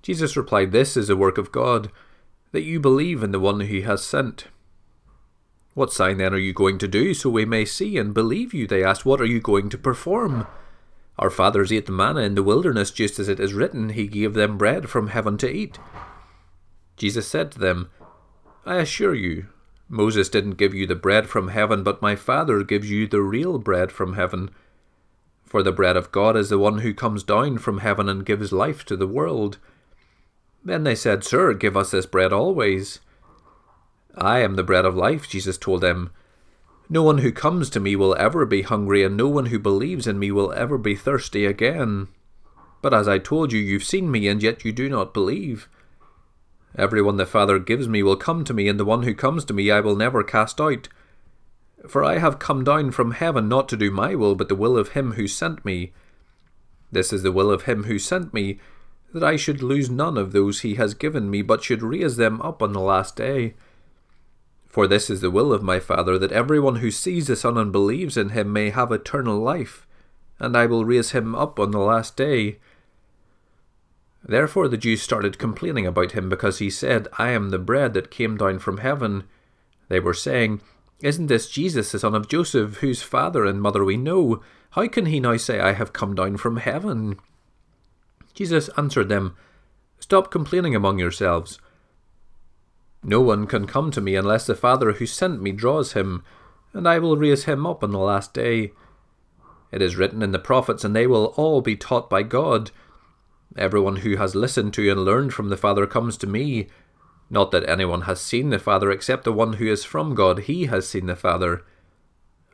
Jesus 0.02 0.36
replied, 0.36 0.72
This 0.72 0.96
is 0.96 1.08
the 1.08 1.16
work 1.16 1.36
of 1.36 1.52
God, 1.52 1.90
that 2.52 2.62
you 2.62 2.80
believe 2.80 3.22
in 3.22 3.32
the 3.32 3.40
one 3.40 3.60
he 3.60 3.82
has 3.82 4.02
sent. 4.02 4.46
What 5.74 5.92
sign 5.92 6.16
then 6.16 6.32
are 6.32 6.38
you 6.38 6.52
going 6.52 6.78
to 6.78 6.88
do, 6.88 7.14
so 7.14 7.30
we 7.30 7.44
may 7.44 7.64
see 7.64 7.98
and 7.98 8.14
believe 8.14 8.54
you? 8.54 8.66
They 8.66 8.82
asked, 8.82 9.04
What 9.04 9.20
are 9.20 9.26
you 9.26 9.40
going 9.40 9.68
to 9.70 9.78
perform? 9.78 10.46
Our 11.18 11.30
fathers 11.30 11.72
ate 11.72 11.88
manna 11.88 12.20
in 12.20 12.36
the 12.36 12.42
wilderness, 12.42 12.90
just 12.90 13.18
as 13.18 13.28
it 13.28 13.40
is 13.40 13.54
written, 13.54 13.90
He 13.90 14.06
gave 14.06 14.34
them 14.34 14.56
bread 14.56 14.88
from 14.88 15.08
heaven 15.08 15.36
to 15.38 15.50
eat. 15.50 15.78
Jesus 16.96 17.28
said 17.28 17.52
to 17.52 17.58
them, 17.58 17.90
I 18.64 18.76
assure 18.76 19.14
you, 19.14 19.46
Moses 19.88 20.28
didn't 20.28 20.58
give 20.58 20.74
you 20.74 20.86
the 20.86 20.94
bread 20.94 21.28
from 21.28 21.48
heaven, 21.48 21.82
but 21.82 22.02
my 22.02 22.14
Father 22.14 22.62
gives 22.62 22.90
you 22.90 23.06
the 23.06 23.22
real 23.22 23.58
bread 23.58 23.90
from 23.90 24.14
heaven. 24.14 24.50
For 25.46 25.62
the 25.62 25.72
bread 25.72 25.96
of 25.96 26.12
God 26.12 26.36
is 26.36 26.50
the 26.50 26.58
one 26.58 26.78
who 26.78 26.92
comes 26.92 27.22
down 27.22 27.58
from 27.58 27.78
heaven 27.78 28.08
and 28.08 28.26
gives 28.26 28.52
life 28.52 28.84
to 28.84 28.96
the 28.96 29.06
world. 29.06 29.58
Then 30.62 30.84
they 30.84 30.94
said, 30.94 31.24
Sir, 31.24 31.54
give 31.54 31.76
us 31.76 31.90
this 31.90 32.04
bread 32.04 32.32
always. 32.32 33.00
I 34.14 34.40
am 34.40 34.56
the 34.56 34.62
bread 34.62 34.84
of 34.84 34.94
life, 34.94 35.26
Jesus 35.26 35.56
told 35.56 35.80
them. 35.80 36.10
No 36.90 37.02
one 37.02 37.18
who 37.18 37.32
comes 37.32 37.70
to 37.70 37.80
me 37.80 37.96
will 37.96 38.14
ever 38.18 38.44
be 38.44 38.62
hungry, 38.62 39.02
and 39.02 39.16
no 39.16 39.28
one 39.28 39.46
who 39.46 39.58
believes 39.58 40.06
in 40.06 40.18
me 40.18 40.30
will 40.30 40.52
ever 40.52 40.76
be 40.76 40.94
thirsty 40.94 41.46
again. 41.46 42.08
But 42.82 42.92
as 42.92 43.08
I 43.08 43.18
told 43.18 43.52
you, 43.52 43.58
you've 43.58 43.84
seen 43.84 44.10
me, 44.10 44.28
and 44.28 44.42
yet 44.42 44.64
you 44.64 44.72
do 44.72 44.88
not 44.88 45.14
believe. 45.14 45.68
Everyone 46.76 47.16
the 47.16 47.26
Father 47.26 47.58
gives 47.58 47.88
me 47.88 48.02
will 48.02 48.16
come 48.16 48.44
to 48.44 48.54
me, 48.54 48.68
and 48.68 48.78
the 48.78 48.84
one 48.84 49.02
who 49.02 49.14
comes 49.14 49.44
to 49.46 49.54
me 49.54 49.70
I 49.70 49.80
will 49.80 49.96
never 49.96 50.22
cast 50.22 50.60
out. 50.60 50.88
For 51.88 52.04
I 52.04 52.18
have 52.18 52.38
come 52.38 52.64
down 52.64 52.90
from 52.90 53.12
heaven 53.12 53.48
not 53.48 53.68
to 53.68 53.76
do 53.76 53.90
my 53.90 54.14
will, 54.14 54.34
but 54.34 54.48
the 54.48 54.54
will 54.54 54.76
of 54.76 54.90
him 54.90 55.12
who 55.12 55.26
sent 55.26 55.64
me. 55.64 55.92
This 56.90 57.12
is 57.12 57.22
the 57.22 57.32
will 57.32 57.50
of 57.50 57.62
him 57.62 57.84
who 57.84 57.98
sent 57.98 58.34
me, 58.34 58.58
that 59.12 59.24
I 59.24 59.36
should 59.36 59.62
lose 59.62 59.88
none 59.88 60.18
of 60.18 60.32
those 60.32 60.60
he 60.60 60.74
has 60.74 60.94
given 60.94 61.30
me, 61.30 61.42
but 61.42 61.62
should 61.62 61.82
raise 61.82 62.16
them 62.16 62.42
up 62.42 62.62
on 62.62 62.72
the 62.72 62.80
last 62.80 63.16
day. 63.16 63.54
For 64.66 64.86
this 64.86 65.08
is 65.08 65.20
the 65.20 65.30
will 65.30 65.52
of 65.52 65.62
my 65.62 65.80
Father, 65.80 66.18
that 66.18 66.32
everyone 66.32 66.76
who 66.76 66.90
sees 66.90 67.26
the 67.26 67.36
Son 67.36 67.56
and 67.56 67.72
believes 67.72 68.16
in 68.16 68.30
him 68.30 68.52
may 68.52 68.70
have 68.70 68.92
eternal 68.92 69.38
life, 69.38 69.86
and 70.38 70.56
I 70.56 70.66
will 70.66 70.84
raise 70.84 71.12
him 71.12 71.34
up 71.34 71.58
on 71.58 71.70
the 71.70 71.78
last 71.78 72.16
day. 72.16 72.58
Therefore 74.24 74.68
the 74.68 74.76
Jews 74.76 75.02
started 75.02 75.38
complaining 75.38 75.86
about 75.86 76.12
him 76.12 76.28
because 76.28 76.58
he 76.58 76.70
said, 76.70 77.08
I 77.18 77.30
am 77.30 77.50
the 77.50 77.58
bread 77.58 77.94
that 77.94 78.10
came 78.10 78.36
down 78.36 78.58
from 78.58 78.78
heaven. 78.78 79.24
They 79.88 80.00
were 80.00 80.14
saying, 80.14 80.60
Isn't 81.00 81.26
this 81.26 81.48
Jesus, 81.48 81.92
the 81.92 81.98
son 81.98 82.14
of 82.14 82.28
Joseph, 82.28 82.78
whose 82.78 83.02
father 83.02 83.44
and 83.44 83.62
mother 83.62 83.84
we 83.84 83.96
know? 83.96 84.42
How 84.70 84.86
can 84.88 85.06
he 85.06 85.20
now 85.20 85.36
say, 85.36 85.60
I 85.60 85.72
have 85.72 85.92
come 85.92 86.14
down 86.14 86.36
from 86.36 86.58
heaven? 86.58 87.18
Jesus 88.34 88.68
answered 88.76 89.08
them, 89.08 89.36
Stop 89.98 90.30
complaining 90.30 90.74
among 90.74 90.98
yourselves. 90.98 91.58
No 93.02 93.20
one 93.20 93.46
can 93.46 93.66
come 93.66 93.90
to 93.92 94.00
me 94.00 94.16
unless 94.16 94.46
the 94.46 94.54
Father 94.54 94.92
who 94.92 95.06
sent 95.06 95.40
me 95.40 95.52
draws 95.52 95.92
him, 95.92 96.22
and 96.72 96.86
I 96.86 96.98
will 96.98 97.16
raise 97.16 97.44
him 97.44 97.66
up 97.66 97.82
on 97.82 97.90
the 97.92 97.98
last 97.98 98.34
day. 98.34 98.72
It 99.70 99.82
is 99.82 99.96
written 99.96 100.22
in 100.22 100.32
the 100.32 100.38
prophets, 100.38 100.84
and 100.84 100.94
they 100.94 101.06
will 101.06 101.26
all 101.36 101.60
be 101.60 101.76
taught 101.76 102.10
by 102.10 102.22
God. 102.22 102.70
Everyone 103.56 103.96
who 103.96 104.16
has 104.16 104.34
listened 104.34 104.74
to 104.74 104.90
and 104.90 105.04
learned 105.04 105.32
from 105.32 105.48
the 105.48 105.56
Father 105.56 105.86
comes 105.86 106.16
to 106.18 106.26
me. 106.26 106.68
Not 107.30 107.50
that 107.50 107.68
anyone 107.68 108.02
has 108.02 108.20
seen 108.20 108.50
the 108.50 108.58
Father 108.58 108.90
except 108.90 109.24
the 109.24 109.32
one 109.32 109.54
who 109.54 109.66
is 109.66 109.84
from 109.84 110.14
God, 110.14 110.40
he 110.40 110.66
has 110.66 110.88
seen 110.88 111.06
the 111.06 111.16
Father. 111.16 111.64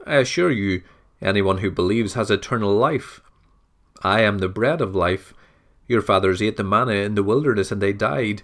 I 0.07 0.16
assure 0.16 0.50
you, 0.50 0.83
anyone 1.20 1.59
who 1.59 1.70
believes 1.70 2.14
has 2.14 2.30
eternal 2.30 2.74
life. 2.74 3.20
I 4.02 4.20
am 4.20 4.38
the 4.38 4.48
bread 4.48 4.80
of 4.80 4.94
life. 4.94 5.33
Your 5.87 6.02
fathers 6.02 6.42
ate 6.42 6.57
the 6.57 6.64
manna 6.64 6.92
in 6.92 7.14
the 7.14 7.22
wilderness 7.22 7.70
and 7.70 7.80
they 7.80 7.92
died. 7.92 8.42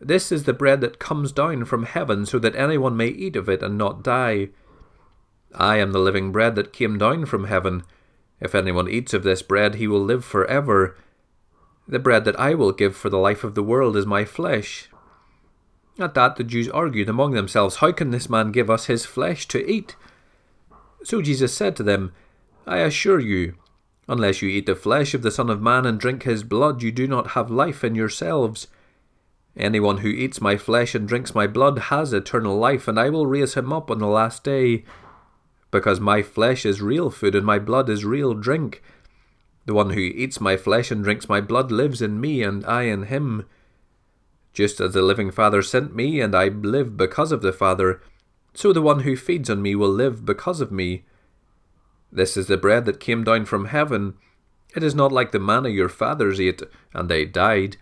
This 0.00 0.30
is 0.30 0.44
the 0.44 0.52
bread 0.52 0.80
that 0.80 0.98
comes 0.98 1.32
down 1.32 1.64
from 1.64 1.84
heaven, 1.84 2.24
so 2.24 2.38
that 2.38 2.54
anyone 2.54 2.96
may 2.96 3.08
eat 3.08 3.36
of 3.36 3.48
it 3.48 3.62
and 3.62 3.76
not 3.76 4.02
die. 4.02 4.50
I 5.54 5.78
am 5.78 5.92
the 5.92 5.98
living 5.98 6.30
bread 6.30 6.54
that 6.54 6.72
came 6.72 6.98
down 6.98 7.26
from 7.26 7.44
heaven. 7.44 7.82
If 8.40 8.54
anyone 8.54 8.88
eats 8.88 9.12
of 9.12 9.24
this 9.24 9.42
bread, 9.42 9.76
he 9.76 9.88
will 9.88 10.02
live 10.02 10.24
for 10.24 10.44
ever. 10.46 10.96
The 11.88 11.98
bread 11.98 12.26
that 12.26 12.38
I 12.38 12.52
will 12.52 12.72
give 12.72 12.94
for 12.94 13.08
the 13.08 13.18
life 13.18 13.42
of 13.42 13.54
the 13.54 13.62
world 13.62 13.96
is 13.96 14.04
my 14.04 14.26
flesh. 14.26 14.90
At 15.98 16.12
that 16.14 16.36
the 16.36 16.44
Jews 16.44 16.68
argued 16.68 17.08
among 17.08 17.32
themselves, 17.32 17.76
How 17.76 17.92
can 17.92 18.10
this 18.10 18.28
man 18.28 18.52
give 18.52 18.68
us 18.68 18.86
his 18.86 19.06
flesh 19.06 19.48
to 19.48 19.68
eat? 19.68 19.96
So 21.02 21.22
Jesus 21.22 21.54
said 21.54 21.74
to 21.76 21.82
them, 21.82 22.12
I 22.66 22.78
assure 22.78 23.18
you, 23.18 23.54
unless 24.06 24.42
you 24.42 24.50
eat 24.50 24.66
the 24.66 24.76
flesh 24.76 25.14
of 25.14 25.22
the 25.22 25.30
Son 25.30 25.48
of 25.48 25.62
Man 25.62 25.86
and 25.86 25.98
drink 25.98 26.24
his 26.24 26.44
blood, 26.44 26.82
you 26.82 26.92
do 26.92 27.08
not 27.08 27.28
have 27.28 27.50
life 27.50 27.82
in 27.82 27.94
yourselves. 27.94 28.68
Anyone 29.56 29.98
who 29.98 30.08
eats 30.08 30.42
my 30.42 30.58
flesh 30.58 30.94
and 30.94 31.08
drinks 31.08 31.34
my 31.34 31.46
blood 31.46 31.78
has 31.78 32.12
eternal 32.12 32.58
life, 32.58 32.86
and 32.86 33.00
I 33.00 33.08
will 33.08 33.26
raise 33.26 33.54
him 33.54 33.72
up 33.72 33.90
on 33.90 33.98
the 33.98 34.06
last 34.06 34.44
day. 34.44 34.84
Because 35.70 36.00
my 36.00 36.22
flesh 36.22 36.66
is 36.66 36.82
real 36.82 37.10
food 37.10 37.34
and 37.34 37.46
my 37.46 37.58
blood 37.58 37.88
is 37.88 38.04
real 38.04 38.34
drink. 38.34 38.82
The 39.68 39.74
one 39.74 39.90
who 39.90 40.00
eats 40.00 40.40
my 40.40 40.56
flesh 40.56 40.90
and 40.90 41.04
drinks 41.04 41.28
my 41.28 41.42
blood 41.42 41.70
lives 41.70 42.00
in 42.00 42.18
me, 42.22 42.42
and 42.42 42.64
I 42.64 42.84
in 42.84 43.02
him. 43.02 43.44
Just 44.54 44.80
as 44.80 44.94
the 44.94 45.02
living 45.02 45.30
Father 45.30 45.60
sent 45.60 45.94
me, 45.94 46.22
and 46.22 46.34
I 46.34 46.48
live 46.48 46.96
because 46.96 47.32
of 47.32 47.42
the 47.42 47.52
Father, 47.52 48.00
so 48.54 48.72
the 48.72 48.80
one 48.80 49.00
who 49.00 49.14
feeds 49.14 49.50
on 49.50 49.60
me 49.60 49.74
will 49.74 49.90
live 49.90 50.24
because 50.24 50.62
of 50.62 50.72
me. 50.72 51.04
This 52.10 52.34
is 52.34 52.46
the 52.46 52.56
bread 52.56 52.86
that 52.86 52.98
came 52.98 53.24
down 53.24 53.44
from 53.44 53.66
heaven. 53.66 54.14
It 54.74 54.82
is 54.82 54.94
not 54.94 55.12
like 55.12 55.32
the 55.32 55.38
manna 55.38 55.68
your 55.68 55.90
fathers 55.90 56.40
ate, 56.40 56.62
and 56.94 57.10
they 57.10 57.26
died. 57.26 57.76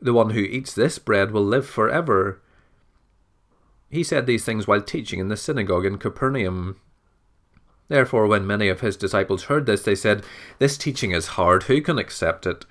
The 0.00 0.12
one 0.12 0.30
who 0.30 0.40
eats 0.42 0.72
this 0.72 1.00
bread 1.00 1.32
will 1.32 1.44
live 1.44 1.66
for 1.66 1.90
ever. 1.90 2.40
He 3.90 4.04
said 4.04 4.26
these 4.26 4.44
things 4.44 4.68
while 4.68 4.82
teaching 4.82 5.18
in 5.18 5.26
the 5.26 5.36
synagogue 5.36 5.84
in 5.84 5.98
Capernaum. 5.98 6.76
Therefore, 7.88 8.26
when 8.26 8.46
many 8.46 8.68
of 8.68 8.80
his 8.80 8.96
disciples 8.96 9.44
heard 9.44 9.66
this, 9.66 9.82
they 9.82 9.94
said, 9.94 10.24
This 10.58 10.78
teaching 10.78 11.10
is 11.10 11.28
hard, 11.28 11.64
who 11.64 11.80
can 11.80 11.98
accept 11.98 12.46
it? 12.46 12.64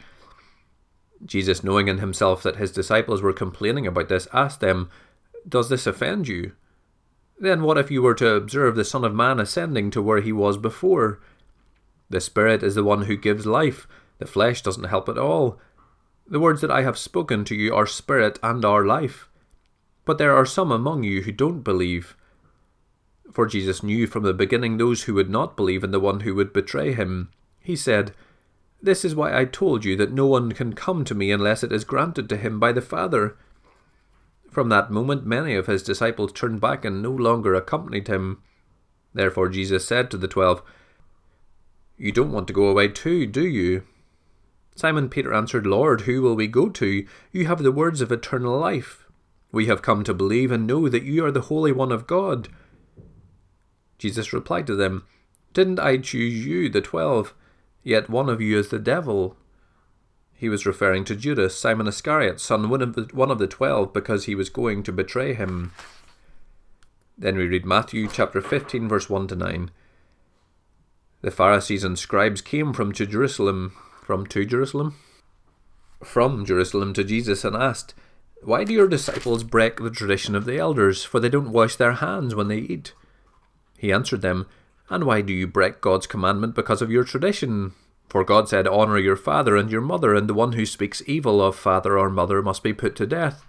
Jesus, 1.26 1.64
knowing 1.64 1.88
in 1.88 2.00
himself 2.00 2.44
that 2.44 2.58
his 2.58 2.72
disciples 2.72 3.22
were 3.22 3.34
complaining 3.34 3.88
about 3.88 4.10
this, 4.10 4.28
asked 4.34 4.60
them, 4.60 4.90
Does 5.48 5.70
this 5.70 5.88
offend 5.88 6.28
you? 6.28 6.54
Then 7.40 7.62
what 7.62 7.78
if 7.78 7.92
you 7.92 8.02
were 8.02 8.16
to 8.16 8.36
observe 8.36 8.76
the 8.76 8.86
Son 8.86 9.04
of 9.04 9.14
Man 9.14 9.40
ascending 9.40 9.92
to 9.92 10.02
where 10.02 10.22
he 10.22 10.32
was 10.32 10.58
before? 10.58 11.20
The 12.10 12.22
Spirit 12.22 12.64
is 12.64 12.76
the 12.76 12.84
one 12.84 13.04
who 13.04 13.16
gives 13.16 13.46
life, 13.46 13.88
the 14.20 14.26
flesh 14.26 14.62
doesn't 14.62 14.86
help 14.86 15.10
at 15.10 15.18
all. 15.18 15.60
The 16.28 16.40
words 16.40 16.62
that 16.62 16.72
I 16.72 16.84
have 16.84 16.98
spoken 16.98 17.44
to 17.46 17.56
you 17.56 17.76
are 17.76 17.86
spirit 17.86 18.40
and 18.42 18.64
are 18.64 18.86
life. 18.86 19.30
But 20.06 20.18
there 20.18 20.36
are 20.36 20.46
some 20.46 20.72
among 20.72 21.04
you 21.04 21.24
who 21.24 21.32
don't 21.32 21.62
believe. 21.62 22.16
For 23.34 23.48
Jesus 23.48 23.82
knew 23.82 24.06
from 24.06 24.24
the 24.24 24.34
beginning 24.34 24.78
those 24.78 25.04
who 25.04 25.16
would 25.16 25.30
not 25.30 25.58
believe 25.58 25.84
in 25.84 25.90
the 25.92 26.00
one 26.00 26.20
who 26.22 26.36
would 26.36 26.54
betray 26.54 26.94
him. 26.94 27.30
He 27.60 27.76
said, 27.76 28.14
This 28.82 29.04
is 29.04 29.16
why 29.16 29.36
I 29.36 29.46
told 29.46 29.84
you 29.84 29.96
that 29.98 30.14
no 30.14 30.28
one 30.28 30.52
can 30.52 30.74
come 30.74 31.04
to 31.06 31.16
me 31.16 31.32
unless 31.32 31.64
it 31.64 31.72
is 31.72 31.84
granted 31.84 32.30
to 32.30 32.38
him 32.38 32.60
by 32.60 32.72
the 32.72 32.82
Father. 32.82 33.36
From 34.52 34.70
that 34.70 34.92
moment, 34.92 35.26
many 35.26 35.56
of 35.56 35.66
his 35.66 35.82
disciples 35.82 36.32
turned 36.32 36.62
back 36.62 36.86
and 36.86 37.02
no 37.02 37.10
longer 37.10 37.56
accompanied 37.56 38.08
him. 38.08 38.44
Therefore, 39.12 39.50
Jesus 39.50 39.84
said 39.84 40.12
to 40.12 40.18
the 40.18 40.28
twelve, 40.28 40.62
You 41.98 42.12
don't 42.12 42.32
want 42.32 42.46
to 42.48 42.54
go 42.54 42.68
away 42.68 42.90
too, 42.90 43.26
do 43.26 43.48
you? 43.48 43.84
Simon 44.76 45.10
Peter 45.10 45.34
answered, 45.34 45.66
Lord, 45.66 46.02
who 46.02 46.22
will 46.22 46.36
we 46.36 46.48
go 46.48 46.70
to? 46.70 47.06
You 47.32 47.48
have 47.48 47.64
the 47.64 47.72
words 47.72 48.02
of 48.02 48.12
eternal 48.12 48.60
life. 48.60 49.08
We 49.52 49.68
have 49.68 49.82
come 49.82 50.04
to 50.04 50.14
believe 50.14 50.52
and 50.52 50.68
know 50.68 50.88
that 50.88 51.04
you 51.04 51.26
are 51.26 51.32
the 51.32 51.42
Holy 51.42 51.72
One 51.72 51.92
of 51.92 52.06
God. 52.08 52.50
Jesus 54.04 54.34
replied 54.34 54.68
to 54.68 54.76
them, 54.76 55.06
Didn't 55.54 55.80
I 55.80 55.96
choose 55.96 56.46
you, 56.46 56.68
the 56.68 56.82
twelve? 56.82 57.34
Yet 57.84 58.10
one 58.10 58.28
of 58.28 58.42
you 58.42 58.60
is 58.60 58.68
the 58.68 58.78
devil. 58.78 59.38
He 60.34 60.50
was 60.50 60.66
referring 60.66 61.06
to 61.06 61.16
Judas, 61.16 61.58
Simon 61.58 61.88
Iscariot, 61.88 62.42
son 62.42 62.70
one 62.70 62.82
of 62.82 62.96
the, 62.96 63.04
one 63.14 63.32
of 63.32 63.40
the 63.40 63.48
twelve, 63.48 63.94
because 63.94 64.26
he 64.26 64.36
was 64.36 64.50
going 64.50 64.84
to 64.84 64.92
betray 64.92 65.34
him. 65.34 65.72
Then 67.18 67.38
we 67.38 67.48
read 67.48 67.66
Matthew 67.66 68.10
chapter 68.10 68.42
15, 68.42 68.90
verse 68.90 69.10
1 69.10 69.30
to 69.30 69.38
9. 69.38 69.72
The 71.22 71.32
Pharisees 71.32 71.86
and 71.86 71.98
scribes 71.98 72.42
came 72.42 72.74
from 72.74 72.92
to 72.94 73.06
Jerusalem, 73.06 73.72
from 74.04 74.26
to 74.28 74.44
Jerusalem? 74.44 74.96
From 76.04 76.46
Jerusalem 76.46 76.94
to 76.96 77.06
Jesus 77.06 77.46
and 77.46 77.56
asked, 77.56 77.94
Why 78.42 78.66
do 78.66 78.74
your 78.74 78.90
disciples 78.90 79.46
break 79.46 79.78
the 79.78 79.90
tradition 79.90 80.36
of 80.36 80.44
the 80.44 80.58
elders, 80.58 81.06
for 81.06 81.22
they 81.22 81.30
don't 81.30 81.54
wash 81.54 81.78
their 81.78 81.94
hands 81.94 82.36
when 82.36 82.50
they 82.50 82.58
eat? 82.58 82.92
He 83.84 83.92
answered 83.92 84.22
them, 84.22 84.48
And 84.90 85.04
why 85.04 85.20
do 85.20 85.34
you 85.34 85.46
break 85.46 85.82
God's 85.82 86.08
commandment 86.08 86.56
because 86.56 86.82
of 86.82 86.90
your 86.90 87.04
tradition? 87.04 87.74
For 88.08 88.24
God 88.24 88.48
said, 88.48 88.66
Honour 88.66 88.98
your 88.98 89.18
father 89.18 89.58
and 89.58 89.70
your 89.70 89.82
mother, 89.82 90.16
and 90.16 90.30
the 90.30 90.34
one 90.34 90.54
who 90.54 90.66
speaks 90.66 91.04
evil 91.06 91.42
of 91.42 91.58
father 91.58 92.00
or 92.00 92.10
mother 92.10 92.42
must 92.42 92.64
be 92.64 92.72
put 92.72 92.96
to 92.96 93.06
death. 93.06 93.44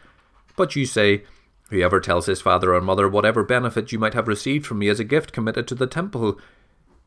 But 0.57 0.75
you 0.75 0.87
say, 0.87 1.23
Whoever 1.71 2.01
tells 2.01 2.27
his 2.27 2.41
father 2.41 2.75
or 2.75 2.81
mother 2.81 3.09
whatever 3.09 3.45
benefit 3.45 3.93
you 3.93 4.01
might 4.01 4.15
have 4.15 4.27
received 4.27 4.67
from 4.67 4.81
me 4.81 4.89
as 4.89 4.99
a 4.99 5.05
gift 5.05 5.33
committed 5.33 5.69
to 5.69 5.77
the 5.77 5.87
temple, 5.87 6.37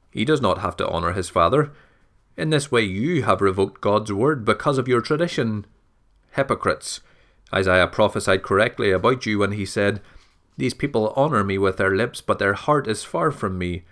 he 0.09 0.23
does 0.23 0.39
not 0.39 0.59
have 0.59 0.77
to 0.77 0.87
honour 0.87 1.11
his 1.11 1.27
father. 1.27 1.73
In 2.37 2.49
this 2.49 2.71
way 2.71 2.83
you 2.83 3.23
have 3.23 3.41
revoked 3.41 3.81
God's 3.81 4.13
word 4.13 4.45
because 4.45 4.77
of 4.77 4.87
your 4.87 5.01
tradition. 5.01 5.65
Hypocrites! 6.31 7.01
Isaiah 7.53 7.87
prophesied 7.87 8.41
correctly 8.41 8.91
about 8.91 9.25
you 9.25 9.39
when 9.39 9.51
he 9.51 9.65
said, 9.65 9.99
These 10.57 10.73
people 10.73 11.13
honour 11.15 11.43
me 11.43 11.57
with 11.57 11.77
their 11.77 11.95
lips, 11.95 12.19
but 12.19 12.39
their 12.39 12.55
heart 12.55 12.87
is 12.87 13.03
far 13.03 13.31
from 13.31 13.57
me. 13.57 13.83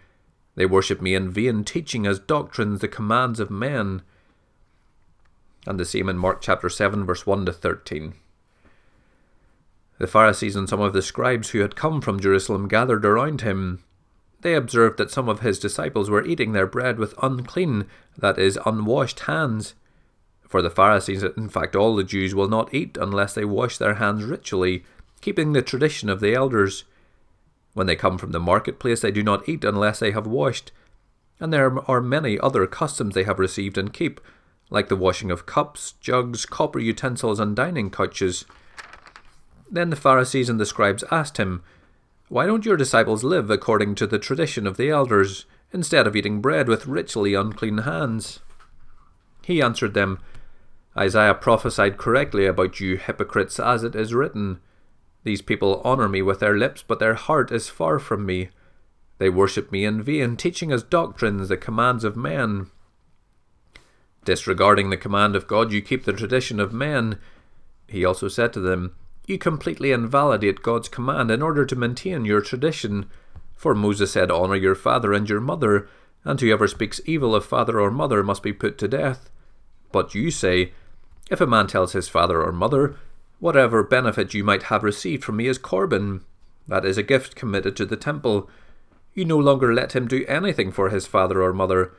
They 0.56 0.66
worship 0.66 1.02
me 1.02 1.14
in 1.14 1.30
vain, 1.30 1.64
teaching 1.64 2.08
as 2.08 2.20
doctrines 2.20 2.82
the 2.82 2.88
commands 2.88 3.40
of 3.40 3.52
men. 3.52 4.02
And 5.68 5.80
the 5.80 5.86
same 5.86 6.10
in 6.10 6.18
Mark 6.18 6.42
chapter 6.42 6.70
7, 6.70 7.06
verse 7.06 7.26
1 7.26 7.46
to 7.46 7.54
13. 7.54 8.16
The 9.98 10.08
Pharisees 10.08 10.56
and 10.56 10.68
some 10.68 10.82
of 10.82 10.94
the 10.94 11.02
scribes 11.02 11.52
who 11.52 11.60
had 11.60 11.76
come 11.76 12.02
from 12.02 12.20
Jerusalem 12.20 12.68
gathered 12.68 13.06
around 13.06 13.42
him. 13.42 13.84
They 14.42 14.56
observed 14.56 14.98
that 14.98 15.12
some 15.12 15.30
of 15.30 15.40
his 15.40 15.60
disciples 15.60 16.10
were 16.10 16.26
eating 16.26 16.52
their 16.52 16.68
bread 16.68 17.00
with 17.00 17.16
unclean, 17.22 17.86
that 18.18 18.38
is, 18.38 18.60
unwashed 18.66 19.22
hands. 19.22 19.76
For 20.48 20.62
the 20.62 20.70
Pharisees, 20.70 21.24
in 21.24 21.50
fact, 21.50 21.76
all 21.76 21.96
the 21.96 22.04
Jews 22.04 22.36
will 22.36 22.50
not 22.50 22.74
eat 22.74 22.98
unless 23.00 23.34
they 23.34 23.46
wash 23.46 23.78
their 23.78 23.96
hands 23.96 24.24
ritually, 24.24 24.84
keeping 25.26 25.54
the 25.54 25.62
tradition 25.64 26.08
of 26.08 26.20
the 26.20 26.36
elders. 26.36 26.84
When 27.74 27.88
they 27.88 27.96
come 27.96 28.20
from 28.20 28.32
the 28.32 28.40
marketplace, 28.40 29.02
they 29.02 29.10
do 29.10 29.24
not 29.24 29.50
eat 29.50 29.64
unless 29.64 29.98
they 29.98 30.12
have 30.12 30.28
washed. 30.28 30.72
And 31.40 31.52
there 31.52 31.80
are 31.90 32.00
many 32.00 32.40
other 32.40 32.68
customs 32.68 33.16
they 33.16 33.24
have 33.24 33.40
received 33.40 33.76
and 33.76 33.92
keep, 33.92 34.22
like 34.70 34.88
the 34.88 34.96
washing 34.96 35.32
of 35.32 35.48
cups, 35.48 35.94
jugs, 36.00 36.46
copper 36.46 36.78
utensils, 36.78 37.40
and 37.40 37.56
dining 37.56 37.90
couches. 37.90 38.46
Then 39.68 39.90
the 39.90 39.96
Pharisees 39.96 40.48
and 40.48 40.60
the 40.60 40.66
scribes 40.66 41.04
asked 41.10 41.38
him, 41.38 41.64
why 42.28 42.46
don't 42.46 42.64
your 42.64 42.78
disciples 42.78 43.24
live 43.24 43.50
according 43.50 43.96
to 43.96 44.06
the 44.06 44.20
tradition 44.20 44.68
of 44.68 44.78
the 44.78 44.92
elders, 44.92 45.48
instead 45.74 46.06
of 46.06 46.16
eating 46.16 46.40
bread 46.40 46.68
with 46.68 46.86
ritually 46.86 47.34
unclean 47.34 47.80
hands? 47.80 48.42
He 49.44 49.60
answered 49.60 49.96
them, 49.96 50.20
Isaiah 50.96 51.34
prophesied 51.34 51.98
correctly 51.98 52.46
about 52.46 52.80
you 52.80 52.98
hypocrites, 52.98 53.60
as 53.60 53.84
it 53.84 53.96
is 53.96 54.14
written, 54.14 54.60
These 55.26 55.42
people 55.42 55.82
honour 55.84 56.08
me 56.08 56.22
with 56.22 56.40
their 56.40 56.58
lips, 56.58 56.82
but 56.88 57.00
their 57.00 57.16
heart 57.16 57.52
is 57.52 57.68
far 57.68 58.00
from 58.00 58.26
me. 58.26 58.48
They 59.18 59.30
worship 59.30 59.70
me 59.70 59.84
in 59.84 60.02
vain, 60.02 60.38
teaching 60.38 60.72
as 60.72 60.84
doctrines 60.84 61.50
the 61.50 61.58
commands 61.58 62.06
of 62.06 62.16
men. 62.16 62.68
Disregarding 64.24 64.90
the 64.90 64.98
command 64.98 65.36
of 65.36 65.48
God, 65.48 65.74
you 65.74 65.82
keep 65.82 66.06
the 66.06 66.14
tradition 66.14 66.62
of 66.62 66.72
men. 66.72 67.20
He 67.90 68.06
also 68.06 68.30
said 68.30 68.54
to 68.54 68.62
them, 68.62 68.96
you 69.28 69.40
completely 69.40 69.92
invalidate 69.92 70.62
God's 70.62 70.88
command 70.88 71.32
in 71.32 71.42
order 71.42 71.66
to 71.66 71.76
maintain 71.76 72.26
your 72.26 72.42
tradition. 72.42 73.08
For 73.56 73.74
Moses 73.74 74.12
said, 74.12 74.30
Honour 74.30 74.56
your 74.56 74.76
father 74.76 75.14
and 75.14 75.28
your 75.28 75.42
mother, 75.42 75.88
and 76.24 76.40
whoever 76.40 76.68
speaks 76.68 77.02
evil 77.06 77.34
of 77.34 77.46
father 77.46 77.80
or 77.80 77.90
mother 77.90 78.24
must 78.24 78.44
be 78.44 78.54
put 78.54 78.78
to 78.78 78.88
death. 78.88 79.32
But 79.92 80.14
you 80.14 80.30
say, 80.30 80.74
If 81.32 81.42
a 81.42 81.48
man 81.48 81.68
tells 81.68 81.94
his 81.94 82.08
father 82.08 82.44
or 82.44 82.52
mother, 82.52 82.98
Whatever 83.40 83.84
benefit 83.84 84.34
you 84.34 84.44
might 84.44 84.64
have 84.64 84.84
received 84.84 85.24
from 85.24 85.38
me 85.38 85.48
is 85.48 85.58
Corban, 85.58 86.24
that 86.68 86.86
is 86.86 86.98
a 86.98 87.04
gift 87.04 87.36
committed 87.36 87.76
to 87.76 87.86
the 87.86 87.98
temple, 87.98 88.50
you 89.14 89.26
no 89.26 89.38
longer 89.38 89.74
let 89.74 89.96
him 89.96 90.08
do 90.08 90.26
anything 90.28 90.72
for 90.72 90.90
his 90.90 91.08
father 91.08 91.42
or 91.42 91.54
mother. 91.54 91.94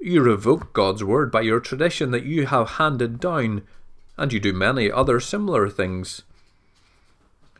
You 0.00 0.22
revoke 0.22 0.72
God's 0.72 1.04
word 1.04 1.30
by 1.30 1.42
your 1.42 1.60
tradition 1.60 2.10
that 2.12 2.24
you 2.24 2.46
have 2.46 2.70
handed 2.70 3.20
down, 3.20 3.62
and 4.16 4.32
you 4.32 4.40
do 4.40 4.52
many 4.52 4.90
other 4.90 5.20
similar 5.20 5.68
things. 5.68 6.22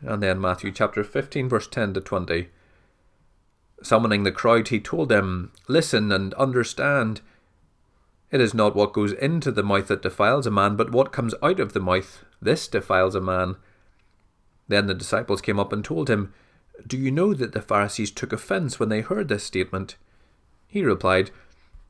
And 0.01 0.21
then 0.21 0.41
Matthew 0.41 0.71
chapter 0.71 1.03
15, 1.03 1.47
verse 1.47 1.67
10 1.67 1.93
to 1.93 2.01
20. 2.01 2.49
Summoning 3.81 4.23
the 4.23 4.31
crowd, 4.31 4.69
he 4.69 4.79
told 4.79 5.09
them, 5.09 5.51
Listen 5.67 6.11
and 6.11 6.33
understand. 6.33 7.21
It 8.31 8.41
is 8.41 8.53
not 8.53 8.75
what 8.75 8.93
goes 8.93 9.11
into 9.13 9.51
the 9.51 9.63
mouth 9.63 9.87
that 9.87 10.01
defiles 10.01 10.47
a 10.47 10.51
man, 10.51 10.75
but 10.75 10.91
what 10.91 11.11
comes 11.11 11.35
out 11.43 11.59
of 11.59 11.73
the 11.73 11.79
mouth. 11.79 12.25
This 12.43 12.67
defiles 12.67 13.15
a 13.15 13.21
man. 13.21 13.55
Then 14.67 14.87
the 14.87 14.93
disciples 14.93 15.41
came 15.41 15.59
up 15.59 15.71
and 15.71 15.83
told 15.83 16.09
him, 16.09 16.33
Do 16.85 16.97
you 16.97 17.11
know 17.11 17.33
that 17.33 17.53
the 17.53 17.61
Pharisees 17.61 18.11
took 18.11 18.33
offence 18.33 18.79
when 18.79 18.89
they 18.89 19.01
heard 19.01 19.29
this 19.29 19.43
statement? 19.43 19.95
He 20.67 20.83
replied, 20.83 21.31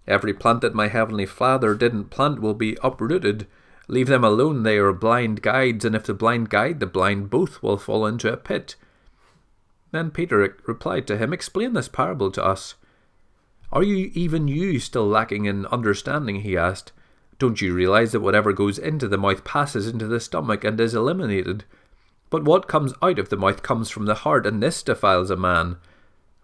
Every 0.07 0.33
plant 0.33 0.61
that 0.61 0.75
my 0.75 0.89
heavenly 0.89 1.25
Father 1.25 1.73
didn't 1.73 2.09
plant 2.09 2.39
will 2.41 2.53
be 2.53 2.77
uprooted. 2.83 3.47
Leave 3.87 4.07
them 4.07 4.23
alone, 4.23 4.63
they 4.63 4.77
are 4.77 4.93
blind 4.93 5.41
guides, 5.41 5.85
and 5.85 5.95
if 5.95 6.03
the 6.03 6.13
blind 6.13 6.49
guide 6.49 6.79
the 6.79 6.85
blind, 6.85 7.29
both 7.29 7.63
will 7.63 7.77
fall 7.77 8.05
into 8.05 8.31
a 8.31 8.37
pit. 8.37 8.75
Then 9.91 10.11
Peter 10.11 10.57
replied 10.65 11.07
to 11.07 11.17
him, 11.17 11.33
Explain 11.33 11.73
this 11.73 11.87
parable 11.87 12.31
to 12.31 12.43
us. 12.43 12.75
Are 13.71 13.83
you, 13.83 14.11
even 14.13 14.47
you, 14.47 14.79
still 14.79 15.07
lacking 15.07 15.45
in 15.45 15.65
understanding? 15.67 16.41
he 16.41 16.55
asked. 16.57 16.91
Don't 17.43 17.59
you 17.59 17.73
realize 17.73 18.13
that 18.13 18.21
whatever 18.21 18.53
goes 18.53 18.79
into 18.79 19.05
the 19.05 19.17
mouth 19.17 19.43
passes 19.43 19.85
into 19.85 20.07
the 20.07 20.21
stomach 20.21 20.63
and 20.63 20.79
is 20.79 20.95
eliminated? 20.95 21.65
But 22.29 22.45
what 22.45 22.69
comes 22.69 22.93
out 23.01 23.19
of 23.19 23.27
the 23.27 23.35
mouth 23.35 23.61
comes 23.61 23.89
from 23.89 24.05
the 24.05 24.15
heart, 24.15 24.45
and 24.45 24.63
this 24.63 24.81
defiles 24.81 25.29
a 25.29 25.35
man. 25.35 25.75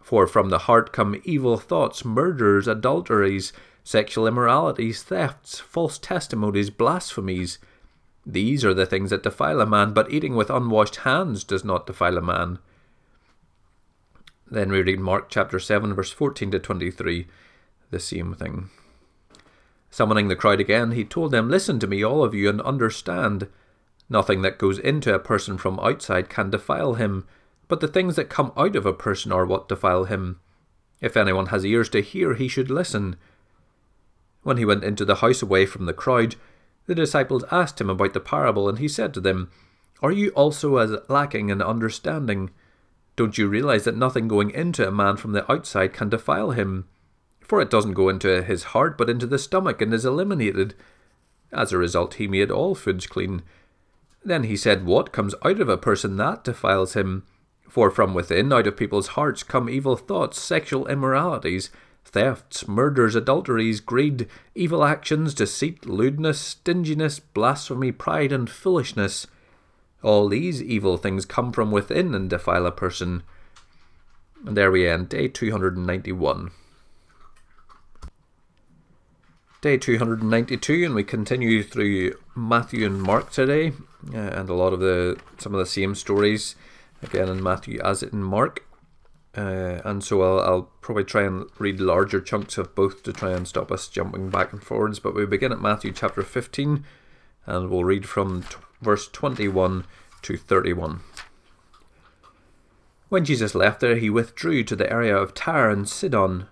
For 0.01 0.27
from 0.27 0.49
the 0.49 0.57
heart 0.67 0.91
come 0.91 1.21
evil 1.23 1.55
thoughts, 1.55 2.03
murders, 2.03 2.67
adulteries, 2.67 3.53
sexual 3.81 4.27
immoralities, 4.27 5.01
thefts, 5.01 5.57
false 5.57 5.97
testimonies, 5.97 6.69
blasphemies. 6.69 7.59
These 8.25 8.65
are 8.65 8.73
the 8.73 8.85
things 8.85 9.11
that 9.11 9.23
defile 9.23 9.61
a 9.61 9.65
man, 9.65 9.93
but 9.93 10.11
eating 10.11 10.35
with 10.35 10.49
unwashed 10.49 10.97
hands 10.97 11.45
does 11.45 11.63
not 11.63 11.87
defile 11.87 12.17
a 12.17 12.21
man. 12.21 12.59
Then 14.51 14.69
we 14.69 14.81
read 14.81 14.99
Mark 14.99 15.29
chapter 15.29 15.59
7, 15.59 15.93
verse 15.93 16.11
14 16.11 16.51
to 16.51 16.59
23, 16.59 17.25
the 17.89 17.99
same 18.01 18.33
thing. 18.33 18.69
Summoning 19.91 20.27
the 20.27 20.35
crowd 20.35 20.59
again, 20.59 20.91
he 20.91 21.03
told 21.03 21.31
them, 21.31 21.49
Listen 21.49 21.79
to 21.79 21.87
me, 21.87 22.03
all 22.03 22.23
of 22.23 22.33
you, 22.33 22.49
and 22.49 22.61
understand. 22.61 23.47
Nothing 24.09 24.41
that 24.41 24.57
goes 24.57 24.79
into 24.79 25.13
a 25.13 25.19
person 25.19 25.57
from 25.57 25.79
outside 25.79 26.29
can 26.29 26.49
defile 26.49 26.95
him, 26.95 27.25
but 27.67 27.79
the 27.79 27.87
things 27.87 28.15
that 28.15 28.29
come 28.29 28.51
out 28.57 28.75
of 28.75 28.85
a 28.85 28.93
person 28.93 29.31
are 29.31 29.45
what 29.45 29.69
defile 29.69 30.05
him. 30.05 30.39
If 31.01 31.15
anyone 31.15 31.47
has 31.47 31.65
ears 31.65 31.89
to 31.89 32.01
hear, 32.01 32.33
he 32.33 32.47
should 32.47 32.69
listen. 32.69 33.15
When 34.43 34.57
he 34.57 34.65
went 34.65 34.83
into 34.83 35.05
the 35.05 35.15
house 35.15 35.41
away 35.41 35.65
from 35.65 35.85
the 35.85 35.93
crowd, 35.93 36.35
the 36.87 36.95
disciples 36.95 37.45
asked 37.51 37.79
him 37.79 37.89
about 37.89 38.13
the 38.13 38.19
parable, 38.19 38.67
and 38.67 38.79
he 38.79 38.87
said 38.87 39.13
to 39.13 39.21
them, 39.21 39.51
Are 40.01 40.11
you 40.11 40.29
also 40.29 40.77
as 40.77 40.95
lacking 41.07 41.49
in 41.49 41.61
understanding? 41.61 42.49
Don't 43.15 43.37
you 43.37 43.47
realize 43.47 43.83
that 43.83 43.97
nothing 43.97 44.27
going 44.27 44.49
into 44.49 44.87
a 44.87 44.91
man 44.91 45.17
from 45.17 45.33
the 45.33 45.49
outside 45.51 45.93
can 45.93 46.09
defile 46.09 46.51
him? 46.51 46.87
For 47.49 47.59
it 47.59 47.71
doesn't 47.71 47.93
go 47.93 48.09
into 48.09 48.43
his 48.43 48.63
heart, 48.75 48.95
but 48.95 49.09
into 49.09 49.25
the 49.25 49.39
stomach, 49.39 49.81
and 49.81 49.91
is 49.91 50.05
eliminated. 50.05 50.75
As 51.51 51.73
a 51.73 51.79
result, 51.79 52.13
he 52.13 52.27
made 52.27 52.51
all 52.51 52.75
foods 52.75 53.07
clean. 53.07 53.41
Then 54.23 54.43
he 54.43 54.55
said, 54.55 54.85
What 54.85 55.11
comes 55.11 55.33
out 55.43 55.59
of 55.59 55.67
a 55.67 55.77
person 55.77 56.15
that 56.17 56.43
defiles 56.43 56.93
him? 56.93 57.23
For 57.67 57.89
from 57.89 58.13
within, 58.13 58.53
out 58.53 58.67
of 58.67 58.77
people's 58.77 59.09
hearts, 59.09 59.41
come 59.41 59.67
evil 59.67 59.95
thoughts, 59.95 60.39
sexual 60.39 60.87
immoralities 60.87 61.71
thefts, 62.05 62.67
murders, 62.67 63.15
adulteries, 63.15 63.79
greed, 63.79 64.27
evil 64.55 64.83
actions, 64.83 65.33
deceit, 65.33 65.85
lewdness, 65.85 66.39
stinginess, 66.39 67.19
blasphemy, 67.19 67.91
pride, 67.91 68.31
and 68.31 68.49
foolishness. 68.49 69.27
All 70.01 70.27
these 70.27 70.61
evil 70.63 70.97
things 70.97 71.25
come 71.25 71.51
from 71.51 71.71
within 71.71 72.15
and 72.15 72.29
defile 72.29 72.65
a 72.65 72.71
person. 72.71 73.23
And 74.45 74.55
there 74.55 74.71
we 74.71 74.87
end, 74.87 75.09
day 75.09 75.27
291. 75.27 76.51
Day 79.61 79.75
292, 79.75 80.85
and 80.85 80.95
we 80.95 81.03
continue 81.03 81.63
through 81.63 82.13
Matthew 82.33 82.85
and 82.85 83.01
Mark 83.01 83.29
today, 83.29 83.73
uh, 84.13 84.17
and 84.17 84.49
a 84.49 84.53
lot 84.53 84.71
of 84.71 84.79
the 84.79 85.19
some 85.37 85.53
of 85.53 85.59
the 85.59 85.65
same 85.65 85.95
stories 85.95 86.55
again 87.03 87.27
in 87.27 87.43
Matthew 87.43 87.77
as 87.83 88.01
in 88.01 88.23
Mark. 88.23 88.65
Uh, 89.35 89.81
and 89.83 90.01
so 90.01 90.21
I'll, 90.21 90.39
I'll 90.39 90.61
probably 90.79 91.03
try 91.03 91.23
and 91.23 91.45
read 91.59 91.81
larger 91.81 92.21
chunks 92.21 92.57
of 92.57 92.73
both 92.73 93.03
to 93.03 93.11
try 93.11 93.31
and 93.31 93.45
stop 93.45 93.69
us 93.69 93.89
jumping 93.89 94.29
back 94.29 94.53
and 94.53 94.63
forwards. 94.63 94.99
But 94.99 95.13
we 95.13 95.25
begin 95.25 95.51
at 95.51 95.59
Matthew 95.59 95.91
chapter 95.91 96.23
15, 96.23 96.85
and 97.45 97.69
we'll 97.69 97.83
read 97.83 98.07
from 98.07 98.43
t- 98.43 98.55
verse 98.81 99.09
21 99.09 99.83
to 100.21 100.37
31. 100.37 101.01
When 103.09 103.25
Jesus 103.25 103.53
left 103.53 103.81
there, 103.81 103.97
he 103.97 104.09
withdrew 104.09 104.63
to 104.63 104.75
the 104.77 104.89
area 104.89 105.17
of 105.17 105.33
Tyre 105.33 105.69
and 105.69 105.89
Sidon. 105.89 106.47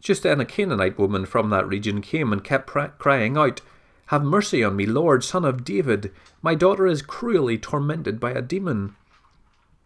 Just 0.00 0.22
then 0.22 0.40
a 0.40 0.46
Canaanite 0.46 0.98
woman 0.98 1.26
from 1.26 1.50
that 1.50 1.68
region 1.68 2.00
came 2.00 2.32
and 2.32 2.42
kept 2.42 2.66
crying 2.98 3.36
out, 3.36 3.60
Have 4.06 4.24
mercy 4.24 4.64
on 4.64 4.76
me, 4.76 4.86
Lord, 4.86 5.22
son 5.22 5.44
of 5.44 5.64
David. 5.64 6.10
My 6.42 6.54
daughter 6.54 6.86
is 6.86 7.02
cruelly 7.02 7.58
tormented 7.58 8.18
by 8.18 8.32
a 8.32 8.42
demon. 8.42 8.96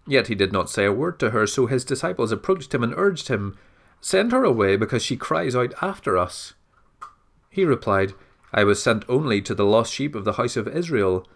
Yet 0.07 0.29
he 0.29 0.35
did 0.35 0.53
not 0.53 0.71
say 0.71 0.85
a 0.85 0.93
word 0.93 1.19
to 1.21 1.31
her, 1.31 1.47
so 1.47 1.67
his 1.67 1.85
disciples 1.85 2.31
approached 2.31 2.73
him 2.75 2.85
and 2.85 2.95
urged 2.97 3.29
him, 3.29 3.57
Send 4.01 4.33
her 4.33 4.45
away, 4.45 4.77
because 4.77 5.03
she 5.03 5.17
cries 5.17 5.57
out 5.57 5.73
after 5.81 6.17
us. 6.17 6.55
He 7.51 7.65
replied, 7.65 8.12
I 8.53 8.62
was 8.62 8.83
sent 8.83 9.05
only 9.09 9.41
to 9.43 9.55
the 9.55 9.65
lost 9.65 9.93
sheep 9.93 10.15
of 10.15 10.25
the 10.25 10.35
house 10.35 10.57
of 10.57 10.69
Israel. 10.69 11.27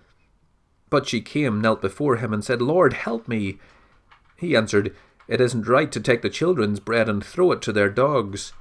But 0.90 1.08
she 1.08 1.20
came, 1.20 1.60
knelt 1.60 1.80
before 1.80 2.16
him, 2.16 2.32
and 2.32 2.44
said, 2.44 2.62
Lord, 2.62 2.92
help 2.92 3.26
me. 3.26 3.58
He 4.36 4.54
answered, 4.54 4.94
It 5.26 5.40
isn't 5.40 5.66
right 5.66 5.90
to 5.90 6.00
take 6.00 6.22
the 6.22 6.30
children's 6.30 6.78
bread 6.78 7.08
and 7.08 7.24
throw 7.24 7.50
it 7.52 7.62
to 7.62 7.72
their 7.72 7.90
dogs. 7.90 8.52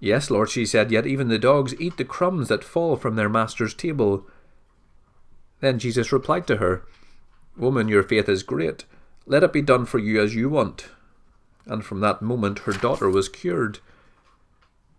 Yes, 0.00 0.30
Lord, 0.30 0.48
she 0.48 0.64
said, 0.64 0.92
yet 0.92 1.06
even 1.06 1.28
the 1.28 1.38
dogs 1.38 1.74
eat 1.80 1.96
the 1.96 2.04
crumbs 2.04 2.48
that 2.48 2.62
fall 2.62 2.96
from 2.96 3.16
their 3.16 3.28
master's 3.28 3.74
table. 3.74 4.26
Then 5.60 5.78
Jesus 5.78 6.12
replied 6.12 6.46
to 6.46 6.58
her, 6.58 6.84
Woman, 7.56 7.88
your 7.88 8.04
faith 8.04 8.28
is 8.28 8.44
great. 8.44 8.84
Let 9.26 9.42
it 9.42 9.52
be 9.52 9.62
done 9.62 9.86
for 9.86 9.98
you 9.98 10.22
as 10.22 10.34
you 10.34 10.48
want. 10.48 10.88
And 11.66 11.84
from 11.84 12.00
that 12.00 12.22
moment 12.22 12.60
her 12.60 12.72
daughter 12.72 13.10
was 13.10 13.28
cured. 13.28 13.80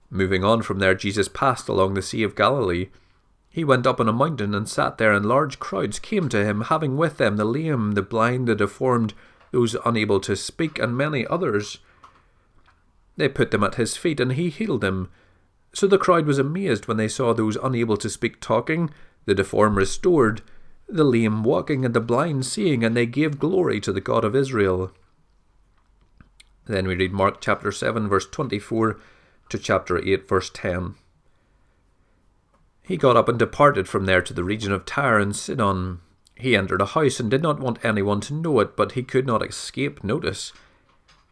Moving 0.10 0.44
on 0.44 0.62
from 0.62 0.80
there, 0.80 0.96
Jesus 0.96 1.28
passed 1.28 1.70
along 1.70 1.94
the 1.94 2.02
Sea 2.02 2.24
of 2.24 2.36
Galilee. 2.36 2.90
He 3.50 3.64
went 3.64 3.88
up 3.88 4.00
on 4.00 4.10
a 4.10 4.14
mountain 4.14 4.54
and 4.54 4.68
sat 4.68 4.98
there, 4.98 5.14
and 5.14 5.26
large 5.26 5.60
crowds 5.60 5.98
came 6.00 6.30
to 6.30 6.44
him, 6.46 6.62
having 6.62 6.98
with 6.98 7.18
them 7.18 7.38
the 7.38 7.46
lame, 7.46 7.94
the 7.94 8.02
blind, 8.02 8.48
the 8.48 8.56
deformed, 8.56 9.14
those 9.52 9.76
unable 9.86 10.20
to 10.22 10.36
speak, 10.36 10.78
and 10.78 10.98
many 10.98 11.26
others. 11.28 11.80
They 13.20 13.28
put 13.28 13.52
them 13.52 13.66
at 13.66 13.76
his 13.76 13.98
feet, 13.98 14.22
and 14.22 14.32
he 14.32 14.50
healed 14.50 14.80
them. 14.80 15.10
So 15.74 15.88
the 15.88 15.98
crowd 15.98 16.26
was 16.26 16.40
amazed 16.40 16.88
when 16.88 16.96
they 16.96 17.10
saw 17.10 17.34
those 17.34 17.58
unable 17.58 17.98
to 17.98 18.10
speak 18.10 18.40
talking, 18.40 18.92
the 19.26 19.36
deformed 19.36 19.76
restored, 19.76 20.42
the 20.88 21.04
lame 21.04 21.44
walking, 21.44 21.84
and 21.84 21.94
the 21.94 22.00
blind 22.00 22.46
seeing, 22.46 22.82
and 22.82 22.96
they 22.96 23.06
gave 23.06 23.38
glory 23.38 23.82
to 23.82 23.92
the 23.92 24.00
God 24.00 24.24
of 24.24 24.38
Israel. 24.38 24.94
Then 26.66 26.88
we 26.88 26.96
read 26.96 27.12
Mark 27.12 27.42
chapter 27.42 27.74
7, 27.74 28.08
verse 28.08 28.26
24 28.26 28.98
to 29.50 29.60
chapter 29.60 29.98
8, 29.98 30.26
verse 30.26 30.50
10. 30.54 30.96
He 32.84 32.96
got 32.96 33.18
up 33.18 33.28
and 33.28 33.38
departed 33.38 33.90
from 33.90 34.06
there 34.06 34.22
to 34.22 34.34
the 34.34 34.46
region 34.46 34.72
of 34.72 34.86
Tyre 34.86 35.20
and 35.20 35.36
Sidon. 35.36 36.00
He 36.36 36.56
entered 36.56 36.80
a 36.82 36.86
house 36.86 37.20
and 37.20 37.30
did 37.30 37.42
not 37.42 37.60
want 37.60 37.84
anyone 37.84 38.22
to 38.22 38.34
know 38.34 38.62
it, 38.62 38.78
but 38.78 38.94
he 38.94 39.04
could 39.04 39.28
not 39.28 39.46
escape 39.46 40.06
notice. 40.06 40.54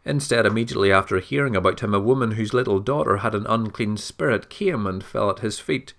Instead, 0.07 0.45
immediately 0.45 0.89
after 0.89 1.19
hearing 1.19 1.53
about 1.53 1.81
him, 1.81 1.93
a 1.93 1.99
woman 1.99 2.31
whose 2.31 2.53
little 2.53 2.79
daughter 2.79 3.17
had 3.17 3.35
an 3.35 3.45
unclean 3.47 3.97
spirit 3.97 4.49
came 4.49 4.87
and 4.87 5.03
fell 5.03 5.29
at 5.29 5.39
his 5.39 5.59
feet. 5.59 5.93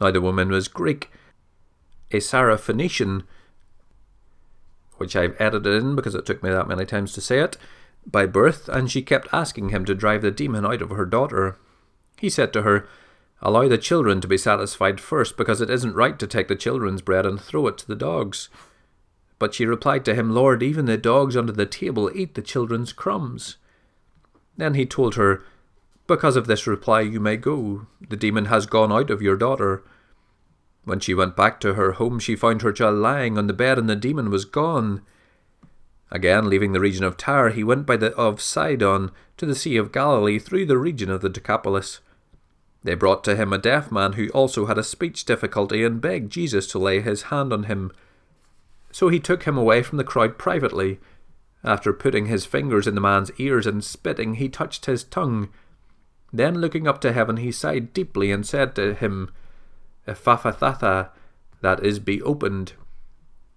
Now 0.00 0.10
the 0.10 0.22
woman 0.22 0.48
was 0.48 0.68
Greek, 0.68 1.10
a 2.10 2.16
Syrophoenician, 2.16 3.24
which 4.96 5.14
I've 5.14 5.38
edited 5.38 5.82
in 5.82 5.94
because 5.94 6.14
it 6.14 6.24
took 6.24 6.42
me 6.42 6.48
that 6.48 6.66
many 6.66 6.86
times 6.86 7.12
to 7.12 7.20
say 7.20 7.40
it, 7.40 7.58
by 8.06 8.24
birth, 8.24 8.70
and 8.70 8.90
she 8.90 9.02
kept 9.02 9.28
asking 9.32 9.68
him 9.68 9.84
to 9.84 9.94
drive 9.94 10.22
the 10.22 10.30
demon 10.30 10.64
out 10.64 10.80
of 10.80 10.88
her 10.88 11.04
daughter. 11.04 11.58
He 12.18 12.30
said 12.30 12.54
to 12.54 12.62
her, 12.62 12.88
Allow 13.42 13.68
the 13.68 13.76
children 13.76 14.22
to 14.22 14.28
be 14.28 14.38
satisfied 14.38 14.98
first, 14.98 15.36
because 15.36 15.60
it 15.60 15.68
isn't 15.68 15.94
right 15.94 16.18
to 16.18 16.26
take 16.26 16.48
the 16.48 16.56
children's 16.56 17.02
bread 17.02 17.26
and 17.26 17.38
throw 17.38 17.66
it 17.66 17.76
to 17.78 17.86
the 17.86 17.94
dogs. 17.94 18.48
But 19.38 19.54
she 19.54 19.66
replied 19.66 20.04
to 20.04 20.14
him, 20.14 20.34
Lord, 20.34 20.62
even 20.62 20.86
the 20.86 20.96
dogs 20.96 21.36
under 21.36 21.52
the 21.52 21.66
table 21.66 22.10
eat 22.14 22.34
the 22.34 22.42
children's 22.42 22.92
crumbs. 22.92 23.56
Then 24.56 24.74
he 24.74 24.86
told 24.86 25.16
her, 25.16 25.42
Because 26.06 26.36
of 26.36 26.46
this 26.46 26.66
reply 26.66 27.00
you 27.00 27.20
may 27.20 27.36
go. 27.36 27.86
The 28.08 28.16
demon 28.16 28.46
has 28.46 28.66
gone 28.66 28.92
out 28.92 29.10
of 29.10 29.22
your 29.22 29.36
daughter. 29.36 29.82
When 30.84 31.00
she 31.00 31.14
went 31.14 31.36
back 31.36 31.60
to 31.60 31.74
her 31.74 31.92
home, 31.92 32.18
she 32.18 32.36
found 32.36 32.62
her 32.62 32.72
child 32.72 32.96
lying 32.96 33.38
on 33.38 33.46
the 33.46 33.52
bed, 33.52 33.78
and 33.78 33.88
the 33.88 33.96
demon 33.96 34.30
was 34.30 34.44
gone. 34.44 35.02
Again, 36.10 36.48
leaving 36.48 36.72
the 36.72 36.80
region 36.80 37.04
of 37.04 37.16
Tyre, 37.16 37.50
he 37.50 37.64
went 37.64 37.86
by 37.86 37.96
the 37.96 38.14
of 38.14 38.40
Sidon 38.40 39.10
to 39.36 39.46
the 39.46 39.54
Sea 39.54 39.76
of 39.76 39.92
Galilee 39.92 40.38
through 40.38 40.66
the 40.66 40.78
region 40.78 41.10
of 41.10 41.22
the 41.22 41.28
Decapolis. 41.28 42.00
They 42.84 42.94
brought 42.94 43.24
to 43.24 43.34
him 43.34 43.52
a 43.52 43.58
deaf 43.58 43.90
man 43.90 44.12
who 44.12 44.28
also 44.28 44.66
had 44.66 44.76
a 44.76 44.84
speech 44.84 45.24
difficulty 45.24 45.82
and 45.82 46.02
begged 46.02 46.30
Jesus 46.30 46.66
to 46.68 46.78
lay 46.78 47.00
his 47.00 47.22
hand 47.22 47.52
on 47.52 47.64
him. 47.64 47.90
So 48.94 49.08
he 49.08 49.18
took 49.18 49.42
him 49.42 49.58
away 49.58 49.82
from 49.82 49.98
the 49.98 50.04
crowd 50.04 50.38
privately. 50.38 51.00
After 51.64 51.92
putting 51.92 52.26
his 52.26 52.46
fingers 52.46 52.86
in 52.86 52.94
the 52.94 53.00
man's 53.00 53.32
ears 53.38 53.66
and 53.66 53.82
spitting, 53.82 54.34
he 54.34 54.48
touched 54.48 54.86
his 54.86 55.02
tongue. 55.02 55.48
Then 56.32 56.60
looking 56.60 56.86
up 56.86 57.00
to 57.00 57.12
heaven, 57.12 57.38
he 57.38 57.50
sighed 57.50 57.92
deeply 57.92 58.30
and 58.30 58.46
said 58.46 58.76
to 58.76 58.94
him, 58.94 59.32
Ephphatha, 60.06 61.08
that 61.60 61.84
is, 61.84 61.98
be 61.98 62.22
opened. 62.22 62.74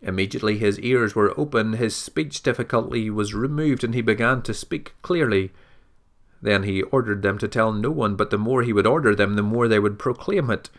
Immediately 0.02 0.58
his 0.58 0.80
ears 0.80 1.14
were 1.14 1.40
open, 1.40 1.74
his 1.74 1.96
speech 1.96 2.42
difficulty 2.42 3.12
was 3.12 3.36
removed, 3.36 3.84
and 3.84 3.94
he 3.94 4.02
began 4.02 4.42
to 4.42 4.56
speak 4.56 4.96
clearly. 5.04 5.52
Then 6.42 6.64
he 6.64 6.82
ordered 6.82 7.22
them 7.22 7.38
to 7.38 7.48
tell 7.48 7.72
no 7.72 7.92
one, 7.92 8.16
but 8.16 8.32
the 8.32 8.40
more 8.40 8.64
he 8.64 8.74
would 8.74 8.88
order 8.88 9.14
them, 9.14 9.36
the 9.36 9.44
more 9.44 9.68
they 9.68 9.78
would 9.78 10.00
proclaim 10.00 10.50
it. 10.50 10.72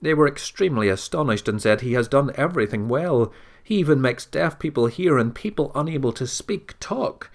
They 0.00 0.14
were 0.14 0.28
extremely 0.28 0.88
astonished 0.88 1.48
and 1.48 1.60
said, 1.60 1.80
He 1.80 1.94
has 1.94 2.08
done 2.08 2.30
everything 2.34 2.88
well. 2.88 3.32
He 3.62 3.76
even 3.76 4.00
makes 4.00 4.26
deaf 4.26 4.58
people 4.58 4.86
hear 4.86 5.18
and 5.18 5.34
people 5.34 5.72
unable 5.74 6.12
to 6.12 6.26
speak 6.26 6.74
talk. 6.78 7.30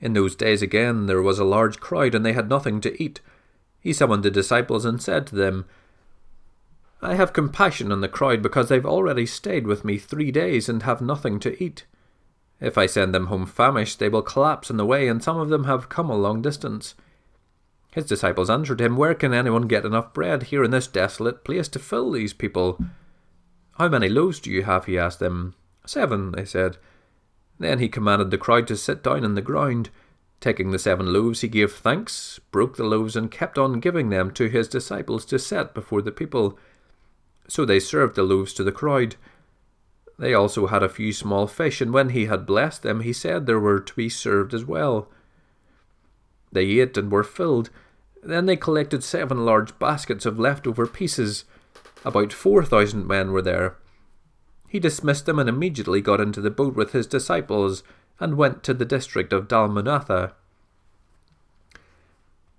In 0.00 0.14
those 0.14 0.34
days 0.34 0.62
again 0.62 1.06
there 1.06 1.22
was 1.22 1.38
a 1.38 1.44
large 1.44 1.80
crowd, 1.80 2.14
and 2.14 2.24
they 2.24 2.32
had 2.32 2.48
nothing 2.48 2.80
to 2.80 3.02
eat. 3.02 3.20
He 3.80 3.92
summoned 3.92 4.22
the 4.22 4.30
disciples 4.30 4.84
and 4.84 5.02
said 5.02 5.26
to 5.28 5.34
them, 5.34 5.64
I 7.00 7.14
have 7.14 7.32
compassion 7.32 7.90
on 7.90 8.00
the 8.00 8.08
crowd 8.08 8.42
because 8.42 8.68
they've 8.68 8.86
already 8.86 9.26
stayed 9.26 9.66
with 9.66 9.84
me 9.84 9.98
three 9.98 10.30
days 10.30 10.68
and 10.68 10.84
have 10.84 11.00
nothing 11.00 11.40
to 11.40 11.62
eat. 11.62 11.84
If 12.60 12.78
I 12.78 12.86
send 12.86 13.12
them 13.12 13.26
home 13.26 13.44
famished, 13.44 13.98
they 13.98 14.08
will 14.08 14.22
collapse 14.22 14.70
on 14.70 14.76
the 14.76 14.86
way, 14.86 15.08
and 15.08 15.20
some 15.20 15.36
of 15.36 15.48
them 15.48 15.64
have 15.64 15.88
come 15.88 16.08
a 16.08 16.16
long 16.16 16.40
distance. 16.40 16.94
His 17.92 18.06
disciples 18.06 18.48
answered 18.48 18.80
him, 18.80 18.96
Where 18.96 19.14
can 19.14 19.34
anyone 19.34 19.68
get 19.68 19.84
enough 19.84 20.14
bread 20.14 20.44
here 20.44 20.64
in 20.64 20.70
this 20.70 20.86
desolate 20.86 21.44
place 21.44 21.68
to 21.68 21.78
fill 21.78 22.10
these 22.10 22.32
people? 22.32 22.78
How 23.78 23.88
many 23.88 24.08
loaves 24.08 24.40
do 24.40 24.50
you 24.50 24.62
have? 24.62 24.86
he 24.86 24.98
asked 24.98 25.18
them. 25.18 25.54
Seven, 25.86 26.32
they 26.32 26.46
said. 26.46 26.78
Then 27.58 27.78
he 27.78 27.88
commanded 27.88 28.30
the 28.30 28.38
crowd 28.38 28.66
to 28.68 28.76
sit 28.76 29.02
down 29.02 29.24
on 29.24 29.34
the 29.34 29.42
ground. 29.42 29.90
Taking 30.40 30.70
the 30.70 30.78
seven 30.78 31.12
loaves, 31.12 31.42
he 31.42 31.48
gave 31.48 31.72
thanks, 31.72 32.40
broke 32.50 32.76
the 32.76 32.84
loaves, 32.84 33.14
and 33.14 33.30
kept 33.30 33.58
on 33.58 33.78
giving 33.78 34.08
them 34.08 34.30
to 34.32 34.48
his 34.48 34.68
disciples 34.68 35.24
to 35.26 35.38
set 35.38 35.74
before 35.74 36.02
the 36.02 36.10
people. 36.10 36.58
So 37.46 37.64
they 37.64 37.78
served 37.78 38.16
the 38.16 38.22
loaves 38.22 38.52
to 38.54 38.64
the 38.64 38.72
crowd. 38.72 39.16
They 40.18 40.32
also 40.32 40.66
had 40.66 40.82
a 40.82 40.88
few 40.88 41.12
small 41.12 41.46
fish, 41.46 41.80
and 41.80 41.92
when 41.92 42.08
he 42.10 42.24
had 42.24 42.46
blessed 42.46 42.82
them, 42.82 43.00
he 43.00 43.12
said 43.12 43.46
there 43.46 43.60
were 43.60 43.80
to 43.80 43.94
be 43.94 44.08
served 44.08 44.54
as 44.54 44.64
well. 44.64 45.08
They 46.52 46.64
ate 46.80 46.96
and 46.96 47.10
were 47.10 47.24
filled. 47.24 47.70
Then 48.22 48.46
they 48.46 48.56
collected 48.56 49.02
seven 49.02 49.44
large 49.44 49.76
baskets 49.78 50.26
of 50.26 50.38
leftover 50.38 50.86
pieces. 50.86 51.44
About 52.04 52.32
four 52.32 52.64
thousand 52.64 53.06
men 53.06 53.32
were 53.32 53.42
there. 53.42 53.76
He 54.68 54.78
dismissed 54.78 55.26
them 55.26 55.38
and 55.38 55.48
immediately 55.48 56.00
got 56.00 56.20
into 56.20 56.40
the 56.40 56.50
boat 56.50 56.74
with 56.74 56.92
his 56.92 57.06
disciples 57.06 57.82
and 58.20 58.36
went 58.36 58.62
to 58.62 58.74
the 58.74 58.84
district 58.84 59.32
of 59.32 59.48
Dalmanutha. 59.48 60.32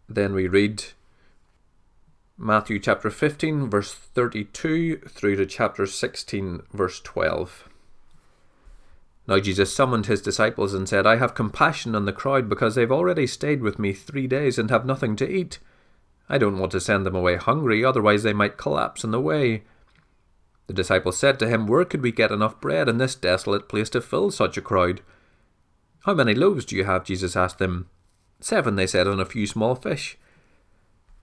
Then 0.09 0.33
we 0.33 0.47
read 0.47 0.83
Matthew 2.37 2.79
chapter 2.79 3.09
15, 3.09 3.69
verse 3.69 3.93
32 3.93 4.97
through 5.07 5.35
to 5.37 5.45
chapter 5.45 5.85
16, 5.85 6.63
verse 6.73 6.99
12. 6.99 7.69
Now 9.27 9.39
Jesus 9.39 9.73
summoned 9.73 10.07
his 10.07 10.21
disciples 10.21 10.73
and 10.73 10.87
said, 10.87 11.07
I 11.07 11.15
have 11.15 11.35
compassion 11.35 11.95
on 11.95 12.05
the 12.05 12.13
crowd 12.13 12.49
because 12.49 12.75
they've 12.75 12.91
already 12.91 13.25
stayed 13.25 13.61
with 13.61 13.79
me 13.79 13.93
three 13.93 14.27
days 14.27 14.57
and 14.57 14.69
have 14.69 14.85
nothing 14.85 15.15
to 15.17 15.29
eat. 15.29 15.59
I 16.29 16.37
don't 16.37 16.57
want 16.57 16.71
to 16.73 16.81
send 16.81 17.05
them 17.05 17.15
away 17.15 17.37
hungry, 17.37 17.85
otherwise 17.85 18.23
they 18.23 18.33
might 18.33 18.57
collapse 18.57 19.03
on 19.03 19.11
the 19.11 19.21
way. 19.21 19.63
The 20.67 20.73
disciples 20.73 21.17
said 21.17 21.39
to 21.39 21.47
him, 21.47 21.67
Where 21.67 21.85
could 21.85 22.01
we 22.01 22.11
get 22.11 22.31
enough 22.31 22.59
bread 22.61 22.87
in 22.87 22.97
this 22.97 23.15
desolate 23.15 23.67
place 23.67 23.89
to 23.91 24.01
fill 24.01 24.31
such 24.31 24.57
a 24.57 24.61
crowd? 24.61 25.01
How 26.05 26.13
many 26.13 26.33
loaves 26.33 26.65
do 26.65 26.75
you 26.75 26.83
have? 26.85 27.05
Jesus 27.05 27.35
asked 27.35 27.59
them. 27.59 27.89
Seven, 28.39 28.75
they 28.75 28.87
said, 28.87 29.07
and 29.07 29.21
a 29.21 29.25
few 29.25 29.47
small 29.47 29.75
fish. 29.75 30.17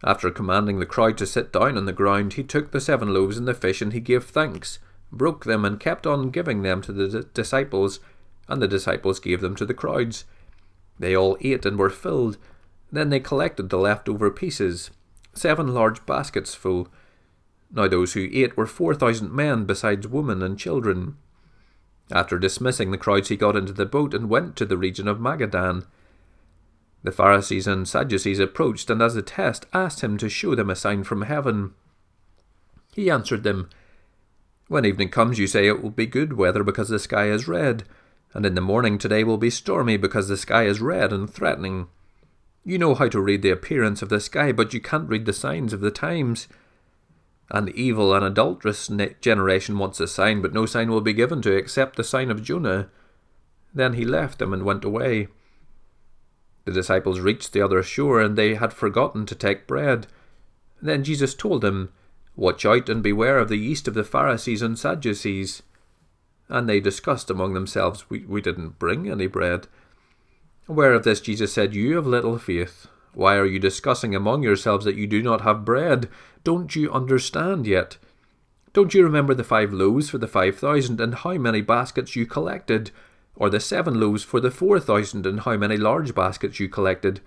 After 0.02 0.30
commanding 0.30 0.78
the 0.78 0.86
crowd 0.86 1.18
to 1.18 1.26
sit 1.26 1.52
down 1.52 1.76
on 1.76 1.84
the 1.84 1.92
ground, 1.92 2.34
he 2.34 2.42
took 2.42 2.70
the 2.70 2.80
seven 2.80 3.12
loaves 3.12 3.36
and 3.36 3.46
the 3.46 3.52
fish, 3.52 3.82
and 3.82 3.92
he 3.92 4.00
gave 4.00 4.24
thanks, 4.24 4.78
broke 5.12 5.44
them, 5.44 5.64
and 5.64 5.80
kept 5.80 6.06
on 6.06 6.30
giving 6.30 6.62
them 6.62 6.82
to 6.82 6.92
the 6.92 7.22
disciples, 7.34 8.00
and 8.48 8.60
the 8.60 8.68
disciples 8.68 9.20
gave 9.20 9.40
them 9.40 9.54
to 9.56 9.66
the 9.66 9.74
crowds. 9.74 10.24
They 10.98 11.16
all 11.16 11.38
ate 11.40 11.64
and 11.64 11.78
were 11.78 11.90
filled. 11.90 12.36
Then 12.92 13.10
they 13.10 13.20
collected 13.20 13.70
the 13.70 13.78
leftover 13.78 14.30
pieces, 14.30 14.90
seven 15.32 15.74
large 15.74 16.04
baskets 16.06 16.54
full. 16.54 16.88
Now 17.72 17.88
those 17.88 18.14
who 18.14 18.28
ate 18.32 18.56
were 18.56 18.66
four 18.66 18.94
thousand 18.94 19.32
men, 19.32 19.64
besides 19.64 20.08
women 20.08 20.42
and 20.42 20.58
children. 20.58 21.16
After 22.10 22.38
dismissing 22.38 22.90
the 22.90 22.98
crowds, 22.98 23.28
he 23.28 23.36
got 23.36 23.56
into 23.56 23.72
the 23.72 23.86
boat 23.86 24.12
and 24.14 24.28
went 24.28 24.56
to 24.56 24.66
the 24.66 24.76
region 24.76 25.06
of 25.06 25.18
Magadan. 25.20 25.86
The 27.02 27.12
Pharisees 27.12 27.66
and 27.66 27.88
Sadducees 27.88 28.40
approached 28.40 28.90
and, 28.90 29.00
as 29.00 29.14
a 29.16 29.22
test, 29.22 29.66
asked 29.72 30.00
him 30.00 30.18
to 30.18 30.28
show 30.28 30.54
them 30.54 30.68
a 30.68 30.76
sign 30.76 31.04
from 31.04 31.22
heaven. 31.22 31.72
He 32.92 33.08
answered 33.08 33.44
them, 33.44 33.70
When 34.70 34.84
evening 34.84 35.08
comes, 35.08 35.40
you 35.40 35.48
say 35.48 35.66
it 35.66 35.82
will 35.82 35.90
be 35.90 36.06
good 36.06 36.34
weather 36.34 36.62
because 36.62 36.90
the 36.90 37.00
sky 37.00 37.24
is 37.26 37.48
red, 37.48 37.82
and 38.32 38.46
in 38.46 38.54
the 38.54 38.60
morning 38.60 38.98
today 38.98 39.24
will 39.24 39.36
be 39.36 39.50
stormy 39.50 39.96
because 39.96 40.28
the 40.28 40.36
sky 40.36 40.62
is 40.66 40.80
red 40.80 41.12
and 41.12 41.28
threatening. 41.28 41.88
You 42.64 42.78
know 42.78 42.94
how 42.94 43.08
to 43.08 43.20
read 43.20 43.42
the 43.42 43.50
appearance 43.50 44.00
of 44.00 44.10
the 44.10 44.20
sky, 44.20 44.52
but 44.52 44.72
you 44.72 44.80
can't 44.80 45.08
read 45.08 45.26
the 45.26 45.32
signs 45.32 45.72
of 45.72 45.80
the 45.80 45.90
times. 45.90 46.46
An 47.50 47.72
evil 47.74 48.14
and 48.14 48.24
adulterous 48.24 48.88
generation 49.20 49.76
wants 49.76 49.98
a 49.98 50.06
sign, 50.06 50.40
but 50.40 50.54
no 50.54 50.66
sign 50.66 50.88
will 50.88 51.00
be 51.00 51.14
given 51.14 51.42
to 51.42 51.52
it 51.52 51.58
except 51.58 51.96
the 51.96 52.04
sign 52.04 52.30
of 52.30 52.40
Jonah. 52.40 52.90
Then 53.74 53.94
he 53.94 54.04
left 54.04 54.38
them 54.38 54.52
and 54.52 54.62
went 54.62 54.84
away. 54.84 55.26
The 56.64 56.70
disciples 56.70 57.18
reached 57.18 57.52
the 57.52 57.60
other 57.60 57.82
shore, 57.82 58.20
and 58.20 58.38
they 58.38 58.54
had 58.54 58.72
forgotten 58.72 59.26
to 59.26 59.34
take 59.34 59.66
bread. 59.66 60.06
Then 60.80 61.02
Jesus 61.02 61.34
told 61.34 61.60
them, 61.60 61.92
Watch 62.36 62.64
out 62.64 62.88
and 62.88 63.02
beware 63.02 63.38
of 63.38 63.48
the 63.48 63.56
yeast 63.56 63.88
of 63.88 63.94
the 63.94 64.04
Pharisees 64.04 64.62
and 64.62 64.78
Sadducees. 64.78 65.62
And 66.48 66.68
they 66.68 66.80
discussed 66.80 67.30
among 67.30 67.54
themselves, 67.54 68.08
We, 68.08 68.20
we 68.20 68.40
didn't 68.40 68.78
bring 68.78 69.10
any 69.10 69.26
bread. 69.26 69.66
Aware 70.68 70.94
of 70.94 71.04
this, 71.04 71.20
Jesus 71.20 71.52
said, 71.52 71.74
You 71.74 71.96
have 71.96 72.06
little 72.06 72.38
faith. 72.38 72.86
Why 73.12 73.36
are 73.36 73.46
you 73.46 73.58
discussing 73.58 74.14
among 74.14 74.42
yourselves 74.42 74.84
that 74.84 74.96
you 74.96 75.06
do 75.06 75.22
not 75.22 75.40
have 75.42 75.64
bread? 75.64 76.08
Don't 76.44 76.74
you 76.76 76.92
understand 76.92 77.66
yet? 77.66 77.98
Don't 78.72 78.94
you 78.94 79.02
remember 79.02 79.34
the 79.34 79.44
five 79.44 79.72
loaves 79.72 80.10
for 80.10 80.18
the 80.18 80.28
five 80.28 80.56
thousand, 80.56 81.00
and 81.00 81.16
how 81.16 81.34
many 81.34 81.60
baskets 81.60 82.14
you 82.14 82.24
collected? 82.24 82.92
or 83.40 83.48
the 83.48 83.58
seven 83.58 83.98
loaves 83.98 84.22
for 84.22 84.38
the 84.38 84.50
four 84.50 84.78
thousand, 84.78 85.26
and 85.26 85.40
how 85.40 85.56
many 85.56 85.76
large 85.78 86.14
baskets 86.14 86.60
you 86.60 86.68
collected? 86.68 87.20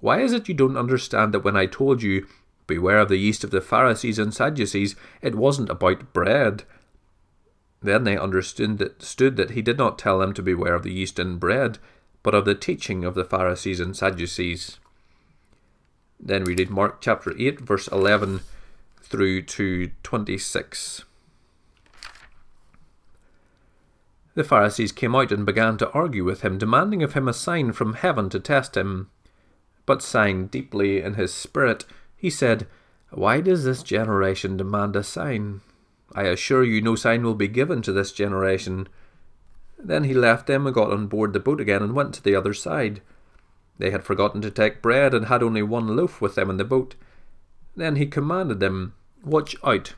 Why 0.00 0.20
is 0.20 0.34
it 0.34 0.48
you 0.48 0.54
don't 0.54 0.76
understand 0.76 1.32
that 1.32 1.44
when 1.44 1.56
I 1.56 1.64
told 1.64 2.02
you, 2.02 2.26
Beware 2.66 2.98
of 2.98 3.08
the 3.08 3.16
yeast 3.16 3.44
of 3.44 3.50
the 3.50 3.60
Pharisees 3.60 4.18
and 4.18 4.34
Sadducees, 4.34 4.96
it 5.22 5.34
wasn't 5.34 5.70
about 5.70 6.12
bread? 6.12 6.64
Then 7.82 8.04
they 8.04 8.16
understood 8.16 8.78
that, 8.78 9.50
he 9.50 9.62
did 9.62 9.78
not 9.78 9.98
tell 9.98 10.18
them 10.18 10.32
to 10.34 10.42
beware 10.42 10.74
of 10.74 10.82
the 10.82 10.92
yeast 10.92 11.18
and 11.18 11.38
bread, 11.38 11.78
but 12.22 12.34
of 12.34 12.44
the 12.44 12.54
teaching 12.54 13.04
of 13.04 13.14
the 13.14 13.24
Pharisees 13.24 13.78
and 13.78 13.96
Sadducees. 13.96 14.78
Then 16.18 16.44
we 16.44 16.56
read 16.56 16.70
Mark 16.70 17.00
chapter 17.00 17.34
8, 17.38 17.60
verse 17.60 17.86
11 17.88 18.40
through 19.00 19.42
to 19.42 19.90
26. 20.02 21.04
The 24.34 24.44
Pharisees 24.44 24.92
came 24.92 25.14
out 25.14 25.30
and 25.30 25.46
began 25.46 25.76
to 25.78 25.90
argue 25.92 26.24
with 26.24 26.42
him, 26.42 26.58
demanding 26.58 27.02
of 27.02 27.12
him 27.12 27.28
a 27.28 27.32
sign 27.32 27.72
from 27.72 27.94
heaven 27.94 28.28
to 28.30 28.40
test 28.40 28.76
him. 28.76 29.10
But 29.84 30.02
sighing 30.02 30.48
deeply 30.48 31.00
in 31.00 31.14
his 31.14 31.32
spirit, 31.32 31.84
he 32.16 32.30
said, 32.30 32.66
Why 33.10 33.40
does 33.40 33.64
this 33.64 33.82
generation 33.82 34.56
demand 34.56 34.96
a 34.96 35.02
sign? 35.02 35.60
I 36.14 36.24
assure 36.24 36.64
you, 36.64 36.80
no 36.80 36.94
sign 36.94 37.22
will 37.22 37.34
be 37.34 37.48
given 37.48 37.82
to 37.82 37.92
this 37.92 38.12
generation. 38.12 38.88
Then 39.78 40.04
he 40.04 40.14
left 40.14 40.46
them 40.46 40.66
and 40.66 40.74
got 40.74 40.92
on 40.92 41.06
board 41.06 41.32
the 41.32 41.40
boat 41.40 41.60
again 41.60 41.82
and 41.82 41.94
went 41.94 42.14
to 42.14 42.22
the 42.22 42.34
other 42.34 42.54
side. 42.54 43.02
They 43.78 43.90
had 43.90 44.04
forgotten 44.04 44.40
to 44.42 44.50
take 44.50 44.80
bread 44.80 45.12
and 45.12 45.26
had 45.26 45.42
only 45.42 45.62
one 45.62 45.96
loaf 45.96 46.20
with 46.20 46.34
them 46.34 46.48
in 46.48 46.56
the 46.56 46.64
boat. 46.64 46.94
Then 47.76 47.96
he 47.96 48.06
commanded 48.06 48.60
them, 48.60 48.94
Watch 49.22 49.54
out, 49.62 49.94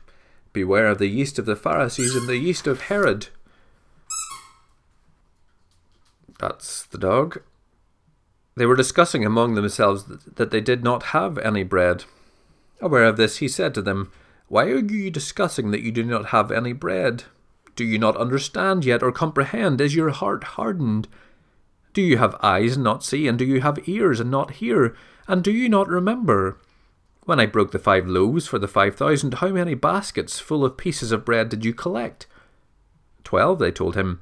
beware 0.51 0.87
of 0.87 0.97
the 0.97 1.07
yeast 1.07 1.39
of 1.39 1.45
the 1.45 1.55
Pharisees 1.55 2.15
and 2.15 2.27
the 2.27 2.37
yeast 2.37 2.67
of 2.67 2.81
Herod. 2.81 3.27
That's 6.39 6.83
the 6.83 6.97
dog. 6.97 7.41
They 8.55 8.65
were 8.65 8.75
discussing 8.75 9.25
among 9.25 9.55
themselves 9.55 10.05
that 10.35 10.51
they 10.51 10.61
did 10.61 10.83
not 10.83 11.03
have 11.03 11.37
any 11.37 11.63
bread. 11.63 12.05
Aware 12.81 13.05
of 13.05 13.17
this, 13.17 13.37
he 13.37 13.47
said 13.47 13.73
to 13.75 13.81
them, 13.81 14.11
Why 14.47 14.65
are 14.65 14.79
you 14.79 15.11
discussing 15.11 15.71
that 15.71 15.81
you 15.81 15.91
do 15.91 16.03
not 16.03 16.27
have 16.27 16.51
any 16.51 16.73
bread? 16.73 17.23
Do 17.75 17.85
you 17.85 17.97
not 17.97 18.17
understand 18.17 18.83
yet 18.83 19.01
or 19.01 19.11
comprehend? 19.11 19.79
Is 19.79 19.95
your 19.95 20.09
heart 20.09 20.43
hardened? 20.43 21.07
Do 21.93 22.01
you 22.01 22.17
have 22.17 22.35
eyes 22.41 22.75
and 22.75 22.83
not 22.83 23.03
see? 23.03 23.27
And 23.27 23.39
do 23.39 23.45
you 23.45 23.61
have 23.61 23.87
ears 23.87 24.19
and 24.19 24.29
not 24.29 24.51
hear? 24.55 24.95
And 25.27 25.43
do 25.43 25.51
you 25.51 25.69
not 25.69 25.87
remember? 25.87 26.57
When 27.25 27.39
I 27.39 27.45
broke 27.45 27.71
the 27.71 27.79
five 27.79 28.07
loaves 28.07 28.47
for 28.47 28.59
the 28.59 28.67
five 28.67 28.95
thousand, 28.95 29.35
how 29.35 29.49
many 29.49 29.75
baskets 29.75 30.39
full 30.39 30.65
of 30.65 30.77
pieces 30.77 31.11
of 31.11 31.25
bread 31.25 31.49
did 31.49 31.63
you 31.63 31.73
collect? 31.73 32.27
Twelve, 33.23 33.59
they 33.59 33.71
told 33.71 33.95
him. 33.95 34.21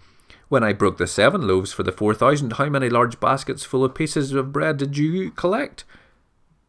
When 0.49 0.63
I 0.63 0.73
broke 0.73 0.97
the 0.97 1.07
seven 1.07 1.45
loaves 1.45 1.73
for 1.73 1.83
the 1.83 1.91
four 1.91 2.13
thousand, 2.13 2.53
how 2.53 2.69
many 2.69 2.89
large 2.89 3.19
baskets 3.19 3.65
full 3.65 3.83
of 3.83 3.93
pieces 3.93 4.31
of 4.31 4.53
bread 4.53 4.77
did 4.77 4.97
you 4.97 5.31
collect? 5.31 5.83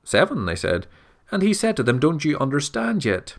Seven, 0.02 0.46
they 0.46 0.56
said. 0.56 0.86
And 1.30 1.42
he 1.42 1.54
said 1.54 1.76
to 1.76 1.82
them, 1.82 2.00
Don't 2.00 2.24
you 2.24 2.38
understand 2.38 3.04
yet? 3.04 3.36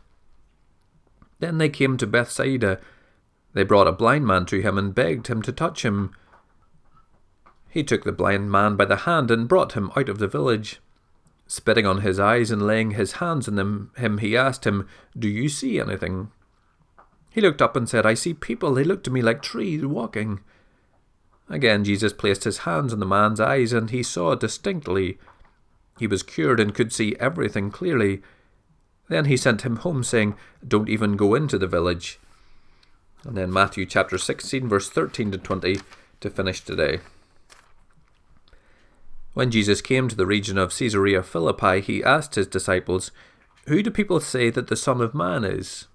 Then 1.40 1.58
they 1.58 1.70
came 1.70 1.98
to 1.98 2.08
Bethsaida. 2.08 2.80
They 3.54 3.64
brought 3.64 3.88
a 3.88 3.92
blind 3.92 4.28
man 4.28 4.46
to 4.48 4.62
him 4.62 4.78
and 4.78 4.96
begged 4.96 5.28
him 5.28 5.42
to 5.42 5.52
touch 5.52 5.84
him. 5.84 6.16
He 7.70 7.84
took 7.84 8.04
the 8.04 8.12
blind 8.12 8.52
man 8.52 8.76
by 8.76 8.86
the 8.86 8.98
hand 8.98 9.32
and 9.32 9.48
brought 9.48 9.74
him 9.74 9.92
out 9.96 10.10
of 10.10 10.20
the 10.20 10.28
village. 10.28 10.80
Spitting 11.48 11.86
on 11.86 12.02
his 12.02 12.20
eyes 12.20 12.52
and 12.52 12.66
laying 12.66 12.92
his 12.92 13.14
hands 13.14 13.48
on 13.48 13.56
them, 13.56 13.92
him, 13.98 14.20
he 14.20 14.38
asked 14.38 14.66
him, 14.66 14.88
Do 15.18 15.28
you 15.28 15.50
see 15.50 15.80
anything? 15.80 16.32
He 17.30 17.42
looked 17.42 17.62
up 17.62 17.76
and 17.76 17.88
said, 17.88 18.06
I 18.06 18.14
see 18.14 18.34
people. 18.34 18.74
They 18.74 18.84
look 18.84 19.04
to 19.04 19.12
me 19.12 19.22
like 19.22 19.42
trees 19.42 19.86
walking. 19.86 20.40
Again, 21.50 21.84
Jesus 21.84 22.14
placed 22.14 22.44
his 22.44 22.60
hands 22.60 22.94
on 22.94 23.00
the 23.00 23.06
man's 23.06 23.40
eyes, 23.40 23.74
and 23.74 23.90
he 23.90 24.04
saw 24.04 24.36
distinctly. 24.36 25.18
He 25.98 26.08
was 26.08 26.24
cured 26.24 26.60
and 26.60 26.74
could 26.74 26.94
see 26.94 27.16
everything 27.20 27.72
clearly. 27.72 28.22
Then 29.10 29.26
he 29.26 29.36
sent 29.36 29.64
him 29.64 29.78
home, 29.78 30.04
saying, 30.04 30.36
Don't 30.66 30.90
even 30.90 31.18
go 31.18 31.36
into 31.36 31.58
the 31.58 31.68
village. 31.68 32.20
And 33.26 33.36
then 33.36 33.52
Matthew 33.52 33.86
chapter 33.86 34.18
16, 34.18 34.68
verse 34.68 34.90
13 34.90 35.32
to 35.32 35.38
20 35.38 35.80
to 36.22 36.30
finish 36.30 36.62
today. 36.62 37.00
When 39.34 39.52
Jesus 39.52 39.82
came 39.82 40.08
to 40.08 40.16
the 40.16 40.26
region 40.26 40.58
of 40.58 40.74
Caesarea 40.78 41.24
Philippi, 41.24 41.82
he 41.82 42.04
asked 42.04 42.36
his 42.36 42.48
disciples, 42.48 43.12
Who 43.68 43.84
do 43.84 43.92
people 43.92 44.20
say 44.20 44.50
that 44.50 44.68
the 44.68 44.76
Son 44.76 45.02
of 45.02 45.14
Man 45.14 45.44
is? 45.44 45.88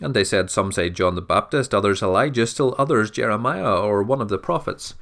And 0.00 0.14
they 0.14 0.24
said, 0.24 0.50
Some 0.50 0.72
say 0.72 0.90
John 0.90 1.14
the 1.14 1.22
Baptist, 1.22 1.74
others 1.74 2.02
Elijah, 2.02 2.46
still 2.46 2.74
others 2.78 3.10
Jeremiah, 3.10 3.80
or 3.80 4.02
one 4.02 4.20
of 4.20 4.28
the 4.28 4.38
prophets. 4.38 4.94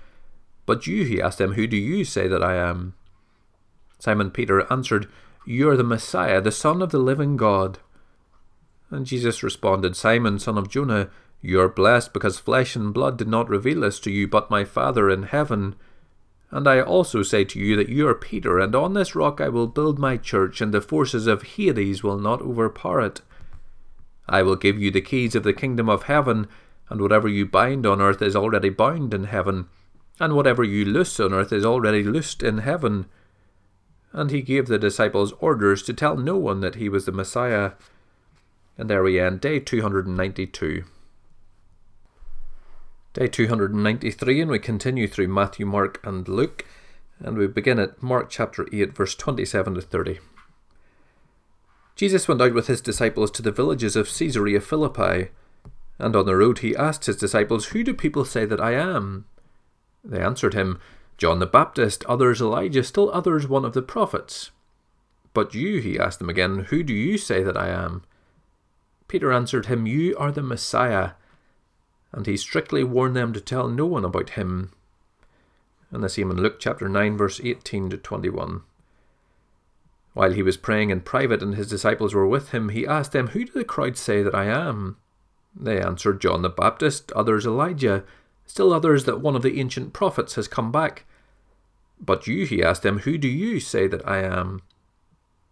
But 0.66 0.86
you, 0.86 1.05
he 1.05 1.20
asked 1.20 1.38
them, 1.38 1.55
Who 1.55 1.66
do 1.66 1.76
you 1.76 2.05
say 2.05 2.28
that 2.28 2.45
I 2.45 2.57
am? 2.57 2.95
Simon 3.99 4.30
Peter 4.30 4.70
answered, 4.72 5.09
You 5.47 5.68
are 5.70 5.76
the 5.76 5.84
Messiah, 5.84 6.41
the 6.41 6.53
Son 6.53 6.82
of 6.82 6.91
the 6.91 6.99
living 6.99 7.36
God. 7.36 7.78
And 8.91 9.07
Jesus 9.07 9.43
responded, 9.43 9.97
Simon, 9.97 10.38
son 10.38 10.59
of 10.59 10.68
Jonah, 10.68 11.11
you 11.41 11.61
are 11.61 11.68
blessed 11.68 12.12
because 12.12 12.38
flesh 12.38 12.76
and 12.76 12.93
blood 12.93 13.16
did 13.16 13.28
not 13.28 13.49
reveal 13.49 13.80
this 13.80 14.01
to 14.01 14.11
you, 14.11 14.28
but 14.28 14.51
my 14.51 14.64
Father 14.64 15.09
in 15.09 15.24
heaven. 15.24 15.76
And 16.51 16.66
I 16.66 16.80
also 16.80 17.22
say 17.22 17.45
to 17.45 17.59
you 17.59 17.76
that 17.76 17.88
you 17.88 18.09
are 18.09 18.14
Peter, 18.14 18.59
and 18.59 18.74
on 18.74 18.95
this 18.95 19.14
rock 19.14 19.41
I 19.41 19.49
will 19.49 19.68
build 19.68 19.99
my 19.99 20.16
church, 20.16 20.61
and 20.61 20.74
the 20.74 20.80
forces 20.80 21.26
of 21.26 21.43
Hades 21.43 22.03
will 22.03 22.18
not 22.18 22.43
overpower 22.43 23.01
it. 23.01 23.22
I 24.31 24.43
will 24.43 24.57
give 24.57 24.81
you 24.81 24.93
the 24.93 25.01
keys 25.01 25.35
of 25.35 25.43
the 25.43 25.53
kingdom 25.53 25.89
of 25.89 26.05
heaven, 26.05 26.47
and 26.89 27.01
whatever 27.01 27.26
you 27.26 27.45
bind 27.45 27.85
on 27.85 28.01
earth 28.01 28.22
is 28.22 28.37
already 28.37 28.70
bound 28.70 29.12
in 29.12 29.24
heaven, 29.24 29.68
and 30.20 30.37
whatever 30.37 30.62
you 30.62 30.85
loose 30.85 31.18
on 31.18 31.35
earth 31.35 31.53
is 31.53 31.64
already 31.64 32.05
loosed 32.05 32.41
in 32.41 32.59
heaven. 32.59 33.07
And 34.12 34.31
he 34.31 34.41
gave 34.41 34.68
the 34.68 34.78
disciples 34.78 35.33
orders 35.41 35.83
to 35.83 35.93
tell 35.93 36.16
no 36.16 36.37
one 36.37 36.61
that 36.61 36.76
he 36.76 36.89
was 36.89 37.07
the 37.07 37.12
Messiah. 37.12 37.72
And 38.78 38.89
there 38.89 39.03
we 39.03 39.18
end 39.18 39.41
day 39.41 39.59
292. 39.59 40.85
Day 43.12 43.26
293, 43.26 44.41
and 44.41 44.51
we 44.51 44.61
continue 44.61 45.09
through 45.09 45.26
Matthew, 45.26 45.66
Mark, 45.66 46.01
and 46.05 46.28
Luke, 46.28 46.64
and 47.18 47.37
we 47.37 47.49
begin 47.49 47.81
at 47.81 48.01
Mark 48.01 48.31
chapter 48.31 48.68
8, 48.72 48.95
verse 48.95 49.16
27 49.16 49.74
to 49.74 49.81
30. 49.81 50.20
Jesus 52.01 52.27
went 52.27 52.41
out 52.41 52.55
with 52.55 52.67
his 52.67 52.81
disciples 52.81 53.31
to 53.31 53.43
the 53.43 53.53
villages 53.53 53.95
of 53.95 54.09
Caesarea 54.09 54.63
Philippi, 54.63 55.29
and 55.99 56.17
on 56.17 56.25
the 56.25 56.35
road 56.35 56.61
he 56.61 56.75
asked 56.75 57.05
his 57.05 57.19
disciples, 57.19 57.67
Who 57.67 57.85
do 57.85 57.93
people 57.93 58.25
say 58.25 58.47
that 58.47 58.59
I 58.59 58.73
am? 58.73 59.27
They 60.03 60.23
answered 60.23 60.55
him, 60.55 60.81
John 61.19 61.41
the 61.41 61.47
Baptist, 61.47 62.03
others 62.07 62.41
Elijah, 62.41 62.85
still 62.85 63.11
others 63.13 63.47
one 63.47 63.67
of 63.67 63.75
the 63.75 63.83
prophets. 63.83 64.51
But 65.35 65.55
you, 65.55 65.83
he 65.83 65.99
asked 65.99 66.21
them 66.21 66.31
again, 66.31 66.61
who 66.71 66.83
do 66.83 66.95
you 66.95 67.19
say 67.19 67.43
that 67.43 67.59
I 67.59 67.69
am? 67.69 68.03
Peter 69.07 69.31
answered 69.31 69.67
him, 69.67 69.87
You 69.87 70.17
are 70.17 70.33
the 70.33 70.41
Messiah. 70.41 71.11
And 72.13 72.25
he 72.25 72.39
strictly 72.39 72.83
warned 72.83 73.15
them 73.15 73.35
to 73.35 73.43
tell 73.43 73.69
no 73.69 73.85
one 73.85 74.07
about 74.07 74.31
him. 74.31 74.73
And 75.91 76.03
the 76.03 76.09
same 76.09 76.31
in 76.31 76.39
Luke 76.39 76.61
chapter 76.61 76.89
9, 76.89 77.19
verse 77.19 77.43
18 77.45 77.91
to 77.91 77.99
21. 77.99 78.63
While 80.13 80.33
he 80.33 80.43
was 80.43 80.57
praying 80.57 80.91
in 80.91 81.01
private 81.03 81.43
and 81.43 81.55
his 81.55 81.69
disciples 81.69 82.15
were 82.15 82.27
with 82.27 82.51
him, 82.51 82.71
he 82.71 82.87
asked 82.87 83.13
them, 83.13 83.29
Who 83.29 83.45
do 83.45 83.53
the 83.53 83.65
crowd 83.65 83.97
say 83.97 84.23
that 84.23 84.35
I 84.35 84.47
am? 84.47 84.97
They 85.55 85.81
answered, 85.81 86.21
John 86.21 86.43
the 86.43 86.49
Baptist, 86.49 87.13
others 87.13 87.47
Elijah, 87.47 88.05
still 88.47 88.73
others 88.73 89.05
that 89.05 89.21
one 89.21 89.37
of 89.37 89.43
the 89.43 89.61
ancient 89.61 89.93
prophets 89.93 90.35
has 90.35 90.49
come 90.49 90.73
back. 90.73 91.05
But 92.01 92.27
you, 92.27 92.47
he 92.47 92.63
asked 92.63 92.83
them, 92.83 93.01
Who 93.01 93.19
do 93.19 93.29
you 93.29 93.61
say 93.61 93.87
that 93.87 94.07
I 94.07 94.23
am? 94.23 94.63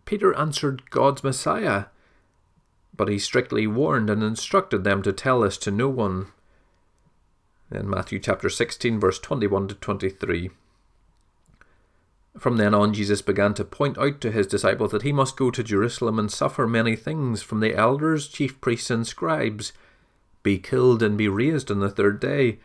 Peter 0.05 0.35
answered, 0.35 0.91
God's 0.91 1.23
Messiah. 1.23 1.87
But 2.97 3.09
he 3.09 3.19
strictly 3.19 3.67
warned 3.67 4.11
and 4.11 4.23
instructed 4.23 4.83
them 4.83 5.03
to 5.03 5.13
tell 5.13 5.41
this 5.41 5.59
to 5.59 5.71
no 5.71 5.89
one. 5.89 6.29
In 7.71 7.89
Matthew 7.89 8.19
chapter 8.19 8.49
16, 8.49 8.99
verse 8.99 9.19
21 9.19 9.69
to 9.69 9.75
23. 9.75 10.51
From 12.39 12.57
then 12.57 12.75
on, 12.75 12.95
Jesus 12.95 13.21
began 13.21 13.55
to 13.55 13.65
point 13.65 13.99
out 13.99 14.21
to 14.21 14.31
his 14.31 14.47
disciples 14.47 14.93
that 14.93 15.03
he 15.03 15.13
must 15.13 15.37
go 15.37 15.51
to 15.51 15.63
Jerusalem 15.63 16.19
and 16.19 16.31
suffer 16.31 16.67
many 16.67 16.95
things 16.95 17.43
from 17.43 17.61
the 17.61 17.75
elders, 17.75 18.29
chief 18.29 18.61
priests, 18.61 18.91
and 18.91 19.07
scribes, 19.07 19.73
be 20.43 20.59
killed, 20.59 21.03
and 21.03 21.19
be 21.19 21.29
raised 21.29 21.71
on 21.71 21.81
the 21.81 21.91
third 21.91 22.21
day. 22.21 22.59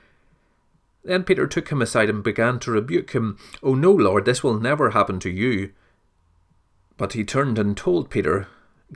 Then 1.03 1.23
Peter 1.23 1.47
took 1.47 1.69
him 1.69 1.81
aside 1.81 2.09
and 2.09 2.23
began 2.23 2.59
to 2.59 2.71
rebuke 2.71 3.11
him. 3.11 3.37
Oh, 3.61 3.75
no, 3.75 3.91
Lord, 3.91 4.25
this 4.25 4.43
will 4.43 4.59
never 4.59 4.91
happen 4.91 5.19
to 5.21 5.29
you. 5.29 5.71
But 6.95 7.13
he 7.13 7.23
turned 7.23 7.57
and 7.57 7.75
told 7.75 8.09
Peter, 8.09 8.47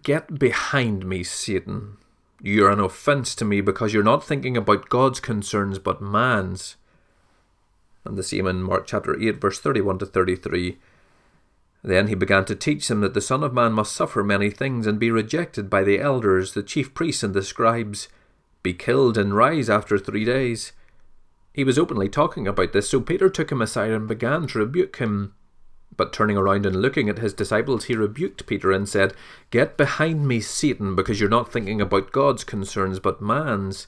Get 0.03 0.37
behind 0.37 1.05
me, 1.05 1.23
Satan. 1.23 1.97
You're 2.41 2.69
an 2.69 2.79
offence 2.79 3.33
to 3.35 3.45
me 3.45 3.61
because 3.61 3.93
you're 3.93 4.03
not 4.03 4.23
thinking 4.23 4.55
about 4.55 4.89
God's 4.89 5.19
concerns 5.19 5.79
but 5.79 6.01
man's. 6.01 6.75
And 8.07 8.17
the 8.17 8.23
same 8.23 8.47
in 8.47 8.63
Mark 8.63 8.87
chapter 8.87 9.19
8, 9.19 9.41
verse 9.41 9.59
31 9.59 9.99
to 9.99 10.05
33. 10.05 10.77
Then 11.83 12.07
he 12.07 12.15
began 12.15 12.45
to 12.45 12.55
teach 12.55 12.87
them 12.87 13.01
that 13.01 13.13
the 13.13 13.21
Son 13.21 13.43
of 13.43 13.53
Man 13.53 13.73
must 13.73 13.93
suffer 13.93 14.23
many 14.23 14.49
things 14.49 14.87
and 14.87 14.97
be 14.97 15.11
rejected 15.11 15.69
by 15.69 15.83
the 15.83 15.99
elders, 15.99 16.53
the 16.53 16.63
chief 16.63 16.93
priests, 16.93 17.21
and 17.21 17.33
the 17.33 17.43
scribes, 17.43 18.07
be 18.63 18.73
killed 18.73 19.17
and 19.17 19.35
rise 19.35 19.69
after 19.69 19.97
three 19.97 20.23
days. 20.23 20.71
He 21.53 21.65
was 21.65 21.77
openly 21.77 22.07
talking 22.07 22.47
about 22.47 22.71
this, 22.71 22.89
so 22.89 23.01
Peter 23.01 23.29
took 23.29 23.51
him 23.51 23.61
aside 23.61 23.91
and 23.91 24.07
began 24.07 24.47
to 24.47 24.59
rebuke 24.59 24.97
him. 24.97 25.33
But 25.97 26.13
turning 26.13 26.37
around 26.37 26.65
and 26.65 26.81
looking 26.81 27.09
at 27.09 27.19
his 27.19 27.33
disciples, 27.33 27.85
he 27.85 27.95
rebuked 27.95 28.45
Peter 28.45 28.71
and 28.71 28.87
said, 28.87 29.13
Get 29.51 29.75
behind 29.75 30.27
me, 30.27 30.39
Satan, 30.39 30.95
because 30.95 31.19
you're 31.19 31.29
not 31.29 31.51
thinking 31.51 31.81
about 31.81 32.11
God's 32.11 32.43
concerns 32.43 32.99
but 32.99 33.21
man's. 33.21 33.87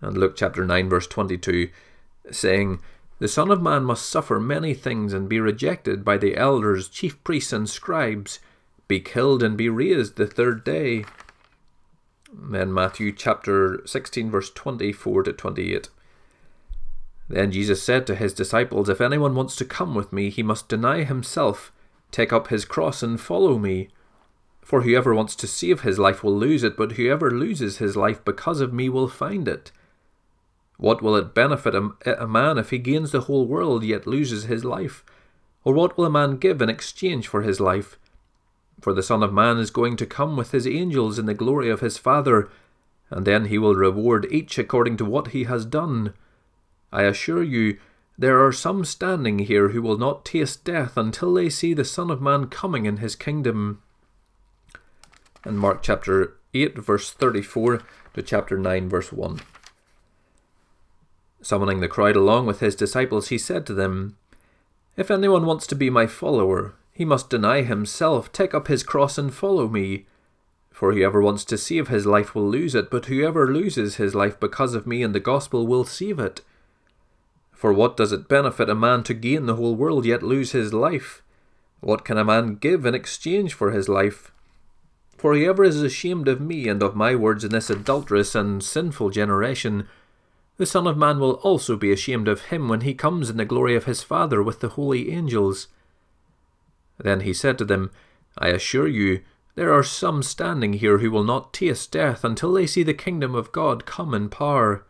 And 0.00 0.16
Luke 0.16 0.36
chapter 0.36 0.64
9, 0.64 0.88
verse 0.88 1.06
22, 1.06 1.68
saying, 2.30 2.80
The 3.24 3.28
Son 3.28 3.50
of 3.50 3.62
Man 3.62 3.84
must 3.84 4.10
suffer 4.10 4.38
many 4.38 4.74
things 4.74 5.14
and 5.14 5.30
be 5.30 5.40
rejected 5.40 6.04
by 6.04 6.18
the 6.18 6.36
elders, 6.36 6.90
chief 6.90 7.24
priests, 7.24 7.54
and 7.54 7.66
scribes, 7.66 8.38
be 8.86 9.00
killed 9.00 9.42
and 9.42 9.56
be 9.56 9.70
raised 9.70 10.16
the 10.16 10.26
third 10.26 10.62
day. 10.62 11.06
Then 12.30 12.70
Matthew 12.70 13.12
chapter 13.12 13.80
16, 13.86 14.30
verse 14.30 14.50
24 14.50 15.22
to 15.22 15.32
28. 15.32 15.88
Then 17.30 17.50
Jesus 17.50 17.82
said 17.82 18.06
to 18.08 18.14
his 18.14 18.34
disciples, 18.34 18.90
If 18.90 19.00
anyone 19.00 19.34
wants 19.34 19.56
to 19.56 19.64
come 19.64 19.94
with 19.94 20.12
me, 20.12 20.28
he 20.28 20.42
must 20.42 20.68
deny 20.68 21.04
himself, 21.04 21.72
take 22.10 22.30
up 22.30 22.48
his 22.48 22.66
cross, 22.66 23.02
and 23.02 23.18
follow 23.18 23.58
me. 23.58 23.88
For 24.60 24.82
whoever 24.82 25.14
wants 25.14 25.34
to 25.36 25.46
save 25.46 25.80
his 25.80 25.98
life 25.98 26.22
will 26.22 26.36
lose 26.36 26.62
it, 26.62 26.76
but 26.76 26.92
whoever 26.92 27.30
loses 27.30 27.78
his 27.78 27.96
life 27.96 28.22
because 28.22 28.60
of 28.60 28.74
me 28.74 28.90
will 28.90 29.08
find 29.08 29.48
it. 29.48 29.72
What 30.76 31.02
will 31.02 31.14
it 31.16 31.34
benefit 31.34 31.74
a, 31.74 32.26
man 32.26 32.58
if 32.58 32.70
he 32.70 32.78
gains 32.78 33.12
the 33.12 33.22
whole 33.22 33.46
world 33.46 33.84
yet 33.84 34.06
loses 34.06 34.44
his 34.44 34.64
life? 34.64 35.04
Or 35.62 35.72
what 35.72 35.96
will 35.96 36.04
a 36.04 36.10
man 36.10 36.36
give 36.36 36.60
in 36.60 36.68
exchange 36.68 37.28
for 37.28 37.42
his 37.42 37.60
life? 37.60 37.98
For 38.80 38.92
the 38.92 39.02
Son 39.02 39.22
of 39.22 39.32
Man 39.32 39.58
is 39.58 39.70
going 39.70 39.96
to 39.96 40.06
come 40.06 40.36
with 40.36 40.50
his 40.50 40.66
angels 40.66 41.18
in 41.18 41.26
the 41.26 41.34
glory 41.34 41.70
of 41.70 41.80
his 41.80 41.96
Father, 41.96 42.50
and 43.08 43.24
then 43.24 43.46
he 43.46 43.56
will 43.56 43.74
reward 43.74 44.26
each 44.30 44.58
according 44.58 44.96
to 44.98 45.04
what 45.04 45.28
he 45.28 45.44
has 45.44 45.64
done. 45.64 46.12
I 46.92 47.04
assure 47.04 47.42
you, 47.42 47.78
there 48.18 48.44
are 48.44 48.52
some 48.52 48.84
standing 48.84 49.40
here 49.40 49.70
who 49.70 49.80
will 49.80 49.96
not 49.96 50.24
taste 50.24 50.64
death 50.64 50.96
until 50.96 51.34
they 51.34 51.48
see 51.48 51.72
the 51.72 51.84
Son 51.84 52.10
of 52.10 52.20
Man 52.20 52.46
coming 52.46 52.84
in 52.84 52.98
his 52.98 53.16
kingdom. 53.16 53.80
In 55.46 55.56
Mark 55.56 55.82
chapter 55.82 56.36
8, 56.52 56.78
verse 56.78 57.10
34 57.10 57.80
to 58.14 58.22
chapter 58.22 58.58
9, 58.58 58.88
verse 58.88 59.12
1. 59.12 59.40
Summoning 61.44 61.80
the 61.80 61.88
crowd 61.88 62.16
along 62.16 62.46
with 62.46 62.60
his 62.60 62.74
disciples, 62.74 63.28
he 63.28 63.36
said 63.36 63.66
to 63.66 63.74
them, 63.74 64.16
If 64.96 65.10
anyone 65.10 65.44
wants 65.44 65.66
to 65.66 65.74
be 65.74 65.90
my 65.90 66.06
follower, 66.06 66.72
he 66.90 67.04
must 67.04 67.28
deny 67.28 67.60
himself, 67.60 68.32
take 68.32 68.54
up 68.54 68.68
his 68.68 68.82
cross, 68.82 69.18
and 69.18 69.32
follow 69.32 69.68
me. 69.68 70.06
For 70.70 70.94
whoever 70.94 71.20
wants 71.20 71.44
to 71.44 71.58
save 71.58 71.88
his 71.88 72.06
life 72.06 72.34
will 72.34 72.48
lose 72.48 72.74
it, 72.74 72.90
but 72.90 73.04
whoever 73.06 73.52
loses 73.52 73.96
his 73.96 74.14
life 74.14 74.40
because 74.40 74.74
of 74.74 74.86
me 74.86 75.02
and 75.02 75.14
the 75.14 75.20
gospel 75.20 75.66
will 75.66 75.84
save 75.84 76.18
it. 76.18 76.40
For 77.52 77.74
what 77.74 77.98
does 77.98 78.10
it 78.10 78.26
benefit 78.26 78.70
a 78.70 78.74
man 78.74 79.02
to 79.02 79.12
gain 79.12 79.44
the 79.44 79.56
whole 79.56 79.74
world 79.74 80.06
yet 80.06 80.22
lose 80.22 80.52
his 80.52 80.72
life? 80.72 81.22
What 81.80 82.06
can 82.06 82.16
a 82.16 82.24
man 82.24 82.54
give 82.54 82.86
in 82.86 82.94
exchange 82.94 83.52
for 83.52 83.70
his 83.70 83.86
life? 83.86 84.32
For 85.18 85.34
whoever 85.34 85.62
is 85.62 85.82
ashamed 85.82 86.26
of 86.26 86.40
me 86.40 86.68
and 86.68 86.82
of 86.82 86.96
my 86.96 87.14
words 87.14 87.44
in 87.44 87.50
this 87.50 87.68
adulterous 87.68 88.34
and 88.34 88.62
sinful 88.62 89.10
generation, 89.10 89.86
the 90.56 90.66
Son 90.66 90.86
of 90.86 90.96
Man 90.96 91.18
will 91.18 91.34
also 91.34 91.76
be 91.76 91.92
ashamed 91.92 92.28
of 92.28 92.46
him 92.46 92.68
when 92.68 92.82
he 92.82 92.94
comes 92.94 93.28
in 93.28 93.36
the 93.36 93.44
glory 93.44 93.74
of 93.74 93.84
his 93.84 94.02
Father 94.02 94.42
with 94.42 94.60
the 94.60 94.70
holy 94.70 95.10
angels. 95.10 95.68
Then 96.98 97.20
he 97.20 97.34
said 97.34 97.58
to 97.58 97.64
them, 97.64 97.90
I 98.38 98.48
assure 98.48 98.88
you, 98.88 99.22
there 99.56 99.72
are 99.72 99.82
some 99.82 100.22
standing 100.22 100.74
here 100.74 100.98
who 100.98 101.10
will 101.10 101.24
not 101.24 101.52
taste 101.52 101.92
death 101.92 102.24
until 102.24 102.52
they 102.52 102.66
see 102.66 102.82
the 102.82 102.94
kingdom 102.94 103.34
of 103.34 103.52
God 103.52 103.86
come 103.86 104.14
in 104.14 104.28
power 104.28 104.84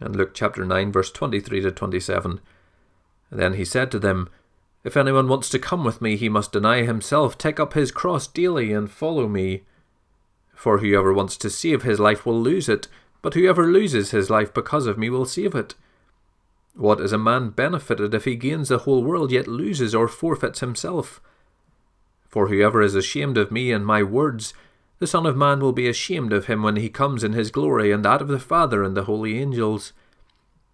and 0.00 0.16
Luke 0.16 0.32
chapter 0.34 0.64
9, 0.64 0.92
verse 0.92 1.10
23 1.10 1.62
to 1.62 1.70
27. 1.70 2.40
Then 3.30 3.54
he 3.54 3.64
said 3.64 3.90
to 3.90 3.98
them, 3.98 4.28
If 4.82 4.96
anyone 4.96 5.28
wants 5.28 5.48
to 5.50 5.58
come 5.58 5.84
with 5.84 6.02
me, 6.02 6.16
he 6.16 6.28
must 6.28 6.52
deny 6.52 6.82
himself, 6.82 7.38
take 7.38 7.60
up 7.60 7.74
his 7.74 7.90
cross 7.90 8.26
daily, 8.26 8.72
and 8.72 8.90
follow 8.90 9.28
me. 9.28 9.62
For 10.54 10.78
whoever 10.78 11.12
wants 11.12 11.36
to 11.38 11.50
save 11.50 11.82
his 11.82 12.00
life 12.00 12.26
will 12.26 12.40
lose 12.40 12.68
it, 12.68 12.88
but 13.24 13.32
whoever 13.32 13.66
loses 13.66 14.10
his 14.10 14.28
life 14.28 14.52
because 14.52 14.86
of 14.86 14.98
me 14.98 15.08
will 15.08 15.24
save 15.24 15.54
it. 15.54 15.74
What 16.74 17.00
is 17.00 17.10
a 17.10 17.16
man 17.16 17.48
benefited 17.48 18.12
if 18.12 18.26
he 18.26 18.36
gains 18.36 18.68
the 18.68 18.80
whole 18.80 19.02
world 19.02 19.32
yet 19.32 19.48
loses 19.48 19.94
or 19.94 20.08
forfeits 20.08 20.60
himself? 20.60 21.22
For 22.28 22.48
whoever 22.48 22.82
is 22.82 22.94
ashamed 22.94 23.38
of 23.38 23.50
me 23.50 23.72
and 23.72 23.86
my 23.86 24.02
words, 24.02 24.52
the 24.98 25.06
Son 25.06 25.24
of 25.24 25.38
Man 25.38 25.60
will 25.60 25.72
be 25.72 25.88
ashamed 25.88 26.34
of 26.34 26.48
him 26.48 26.62
when 26.62 26.76
he 26.76 26.90
comes 26.90 27.24
in 27.24 27.32
his 27.32 27.50
glory 27.50 27.90
and 27.90 28.04
that 28.04 28.20
of 28.20 28.28
the 28.28 28.38
Father 28.38 28.82
and 28.82 28.94
the 28.94 29.04
holy 29.04 29.40
angels. 29.40 29.94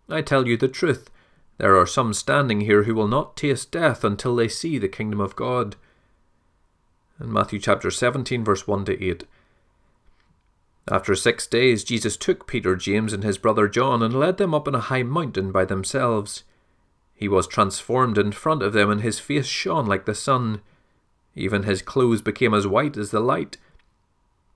I 0.08 0.20
tell 0.20 0.48
you 0.48 0.56
the 0.56 0.66
truth, 0.66 1.08
there 1.58 1.76
are 1.76 1.86
some 1.86 2.12
standing 2.12 2.62
here 2.62 2.82
who 2.82 2.96
will 2.96 3.06
not 3.06 3.36
taste 3.36 3.70
death 3.70 4.02
until 4.02 4.34
they 4.34 4.48
see 4.48 4.76
the 4.76 4.88
kingdom 4.88 5.20
of 5.20 5.36
God. 5.36 5.76
In 7.20 7.32
Matthew 7.32 7.60
chapter 7.60 7.92
17, 7.92 8.42
verse 8.42 8.66
1 8.66 8.86
to 8.86 9.00
8. 9.00 9.22
After 10.90 11.14
six 11.14 11.46
days, 11.46 11.84
Jesus 11.84 12.16
took 12.16 12.48
Peter, 12.48 12.74
James, 12.74 13.12
and 13.12 13.22
his 13.22 13.38
brother 13.38 13.68
John 13.68 14.02
and 14.02 14.12
led 14.12 14.38
them 14.38 14.52
up 14.52 14.66
on 14.66 14.74
a 14.74 14.80
high 14.80 15.04
mountain 15.04 15.52
by 15.52 15.64
themselves. 15.64 16.42
He 17.14 17.28
was 17.28 17.46
transformed 17.46 18.18
in 18.18 18.32
front 18.32 18.62
of 18.62 18.72
them, 18.72 18.90
and 18.90 19.00
his 19.00 19.20
face 19.20 19.46
shone 19.46 19.86
like 19.86 20.04
the 20.04 20.14
sun. 20.16 20.62
Even 21.36 21.62
his 21.62 21.80
clothes 21.80 22.22
became 22.22 22.52
as 22.52 22.66
white 22.66 22.96
as 22.96 23.12
the 23.12 23.20
light. 23.20 23.56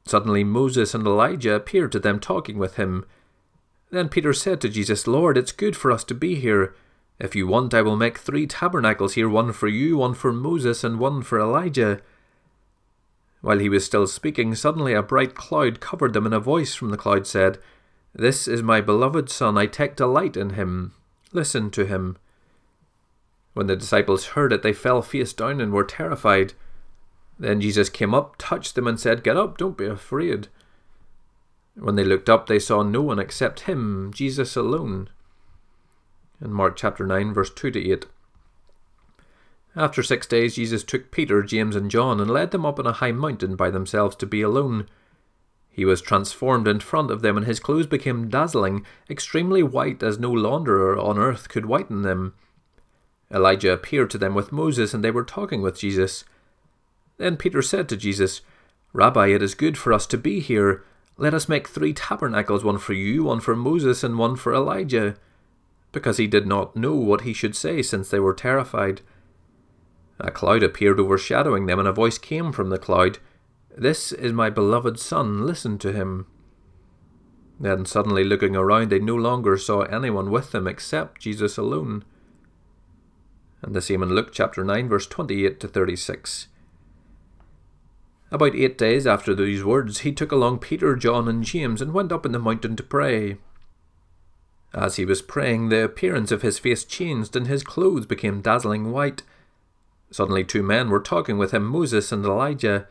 Suddenly 0.07 0.43
Moses 0.43 0.93
and 0.93 1.07
Elijah 1.07 1.55
appeared 1.55 1.93
to 1.93 2.01
them 2.01 2.18
talking 2.18 2.59
with 2.59 2.76
him. 2.76 3.05
Then 3.91 4.09
Peter 4.09 4.32
said 4.32 4.61
to 4.62 4.68
Jesus, 4.68 5.07
Lord, 5.07 5.39
it's 5.39 5.53
good 5.53 5.76
for 5.76 5.93
us 5.93 6.03
to 6.05 6.14
be 6.14 6.35
here. 6.35 6.74
If 7.20 7.37
you 7.37 7.47
want, 7.47 7.72
I 7.72 7.82
will 7.82 7.97
make 7.97 8.18
three 8.18 8.49
tabernacles 8.49 9.14
here 9.14 9.28
one 9.28 9.53
for 9.53 9.68
you, 9.68 9.99
one 9.99 10.14
for 10.14 10.32
Moses, 10.32 10.82
and 10.82 10.99
one 10.99 11.22
for 11.22 11.39
Elijah. 11.39 12.01
While 13.45 13.59
he 13.59 13.68
was 13.68 13.84
still 13.84 14.07
speaking, 14.07 14.55
suddenly 14.55 14.95
a 14.95 15.03
bright 15.03 15.34
cloud 15.34 15.78
covered 15.78 16.14
them, 16.14 16.24
and 16.24 16.34
a 16.34 16.40
voice 16.40 16.74
from 16.74 16.88
the 16.88 16.97
cloud 16.97 17.26
said, 17.26 17.59
This 18.14 18.49
is 18.49 18.62
my 18.62 18.80
beloved 18.80 19.28
Son, 19.28 19.59
I 19.59 19.66
take 19.66 19.97
delight 19.97 20.34
in 20.34 20.55
him. 20.55 20.95
Listen 21.30 21.70
to 21.72 21.84
him. 21.84 22.16
When 23.53 23.66
the 23.66 23.76
disciples 23.76 24.28
heard 24.28 24.51
it, 24.55 24.62
they 24.62 24.72
fell 24.72 25.03
face 25.03 25.34
down 25.34 25.61
and 25.61 25.74
were 25.74 25.84
terrified. 25.84 26.55
Then 27.38 27.61
Jesus 27.61 27.90
came 27.90 28.14
up, 28.14 28.36
touched 28.38 28.76
them, 28.76 28.86
and 28.86 28.99
said, 28.99 29.22
Get 29.22 29.36
up, 29.36 29.59
don't 29.59 29.76
be 29.76 29.84
afraid. 29.84 30.49
When 31.74 31.97
they 31.97 32.05
looked 32.05 32.30
up, 32.30 32.47
they 32.47 32.59
saw 32.59 32.82
no 32.82 33.03
one 33.03 33.18
except 33.18 33.68
him, 33.68 34.11
Jesus 34.14 34.57
alone. 34.57 35.11
In 36.40 36.51
Mark 36.51 36.76
chapter 36.76 37.07
9, 37.07 37.34
verse 37.34 37.51
2 37.51 37.72
to 37.72 37.90
8. 37.92 38.07
After 39.76 40.02
six 40.02 40.26
days, 40.26 40.54
Jesus 40.54 40.84
took 40.84 41.10
Peter, 41.10 41.42
James, 41.42 41.74
and 41.74 41.90
John 41.90 42.20
and 42.20 42.30
led 42.30 42.52
them 42.52 42.64
up 42.64 42.78
on 42.78 42.86
a 42.86 42.92
high 42.92 43.12
mountain 43.12 43.56
by 43.56 43.70
themselves 43.70 44.14
to 44.16 44.26
be 44.26 44.40
alone. 44.40 44.86
He 45.68 45.84
was 45.84 46.00
transformed 46.00 46.68
in 46.68 46.78
front 46.78 47.10
of 47.10 47.22
them, 47.22 47.36
and 47.36 47.44
his 47.44 47.58
clothes 47.58 47.88
became 47.88 48.28
dazzling, 48.28 48.86
extremely 49.10 49.64
white, 49.64 50.04
as 50.04 50.20
no 50.20 50.30
launderer 50.30 50.96
on 50.96 51.18
earth 51.18 51.48
could 51.48 51.66
whiten 51.66 52.02
them. 52.02 52.34
Elijah 53.32 53.72
appeared 53.72 54.10
to 54.10 54.18
them 54.18 54.34
with 54.34 54.52
Moses, 54.52 54.94
and 54.94 55.02
they 55.02 55.10
were 55.10 55.24
talking 55.24 55.60
with 55.60 55.78
Jesus. 55.78 56.24
Then 57.16 57.36
Peter 57.36 57.60
said 57.60 57.88
to 57.88 57.96
Jesus, 57.96 58.42
Rabbi, 58.92 59.28
it 59.28 59.42
is 59.42 59.56
good 59.56 59.76
for 59.76 59.92
us 59.92 60.06
to 60.06 60.16
be 60.16 60.38
here. 60.38 60.84
Let 61.16 61.34
us 61.34 61.48
make 61.48 61.66
three 61.66 61.92
tabernacles, 61.92 62.62
one 62.62 62.78
for 62.78 62.92
you, 62.92 63.24
one 63.24 63.40
for 63.40 63.56
Moses, 63.56 64.04
and 64.04 64.16
one 64.16 64.36
for 64.36 64.54
Elijah. 64.54 65.16
Because 65.90 66.18
he 66.18 66.28
did 66.28 66.46
not 66.46 66.76
know 66.76 66.94
what 66.94 67.22
he 67.22 67.32
should 67.32 67.56
say, 67.56 67.82
since 67.82 68.08
they 68.08 68.20
were 68.20 68.34
terrified. 68.34 69.00
A 70.20 70.30
cloud 70.30 70.62
appeared 70.62 71.00
overshadowing 71.00 71.66
them, 71.66 71.78
and 71.78 71.88
a 71.88 71.92
voice 71.92 72.18
came 72.18 72.52
from 72.52 72.70
the 72.70 72.78
cloud 72.78 73.18
This 73.76 74.12
is 74.12 74.32
my 74.32 74.50
beloved 74.50 74.98
Son, 74.98 75.44
listen 75.44 75.78
to 75.78 75.92
him. 75.92 76.26
Then, 77.58 77.84
suddenly 77.84 78.24
looking 78.24 78.56
around, 78.56 78.90
they 78.90 78.98
no 78.98 79.14
longer 79.14 79.56
saw 79.56 79.82
anyone 79.82 80.30
with 80.30 80.52
them 80.52 80.66
except 80.66 81.22
Jesus 81.22 81.56
alone. 81.56 82.04
And 83.62 83.74
the 83.74 83.80
same 83.80 84.02
in 84.02 84.10
Luke 84.10 84.30
chapter 84.32 84.64
9, 84.64 84.88
verse 84.88 85.06
28 85.06 85.60
to 85.60 85.68
36. 85.68 86.48
About 88.30 88.54
eight 88.54 88.76
days 88.76 89.06
after 89.06 89.34
these 89.34 89.64
words, 89.64 90.00
he 90.00 90.12
took 90.12 90.32
along 90.32 90.58
Peter, 90.58 90.96
John, 90.96 91.28
and 91.28 91.44
James 91.44 91.80
and 91.80 91.94
went 91.94 92.12
up 92.12 92.26
in 92.26 92.32
the 92.32 92.38
mountain 92.38 92.76
to 92.76 92.82
pray. 92.82 93.38
As 94.74 94.96
he 94.96 95.04
was 95.04 95.22
praying, 95.22 95.68
the 95.68 95.84
appearance 95.84 96.32
of 96.32 96.42
his 96.42 96.58
face 96.58 96.84
changed, 96.84 97.36
and 97.36 97.46
his 97.46 97.62
clothes 97.62 98.06
became 98.06 98.40
dazzling 98.40 98.90
white. 98.90 99.22
Suddenly, 100.14 100.44
two 100.44 100.62
men 100.62 100.90
were 100.90 101.00
talking 101.00 101.38
with 101.38 101.50
him, 101.50 101.66
Moses 101.66 102.12
and 102.12 102.24
Elijah. 102.24 102.86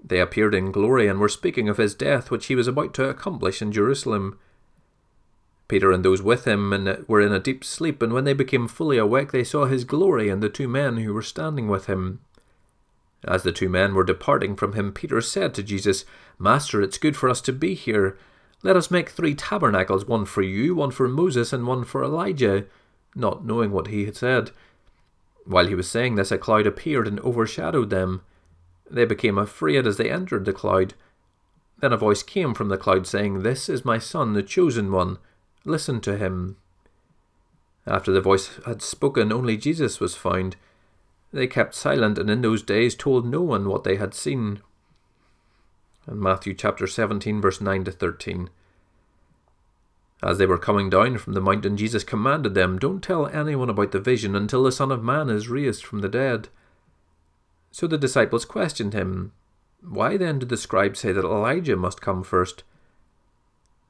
They 0.00 0.20
appeared 0.20 0.54
in 0.54 0.70
glory 0.70 1.08
and 1.08 1.18
were 1.18 1.28
speaking 1.28 1.68
of 1.68 1.76
his 1.76 1.92
death, 1.92 2.30
which 2.30 2.46
he 2.46 2.54
was 2.54 2.68
about 2.68 2.94
to 2.94 3.08
accomplish 3.08 3.60
in 3.60 3.72
Jerusalem. 3.72 4.38
Peter 5.66 5.90
and 5.90 6.04
those 6.04 6.22
with 6.22 6.44
him 6.44 6.70
were 7.08 7.20
in 7.20 7.32
a 7.32 7.40
deep 7.40 7.64
sleep, 7.64 8.00
and 8.00 8.12
when 8.12 8.22
they 8.22 8.32
became 8.32 8.68
fully 8.68 8.96
awake, 8.96 9.32
they 9.32 9.42
saw 9.42 9.64
his 9.64 9.82
glory 9.82 10.28
and 10.28 10.40
the 10.40 10.48
two 10.48 10.68
men 10.68 10.98
who 10.98 11.12
were 11.12 11.20
standing 11.20 11.66
with 11.66 11.86
him. 11.86 12.20
As 13.24 13.42
the 13.42 13.50
two 13.50 13.68
men 13.68 13.92
were 13.92 14.04
departing 14.04 14.54
from 14.54 14.74
him, 14.74 14.92
Peter 14.92 15.20
said 15.20 15.54
to 15.54 15.64
Jesus, 15.64 16.04
Master, 16.38 16.80
it's 16.80 16.96
good 16.96 17.16
for 17.16 17.28
us 17.28 17.40
to 17.40 17.52
be 17.52 17.74
here. 17.74 18.16
Let 18.62 18.76
us 18.76 18.88
make 18.88 19.08
three 19.08 19.34
tabernacles, 19.34 20.06
one 20.06 20.26
for 20.26 20.42
you, 20.42 20.76
one 20.76 20.92
for 20.92 21.08
Moses, 21.08 21.52
and 21.52 21.66
one 21.66 21.82
for 21.82 22.04
Elijah, 22.04 22.66
not 23.16 23.44
knowing 23.44 23.72
what 23.72 23.88
he 23.88 24.04
had 24.04 24.14
said. 24.14 24.52
While 25.44 25.66
he 25.66 25.74
was 25.74 25.90
saying 25.90 26.14
this, 26.14 26.30
a 26.30 26.38
cloud 26.38 26.66
appeared 26.66 27.08
and 27.08 27.20
overshadowed 27.20 27.90
them. 27.90 28.22
They 28.90 29.04
became 29.04 29.38
afraid 29.38 29.86
as 29.86 29.96
they 29.96 30.10
entered 30.10 30.44
the 30.44 30.52
cloud. 30.52 30.94
Then 31.80 31.92
a 31.92 31.96
voice 31.96 32.22
came 32.22 32.54
from 32.54 32.68
the 32.68 32.78
cloud 32.78 33.06
saying, 33.06 33.42
This 33.42 33.68
is 33.68 33.84
my 33.84 33.98
son, 33.98 34.34
the 34.34 34.42
chosen 34.42 34.92
one. 34.92 35.18
Listen 35.64 36.00
to 36.02 36.16
him. 36.16 36.56
After 37.86 38.12
the 38.12 38.20
voice 38.20 38.60
had 38.66 38.82
spoken, 38.82 39.32
only 39.32 39.56
Jesus 39.56 39.98
was 39.98 40.14
found. 40.14 40.56
They 41.32 41.46
kept 41.46 41.74
silent 41.74 42.18
and 42.18 42.30
in 42.30 42.42
those 42.42 42.62
days 42.62 42.94
told 42.94 43.26
no 43.26 43.40
one 43.40 43.68
what 43.68 43.84
they 43.84 43.96
had 43.96 44.14
seen. 44.14 44.60
And 46.06 46.20
Matthew 46.20 46.54
chapter 46.54 46.86
17, 46.86 47.40
verse 47.40 47.60
9 47.60 47.84
to 47.84 47.92
13. 47.92 48.50
As 50.22 50.38
they 50.38 50.46
were 50.46 50.58
coming 50.58 50.88
down 50.88 51.18
from 51.18 51.32
the 51.32 51.40
mountain, 51.40 51.76
Jesus 51.76 52.04
commanded 52.04 52.54
them, 52.54 52.78
Don't 52.78 53.02
tell 53.02 53.26
anyone 53.26 53.68
about 53.68 53.90
the 53.90 54.00
vision 54.00 54.36
until 54.36 54.62
the 54.62 54.70
Son 54.70 54.92
of 54.92 55.02
Man 55.02 55.28
is 55.28 55.48
raised 55.48 55.84
from 55.84 56.00
the 56.00 56.08
dead. 56.08 56.48
So 57.72 57.86
the 57.86 57.98
disciples 57.98 58.44
questioned 58.44 58.92
him, 58.92 59.32
Why 59.82 60.16
then 60.16 60.38
did 60.38 60.48
the 60.48 60.56
scribes 60.56 61.00
say 61.00 61.12
that 61.12 61.24
Elijah 61.24 61.76
must 61.76 62.00
come 62.00 62.22
first? 62.22 62.62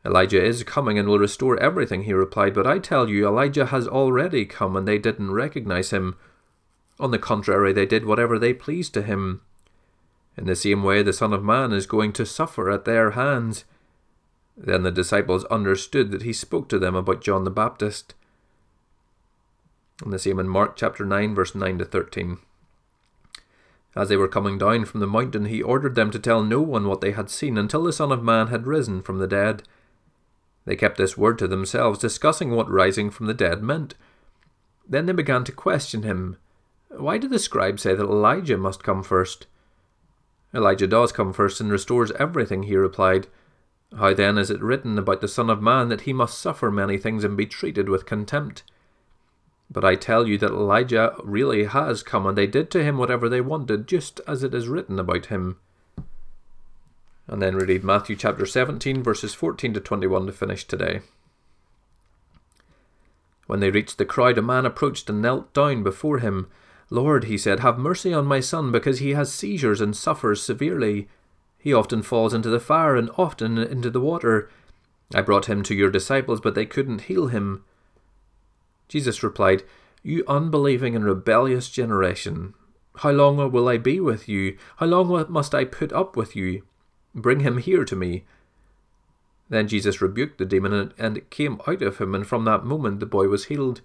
Elijah 0.05 0.43
is 0.43 0.65
coming 0.65 0.99
and 0.99 1.09
will 1.09 1.19
restore 1.19 1.61
everything, 1.61 2.05
he 2.05 2.13
replied, 2.13 2.55
but 2.55 2.67
I 2.67 2.79
tell 2.79 3.09
you, 3.09 3.27
Elijah 3.27 3.67
has 3.67 3.87
already 3.87 4.47
come, 4.47 4.75
and 4.75 4.89
they 4.89 4.99
didn't 4.99 5.33
recognize 5.33 5.91
him. 5.91 6.17
On 6.99 7.11
the 7.11 7.19
contrary, 7.19 7.73
they 7.73 7.87
did 7.87 8.05
whatever 8.05 8.39
they 8.39 8.53
pleased 8.53 8.95
to 8.95 9.03
him. 9.03 9.43
In 10.37 10.47
the 10.47 10.57
same 10.57 10.83
way, 10.83 11.03
the 11.03 11.13
Son 11.13 11.33
of 11.33 11.45
Man 11.45 11.73
is 11.73 11.87
going 11.87 12.13
to 12.15 12.27
suffer 12.27 12.71
at 12.71 12.85
their 12.85 13.13
hands. 13.13 13.65
Then 14.57 14.83
the 14.83 14.91
disciples 14.91 15.45
understood 15.47 16.11
that 16.11 16.23
he 16.23 16.33
spoke 16.33 16.69
to 16.69 16.79
them 16.79 16.95
about 16.95 17.23
John 17.23 17.45
the 17.45 17.51
Baptist. 17.51 18.15
And 20.03 20.13
the 20.13 20.19
same 20.19 20.39
in 20.39 20.49
Mark 20.49 20.77
chapter 20.77 21.05
9, 21.05 21.35
verse 21.35 21.55
9 21.55 21.79
to 21.79 21.85
13. 21.85 22.39
As 23.95 24.09
they 24.09 24.17
were 24.17 24.29
coming 24.29 24.59
down 24.59 24.85
from 24.85 25.01
the 25.01 25.07
mountain, 25.07 25.47
he 25.47 25.63
ordered 25.63 25.95
them 25.95 26.11
to 26.11 26.19
tell 26.19 26.43
no 26.43 26.61
one 26.61 26.87
what 26.87 27.01
they 27.01 27.13
had 27.13 27.29
seen 27.29 27.59
until 27.59 27.85
the 27.85 27.93
Son 27.93 28.11
of 28.11 28.23
Man 28.23 28.49
had 28.49 28.67
risen 28.67 29.03
from 29.03 29.19
the 29.19 29.27
dead. 29.27 29.63
They 30.65 30.77
kept 30.77 30.97
this 30.97 31.19
word 31.19 31.39
to 31.39 31.49
themselves, 31.49 31.99
discussing 31.99 32.51
what 32.51 32.71
rising 32.71 33.11
from 33.11 33.27
the 33.27 33.35
dead 33.35 33.63
meant. 33.63 33.95
Then 34.89 35.07
they 35.07 35.13
began 35.13 35.45
to 35.45 35.53
question 35.53 36.03
him. 36.03 36.37
Why 36.89 37.19
did 37.19 37.31
the 37.31 37.39
scribes 37.39 37.83
say 37.83 37.95
that 37.95 38.03
Elijah 38.03 38.57
must 38.57 38.85
come 38.85 39.03
first? 39.03 39.47
Elijah 40.55 40.87
does 40.87 41.13
come 41.13 41.33
first 41.33 41.61
and 41.61 41.71
restores 41.71 42.13
everything, 42.13 42.65
he 42.65 42.77
replied. 42.77 43.27
How 43.99 44.15
then 44.15 44.39
is 44.39 44.51
it 44.51 44.63
written 44.63 44.99
about 44.99 45.21
the 45.21 45.29
Son 45.29 45.51
of 45.51 45.61
Man 45.61 45.89
that 45.89 46.03
he 46.03 46.13
must 46.13 46.39
suffer 46.39 46.71
many 46.71 46.97
things 46.97 47.25
and 47.25 47.37
be 47.37 47.47
treated 47.47 47.89
with 47.89 48.07
contempt? 48.07 48.63
But 49.71 49.85
I 49.85 49.95
tell 49.95 50.27
you 50.27 50.39
that 50.39 50.51
Elijah 50.51 51.15
really 51.23 51.65
has 51.65 52.03
come, 52.03 52.27
and 52.27 52.37
they 52.37 52.47
did 52.47 52.71
to 52.71 52.83
him 52.83 52.99
whatever 52.99 53.29
they 53.29 53.41
wanted, 53.41 53.87
just 53.87 54.21
as 54.27 54.43
it 54.43 54.55
is 54.55 54.69
written 54.69 54.99
about 54.99 55.27
him. 55.27 55.59
And 57.27 57.41
then 57.41 57.57
we 57.57 57.65
read 57.65 57.85
Matthew 57.85 58.17
chapter 58.17 58.45
17, 58.45 59.03
verses 59.03 59.35
14 59.35 59.75
to 59.75 59.81
21 59.81 60.27
to 60.27 60.33
finish 60.33 60.65
today. 60.65 61.01
When 63.47 63.61
they 63.61 63.71
reached 63.71 63.99
the 63.99 64.05
crowd, 64.05 64.39
a 64.39 64.43
man 64.43 64.67
approached 64.67 65.09
and 65.09 65.23
knelt 65.23 65.53
down 65.53 65.83
before 65.83 66.19
him. 66.19 66.49
Lord, 66.91 67.25
he 67.25 67.39
said, 67.39 67.61
have 67.61 67.79
mercy 67.79 68.13
on 68.13 68.27
my 68.27 68.41
son, 68.41 68.73
because 68.73 68.99
he 68.99 69.11
has 69.11 69.33
seizures 69.33 69.81
and 69.81 69.97
suffers 69.97 70.43
severely. 70.43 71.09
He 71.63 71.73
often 71.73 72.03
falls 72.03 72.35
into 72.35 72.49
the 72.49 72.59
fire 72.59 72.97
and 72.97 73.09
often 73.17 73.57
into 73.57 73.89
the 73.89 74.01
water. 74.01 74.51
I 75.15 75.23
brought 75.23 75.47
him 75.47 75.63
to 75.63 75.75
your 75.75 75.91
disciples, 75.91 76.41
but 76.41 76.57
they 76.57 76.67
couldn't 76.67 77.03
heal 77.03 77.29
him. 77.29 77.65
Jesus 78.89 79.23
replied, 79.23 79.63
You 80.03 80.25
unbelieving 80.27 80.97
and 80.97 81.05
rebellious 81.05 81.71
generation, 81.71 82.55
how 82.97 83.11
long 83.11 83.53
will 83.53 83.69
I 83.69 83.79
be 83.79 84.01
with 84.01 84.29
you? 84.29 84.59
How 84.79 84.87
long 84.87 85.25
must 85.31 85.55
I 85.55 85.65
put 85.65 85.93
up 85.93 86.17
with 86.17 86.35
you? 86.35 86.65
Bring 87.15 87.41
him 87.41 87.59
here 87.59 87.85
to 87.85 87.95
me. 87.95 88.25
Then 89.49 89.69
Jesus 89.69 90.03
rebuked 90.03 90.39
the 90.39 90.45
demon, 90.45 90.93
and 90.99 91.17
it 91.17 91.31
came 91.31 91.61
out 91.67 91.81
of 91.81 91.99
him, 91.99 92.13
and 92.15 92.27
from 92.27 92.45
that 92.45 92.65
moment 92.65 92.99
the 92.99 93.07
boy 93.07 93.29
was 93.29 93.45
healed. 93.45 93.83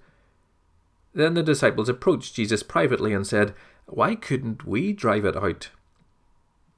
Then 1.13 1.35
the 1.35 1.43
disciples 1.43 1.89
approached 1.89 2.33
Jesus 2.33 2.63
privately 2.63 3.13
and 3.13 3.25
said, 3.27 3.53
Why 3.85 4.15
couldn't 4.15 4.65
we 4.65 4.93
drive 4.93 5.25
it 5.25 5.37
out? 5.37 5.69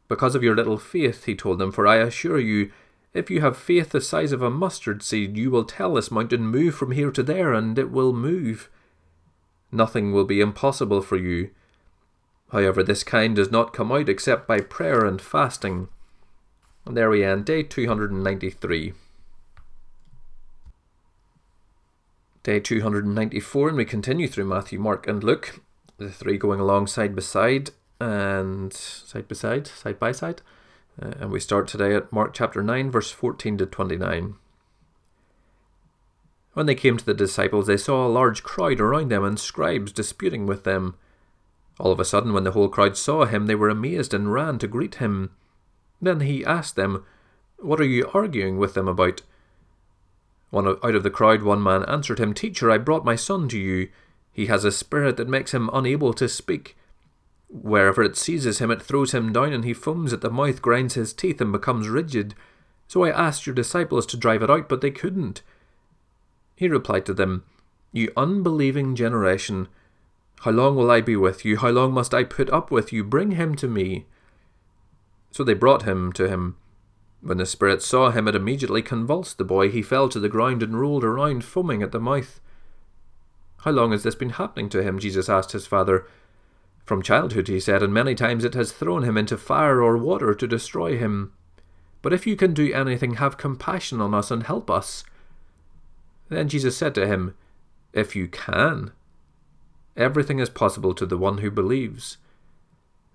Because 0.09 0.33
of 0.33 0.43
your 0.43 0.55
little 0.55 0.79
faith, 0.79 1.25
he 1.25 1.35
told 1.35 1.59
them, 1.59 1.71
for 1.71 1.87
I 1.87 1.97
assure 1.97 2.39
you, 2.39 2.71
if 3.13 3.29
you 3.29 3.41
have 3.41 3.55
faith 3.55 3.91
the 3.91 4.01
size 4.01 4.31
of 4.31 4.41
a 4.41 4.49
mustard 4.49 5.03
seed, 5.03 5.37
you 5.37 5.51
will 5.51 5.63
tell 5.63 5.93
this 5.93 6.11
mountain, 6.11 6.47
Move 6.47 6.75
from 6.75 6.91
here 6.91 7.11
to 7.11 7.23
there, 7.23 7.53
and 7.53 7.77
it 7.77 7.91
will 7.91 8.11
move. 8.11 8.69
Nothing 9.71 10.11
will 10.11 10.25
be 10.25 10.41
impossible 10.41 11.03
for 11.03 11.15
you. 11.15 11.51
However, 12.51 12.81
this 12.81 13.03
kind 13.03 13.35
does 13.35 13.51
not 13.51 13.71
come 13.71 13.91
out 13.91 14.09
except 14.09 14.47
by 14.47 14.61
prayer 14.61 15.05
and 15.05 15.21
fasting. 15.21 15.89
And 16.85 16.97
there 16.97 17.11
we 17.11 17.23
end, 17.23 17.45
day 17.45 17.61
293. 17.61 18.93
Day 22.41 22.59
294, 22.59 23.67
and 23.67 23.77
we 23.77 23.85
continue 23.85 24.27
through 24.27 24.45
Matthew, 24.45 24.79
Mark, 24.79 25.07
and 25.07 25.23
Luke, 25.23 25.59
the 25.97 26.09
three 26.09 26.37
going 26.37 26.59
along 26.59 26.87
side 26.87 27.15
by 27.15 27.21
side 27.21 27.69
and 27.99 28.73
side 28.73 29.27
by 29.27 29.35
side, 29.35 29.67
side 29.67 29.99
by 29.99 30.11
side. 30.11 30.41
Uh, 31.01 31.13
and 31.19 31.31
we 31.31 31.39
start 31.39 31.67
today 31.67 31.95
at 31.95 32.11
Mark 32.11 32.33
chapter 32.33 32.63
9, 32.63 32.91
verse 32.91 33.11
14 33.11 33.57
to 33.57 33.65
29. 33.65 34.35
When 36.53 36.65
they 36.65 36.75
came 36.75 36.97
to 36.97 37.05
the 37.05 37.13
disciples, 37.13 37.67
they 37.67 37.77
saw 37.77 38.05
a 38.05 38.09
large 38.09 38.43
crowd 38.43 38.81
around 38.81 39.09
them 39.09 39.23
and 39.23 39.39
scribes 39.39 39.91
disputing 39.91 40.45
with 40.45 40.63
them. 40.63 40.95
All 41.79 41.91
of 41.91 41.99
a 41.99 42.05
sudden, 42.05 42.33
when 42.33 42.43
the 42.43 42.51
whole 42.51 42.67
crowd 42.67 42.97
saw 42.97 43.25
him, 43.25 43.45
they 43.45 43.55
were 43.55 43.69
amazed 43.69 44.13
and 44.13 44.33
ran 44.33 44.59
to 44.59 44.67
greet 44.67 44.95
him. 44.95 45.31
Then 46.01 46.21
he 46.21 46.43
asked 46.43 46.75
them, 46.75 47.05
What 47.59 47.79
are 47.79 47.85
you 47.85 48.09
arguing 48.13 48.57
with 48.57 48.73
them 48.73 48.87
about? 48.87 49.21
One 50.49 50.67
out 50.67 50.95
of 50.95 51.03
the 51.03 51.11
crowd, 51.11 51.43
one 51.43 51.61
man 51.61 51.85
answered 51.85 52.19
him, 52.19 52.33
Teacher, 52.33 52.71
I 52.71 52.77
brought 52.77 53.05
my 53.05 53.15
son 53.15 53.47
to 53.49 53.57
you. 53.57 53.89
He 54.33 54.47
has 54.47 54.65
a 54.65 54.71
spirit 54.71 55.17
that 55.17 55.29
makes 55.29 55.53
him 55.53 55.69
unable 55.71 56.13
to 56.13 56.27
speak. 56.27 56.75
Wherever 57.49 58.03
it 58.03 58.15
seizes 58.15 58.59
him, 58.59 58.69
it 58.69 58.81
throws 58.81 59.11
him 59.11 59.33
down, 59.33 59.53
and 59.53 59.65
he 59.65 59.73
foams 59.73 60.13
at 60.13 60.21
the 60.21 60.29
mouth, 60.29 60.61
grinds 60.61 60.93
his 60.93 61.13
teeth, 61.13 61.41
and 61.41 61.51
becomes 61.51 61.89
rigid. 61.89 62.35
So 62.87 63.03
I 63.03 63.09
asked 63.09 63.47
your 63.47 63.55
disciples 63.55 64.05
to 64.07 64.17
drive 64.17 64.43
it 64.43 64.51
out, 64.51 64.69
but 64.69 64.81
they 64.81 64.91
couldn't. 64.91 65.41
He 66.55 66.67
replied 66.67 67.05
to 67.07 67.13
them, 67.13 67.43
You 67.91 68.11
unbelieving 68.15 68.95
generation, 68.95 69.67
How 70.41 70.51
long 70.51 70.75
will 70.75 70.91
I 70.91 71.01
be 71.01 71.15
with 71.15 71.43
you? 71.43 71.57
How 71.57 71.69
long 71.69 71.91
must 71.91 72.13
I 72.13 72.23
put 72.23 72.49
up 72.51 72.69
with 72.69 72.93
you? 72.93 73.03
Bring 73.03 73.31
him 73.31 73.55
to 73.55 73.67
me. 73.67 74.05
So 75.31 75.43
they 75.43 75.53
brought 75.53 75.83
him 75.83 76.13
to 76.13 76.27
him. 76.27 76.55
When 77.21 77.37
the 77.37 77.45
spirit 77.45 77.81
saw 77.81 78.11
him, 78.11 78.27
it 78.27 78.35
immediately 78.35 78.81
convulsed 78.81 79.37
the 79.37 79.43
boy. 79.43 79.69
He 79.69 79.81
fell 79.81 80.07
to 80.09 80.19
the 80.19 80.29
ground 80.29 80.63
and 80.63 80.79
rolled 80.79 81.03
around, 81.03 81.43
foaming 81.43 81.81
at 81.81 81.91
the 81.91 81.99
mouth. 81.99 82.39
How 83.63 83.71
long 83.71 83.91
has 83.91 84.03
this 84.03 84.15
been 84.15 84.31
happening 84.31 84.69
to 84.69 84.83
him? 84.83 84.99
Jesus 84.99 85.27
asked 85.27 85.51
his 85.51 85.67
father. 85.67 86.07
From 86.89 87.03
childhood, 87.03 87.47
he 87.49 87.59
said, 87.59 87.83
and 87.83 87.93
many 87.93 88.15
times 88.15 88.43
it 88.43 88.55
has 88.55 88.71
thrown 88.71 89.03
him 89.03 89.15
into 89.15 89.37
fire 89.37 89.79
or 89.79 89.95
water 89.95 90.33
to 90.33 90.47
destroy 90.47 90.97
him. 90.97 91.31
But 92.01 92.13
if 92.13 92.25
you 92.25 92.35
can 92.35 92.51
do 92.51 92.73
anything, 92.73 93.17
have 93.17 93.37
compassion 93.37 94.01
on 94.01 94.15
us 94.15 94.31
and 94.31 94.41
help 94.41 94.71
us. 94.71 95.03
Then 96.29 96.49
Jesus 96.49 96.75
said 96.75 96.95
to 96.95 97.05
him, 97.05 97.35
If 97.93 98.15
you 98.15 98.27
can. 98.27 98.91
Everything 99.95 100.39
is 100.39 100.49
possible 100.49 100.95
to 100.95 101.05
the 101.05 101.15
one 101.15 101.37
who 101.37 101.51
believes. 101.51 102.17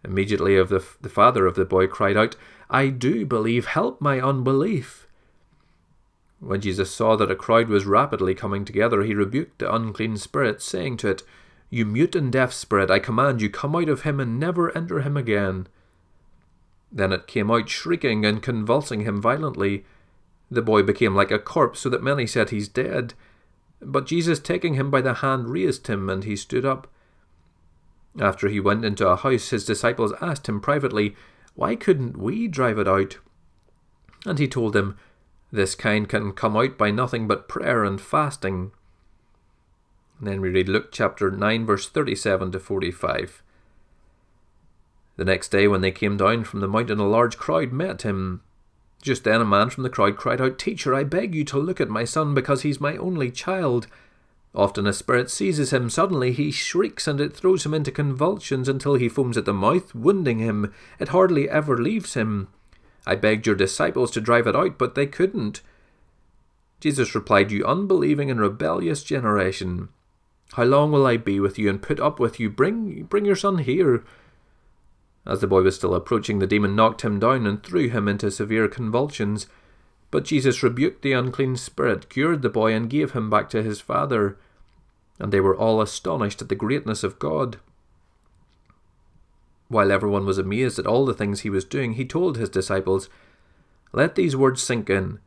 Immediately 0.04 0.54
the, 0.62 0.84
the 1.00 1.08
father 1.08 1.44
of 1.44 1.56
the 1.56 1.64
boy 1.64 1.88
cried 1.88 2.16
out, 2.16 2.36
I 2.70 2.90
do 2.90 3.26
believe, 3.26 3.66
help 3.66 4.00
my 4.00 4.20
unbelief. 4.20 5.08
When 6.38 6.60
Jesus 6.60 6.92
saw 6.92 7.16
that 7.16 7.32
a 7.32 7.34
crowd 7.34 7.66
was 7.66 7.86
rapidly 7.86 8.36
coming 8.36 8.64
together, 8.64 9.02
he 9.02 9.16
rebuked 9.16 9.58
the 9.58 9.74
unclean 9.74 10.16
spirit, 10.16 10.62
saying 10.62 10.98
to 10.98 11.08
it, 11.08 11.24
You 11.74 11.84
mute 11.84 12.14
and 12.14 12.30
deaf 12.30 12.52
spirit, 12.52 12.88
I 12.88 13.00
command 13.00 13.42
you, 13.42 13.50
come 13.50 13.74
out 13.74 13.88
of 13.88 14.02
him 14.02 14.20
and 14.20 14.38
never 14.38 14.70
enter 14.78 15.00
him 15.00 15.16
again. 15.16 15.66
Then 16.92 17.12
it 17.12 17.26
came 17.26 17.50
out 17.50 17.68
shrieking 17.68 18.24
and 18.24 18.40
convulsing 18.40 19.00
him 19.00 19.20
violently. 19.20 19.84
The 20.48 20.62
boy 20.62 20.84
became 20.84 21.16
like 21.16 21.32
a 21.32 21.38
corpse, 21.40 21.80
so 21.80 21.88
that 21.88 22.00
many 22.00 22.28
said, 22.28 22.50
He's 22.50 22.68
dead. 22.68 23.14
But 23.80 24.06
Jesus, 24.06 24.38
taking 24.38 24.74
him 24.74 24.88
by 24.88 25.00
the 25.00 25.14
hand, 25.14 25.48
raised 25.48 25.88
him, 25.88 26.08
and 26.08 26.22
he 26.22 26.36
stood 26.36 26.64
up. 26.64 26.86
After 28.20 28.46
he 28.46 28.60
went 28.60 28.84
into 28.84 29.08
a 29.08 29.16
house, 29.16 29.50
his 29.50 29.64
disciples 29.64 30.12
asked 30.20 30.48
him 30.48 30.60
privately, 30.60 31.16
Why 31.56 31.74
couldn't 31.74 32.16
we 32.16 32.46
drive 32.46 32.78
it 32.78 32.86
out? 32.86 33.18
And 34.24 34.38
he 34.38 34.46
told 34.46 34.74
them, 34.74 34.96
This 35.50 35.74
kind 35.74 36.08
can 36.08 36.34
come 36.34 36.56
out 36.56 36.78
by 36.78 36.92
nothing 36.92 37.26
but 37.26 37.48
prayer 37.48 37.82
and 37.82 38.00
fasting. 38.00 38.70
And 40.18 40.28
then 40.28 40.40
we 40.40 40.50
read 40.50 40.68
Luke 40.68 40.90
chapter 40.92 41.30
9, 41.30 41.66
verse 41.66 41.88
37 41.88 42.52
to 42.52 42.60
45. 42.60 43.42
The 45.16 45.24
next 45.24 45.48
day, 45.48 45.68
when 45.68 45.80
they 45.80 45.90
came 45.90 46.16
down 46.16 46.44
from 46.44 46.60
the 46.60 46.68
mountain, 46.68 46.98
a 46.98 47.06
large 47.06 47.36
crowd 47.36 47.72
met 47.72 48.02
him. 48.02 48.42
Just 49.02 49.24
then, 49.24 49.40
a 49.40 49.44
man 49.44 49.70
from 49.70 49.82
the 49.82 49.90
crowd 49.90 50.16
cried 50.16 50.40
out, 50.40 50.58
Teacher, 50.58 50.94
I 50.94 51.04
beg 51.04 51.34
you 51.34 51.44
to 51.44 51.58
look 51.58 51.80
at 51.80 51.88
my 51.88 52.04
son, 52.04 52.34
because 52.34 52.62
he's 52.62 52.80
my 52.80 52.96
only 52.96 53.30
child. 53.30 53.86
Often 54.54 54.86
a 54.86 54.92
spirit 54.92 55.30
seizes 55.30 55.72
him. 55.72 55.90
Suddenly 55.90 56.32
he 56.32 56.50
shrieks, 56.50 57.06
and 57.06 57.20
it 57.20 57.34
throws 57.34 57.66
him 57.66 57.74
into 57.74 57.90
convulsions 57.90 58.68
until 58.68 58.94
he 58.94 59.08
foams 59.08 59.36
at 59.36 59.44
the 59.44 59.52
mouth, 59.52 59.94
wounding 59.94 60.38
him. 60.38 60.72
It 60.98 61.08
hardly 61.08 61.50
ever 61.50 61.76
leaves 61.76 62.14
him. 62.14 62.48
I 63.06 63.16
begged 63.16 63.46
your 63.46 63.56
disciples 63.56 64.10
to 64.12 64.20
drive 64.20 64.46
it 64.46 64.56
out, 64.56 64.78
but 64.78 64.94
they 64.94 65.06
couldn't. 65.06 65.60
Jesus 66.80 67.14
replied, 67.14 67.50
You 67.50 67.64
unbelieving 67.64 68.30
and 68.30 68.40
rebellious 68.40 69.02
generation, 69.02 69.88
how 70.54 70.62
long 70.62 70.92
will 70.92 71.04
I 71.04 71.16
be 71.16 71.40
with 71.40 71.58
you 71.58 71.68
and 71.68 71.82
put 71.82 71.98
up 71.98 72.20
with 72.20 72.38
you? 72.38 72.48
Bring, 72.48 73.04
bring 73.04 73.24
your 73.24 73.34
son 73.34 73.58
here. 73.58 74.04
As 75.26 75.40
the 75.40 75.48
boy 75.48 75.62
was 75.62 75.74
still 75.74 75.94
approaching, 75.94 76.38
the 76.38 76.46
demon 76.46 76.76
knocked 76.76 77.02
him 77.02 77.18
down 77.18 77.44
and 77.44 77.60
threw 77.60 77.88
him 77.88 78.06
into 78.06 78.30
severe 78.30 78.68
convulsions. 78.68 79.48
But 80.12 80.24
Jesus 80.24 80.62
rebuked 80.62 81.02
the 81.02 81.12
unclean 81.12 81.56
spirit, 81.56 82.08
cured 82.08 82.42
the 82.42 82.48
boy, 82.48 82.72
and 82.72 82.88
gave 82.88 83.12
him 83.12 83.28
back 83.28 83.50
to 83.50 83.64
his 83.64 83.80
father. 83.80 84.36
And 85.18 85.32
they 85.32 85.40
were 85.40 85.56
all 85.56 85.80
astonished 85.80 86.40
at 86.40 86.48
the 86.48 86.54
greatness 86.54 87.02
of 87.02 87.18
God. 87.18 87.58
While 89.66 89.90
everyone 89.90 90.24
was 90.24 90.38
amazed 90.38 90.78
at 90.78 90.86
all 90.86 91.04
the 91.04 91.14
things 91.14 91.40
he 91.40 91.50
was 91.50 91.64
doing, 91.64 91.94
he 91.94 92.04
told 92.04 92.36
his 92.36 92.48
disciples, 92.48 93.08
Let 93.92 94.14
these 94.14 94.36
words 94.36 94.62
sink 94.62 94.88
in. 94.88 95.18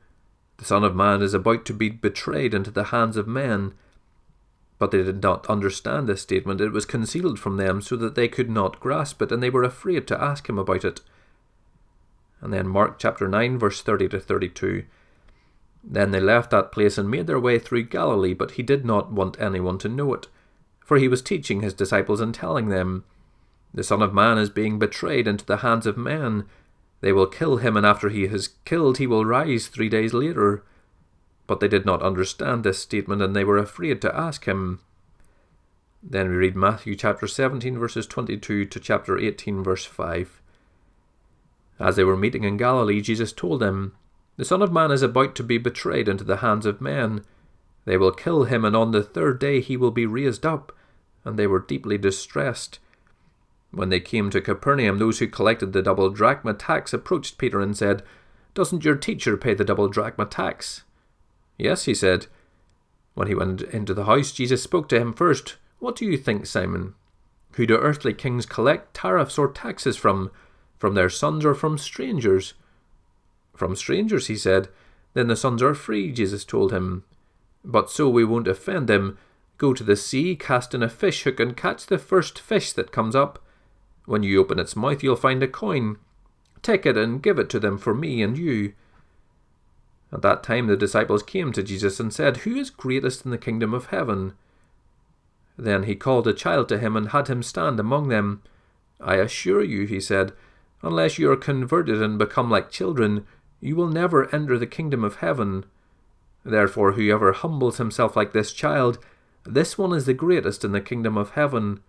The 0.56 0.66
Son 0.66 0.86
of 0.86 0.96
Man 0.96 1.22
is 1.22 1.34
about 1.34 1.66
to 1.66 1.74
be 1.74 1.90
betrayed 1.90 2.54
into 2.54 2.72
the 2.72 2.86
hands 2.86 3.18
of 3.18 3.28
men. 3.28 3.74
But 4.80 4.92
they 4.92 5.04
did 5.04 5.24
not 5.24 5.48
understand 5.48 6.08
this 6.08 6.22
statement. 6.22 6.62
It 6.62 6.72
was 6.72 6.86
concealed 6.86 7.40
from 7.40 7.58
them 7.58 7.82
so 7.82 7.96
that 7.96 8.16
they 8.16 8.28
could 8.28 8.50
not 8.50 8.80
grasp 8.80 9.22
it, 9.22 9.32
and 9.32 9.42
they 9.42 9.50
were 9.50 9.64
afraid 9.64 10.08
to 10.08 10.22
ask 10.22 10.48
him 10.48 10.60
about 10.60 10.86
it. 10.86 11.02
And 12.42 12.54
then 12.54 12.68
Mark 12.68 13.00
chapter 13.00 13.28
9, 13.28 13.58
verse 13.58 13.82
30 13.82 14.10
to 14.10 14.20
32. 14.20 14.86
Then 15.84 16.12
they 16.12 16.20
left 16.20 16.52
that 16.52 16.72
place 16.72 16.98
and 16.98 17.10
made 17.10 17.28
their 17.28 17.40
way 17.40 17.60
through 17.60 17.84
Galilee, 17.84 18.34
but 18.34 18.52
he 18.52 18.64
did 18.64 18.86
not 18.86 19.12
want 19.12 19.40
anyone 19.40 19.78
to 19.80 19.90
know 19.90 20.14
it. 20.14 20.28
For 20.80 20.98
he 20.98 21.08
was 21.08 21.22
teaching 21.22 21.62
his 21.62 21.74
disciples 21.74 22.22
and 22.22 22.34
telling 22.34 22.70
them, 22.70 23.04
The 23.74 23.84
Son 23.84 24.02
of 24.02 24.14
Man 24.14 24.38
is 24.38 24.50
being 24.50 24.80
betrayed 24.80 25.28
into 25.28 25.46
the 25.46 25.58
hands 25.58 25.88
of 25.88 25.98
men. 25.98 26.46
They 27.02 27.12
will 27.12 27.28
kill 27.28 27.58
him, 27.58 27.78
and 27.78 27.86
after 27.86 28.10
he 28.10 28.26
is 28.26 28.50
killed, 28.66 28.98
he 28.98 29.08
will 29.08 29.26
rise 29.26 29.68
three 29.68 29.90
days 29.90 30.14
later. 30.14 30.64
But 31.48 31.62
they 31.62 31.68
did 31.68 31.86
not 31.86 32.04
understand 32.04 32.64
this 32.64 32.80
statement, 32.80 33.22
and 33.22 33.36
they 33.36 33.44
were 33.44 33.58
afraid 33.58 34.02
to 34.02 34.16
ask 34.16 34.46
him. 34.46 34.82
Then 36.04 36.30
we 36.30 36.36
read 36.36 36.56
Matthew 36.56 36.96
chapter 36.96 37.26
17, 37.26 37.78
verses 37.80 38.06
22 38.06 38.66
to 38.66 38.80
chapter 38.80 39.18
18, 39.18 39.64
verse 39.64 39.86
5. 39.86 40.42
As 41.80 41.96
they 41.96 42.04
were 42.04 42.18
meeting 42.18 42.44
in 42.44 42.58
Galilee, 42.58 43.02
Jesus 43.02 43.32
told 43.32 43.62
them, 43.62 43.96
The 44.36 44.46
Son 44.46 44.62
of 44.62 44.72
Man 44.72 44.92
is 44.92 45.02
about 45.02 45.36
to 45.36 45.44
be 45.44 45.58
betrayed 45.58 46.08
into 46.08 46.24
the 46.24 46.38
hands 46.38 46.66
of 46.66 46.82
men. 46.82 47.24
They 47.86 47.98
will 47.98 48.12
kill 48.12 48.44
him, 48.44 48.66
and 48.66 48.76
on 48.76 48.92
the 48.92 49.04
third 49.04 49.40
day 49.40 49.62
he 49.62 49.78
will 49.78 49.92
be 49.92 50.06
raised 50.06 50.46
up. 50.46 50.76
And 51.24 51.38
they 51.38 51.48
were 51.48 51.60
deeply 51.60 51.98
distressed. 51.98 52.80
When 53.72 53.90
they 53.90 54.00
came 54.00 54.30
to 54.30 54.42
Capernaum, 54.42 54.98
those 54.98 55.20
who 55.20 55.28
collected 55.28 55.74
the 55.74 55.82
double 55.82 56.10
drachma 56.10 56.54
tax 56.54 56.94
approached 56.94 57.38
Peter 57.38 57.60
and 57.60 57.76
said, 57.76 58.04
Doesn't 58.54 58.86
your 58.86 58.96
teacher 58.96 59.38
pay 59.38 59.54
the 59.54 59.66
double 59.66 59.88
drachma 59.88 60.26
tax? 60.26 60.84
Yes, 61.58 61.86
he 61.86 61.94
said. 61.94 62.28
When 63.14 63.28
he 63.28 63.36
went 63.36 63.62
into 63.62 63.94
the 63.94 64.06
house, 64.06 64.32
Jesus 64.32 64.62
spoke 64.62 64.88
to 64.90 65.00
him 65.00 65.14
first. 65.14 65.58
What 65.80 65.96
do 65.96 66.06
you 66.06 66.18
think, 66.18 66.46
Simon? 66.46 66.94
Who 67.54 67.66
do 67.66 67.78
earthly 67.78 68.14
kings 68.14 68.46
collect 68.46 68.94
tariffs 68.94 69.38
or 69.38 69.52
taxes 69.52 69.98
from? 69.98 70.32
From 70.78 70.94
their 70.94 71.10
sons 71.10 71.44
or 71.44 71.56
from 71.56 71.78
strangers? 71.78 72.54
From 73.56 73.76
strangers, 73.76 74.28
he 74.28 74.36
said. 74.36 74.70
Then 75.14 75.28
the 75.28 75.36
sons 75.36 75.64
are 75.64 75.74
free, 75.74 76.12
Jesus 76.12 76.46
told 76.46 76.72
him. 76.72 77.04
But 77.66 77.90
so 77.90 78.08
we 78.08 78.24
won't 78.24 78.48
offend 78.48 78.88
them. 78.88 79.18
Go 79.58 79.74
to 79.74 79.84
the 79.84 79.96
sea, 79.96 80.36
cast 80.36 80.76
in 80.76 80.84
a 80.84 80.90
fish 80.90 81.24
hook, 81.24 81.40
and 81.40 81.58
catch 81.58 81.88
the 81.88 81.98
first 81.98 82.38
fish 82.38 82.72
that 82.74 82.92
comes 82.92 83.16
up. 83.16 83.44
When 84.06 84.22
you 84.22 84.40
open 84.40 84.60
its 84.60 84.76
mouth, 84.76 85.02
you'll 85.02 85.16
find 85.16 85.42
a 85.42 85.48
coin. 85.48 85.98
Take 86.62 86.86
it 86.86 86.96
and 86.96 87.22
give 87.22 87.40
it 87.40 87.50
to 87.50 87.60
them 87.60 87.80
for 87.80 87.96
me 87.96 88.22
and 88.22 88.38
you. 88.38 88.74
At 90.12 90.22
that 90.22 90.44
time 90.44 90.68
the 90.68 90.78
disciples 90.78 91.24
came 91.24 91.52
to 91.52 91.64
Jesus 91.64 92.00
and 92.00 92.14
said, 92.14 92.38
Who 92.38 92.56
is 92.56 92.70
greatest 92.70 93.26
in 93.26 93.32
the 93.32 93.38
kingdom 93.38 93.74
of 93.74 93.88
heaven? 93.88 94.34
Then 95.58 95.84
he 95.84 95.96
called 95.96 96.28
a 96.28 96.34
child 96.34 96.70
to 96.70 96.78
him 96.78 96.96
and 96.96 97.10
had 97.10 97.28
him 97.28 97.44
stand 97.44 97.80
among 97.80 98.10
them. 98.10 98.42
I 99.02 99.16
assure 99.16 99.64
you, 99.64 99.86
he 99.86 100.00
said, 100.00 100.34
unless 100.82 101.18
you 101.18 101.32
are 101.32 101.38
converted 101.38 102.02
and 102.02 102.20
become 102.20 102.50
like 102.50 102.70
children, 102.70 103.26
you 103.60 103.76
will 103.76 103.88
never 103.88 104.34
enter 104.34 104.58
the 104.58 104.68
kingdom 104.68 105.04
of 105.04 105.18
heaven. 105.18 105.66
Therefore, 106.46 106.94
whoever 106.94 107.34
humbles 107.34 107.78
himself 107.78 108.16
like 108.16 108.32
this 108.32 108.54
child, 108.54 109.00
this 109.44 109.78
one 109.78 109.94
is 109.94 110.06
the 110.06 110.14
greatest 110.14 110.64
in 110.64 110.72
the 110.72 110.82
kingdom 110.82 111.18
of 111.18 111.32
heaven. 111.32 111.82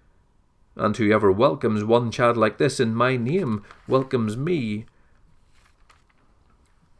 And 0.75 0.97
whoever 0.97 1.31
welcomes 1.31 1.85
one 1.85 2.11
child 2.11 2.37
like 2.37 2.59
this 2.59 2.81
in 2.81 2.95
my 2.95 3.17
name 3.17 3.65
welcomes 3.87 4.37
me. 4.37 4.87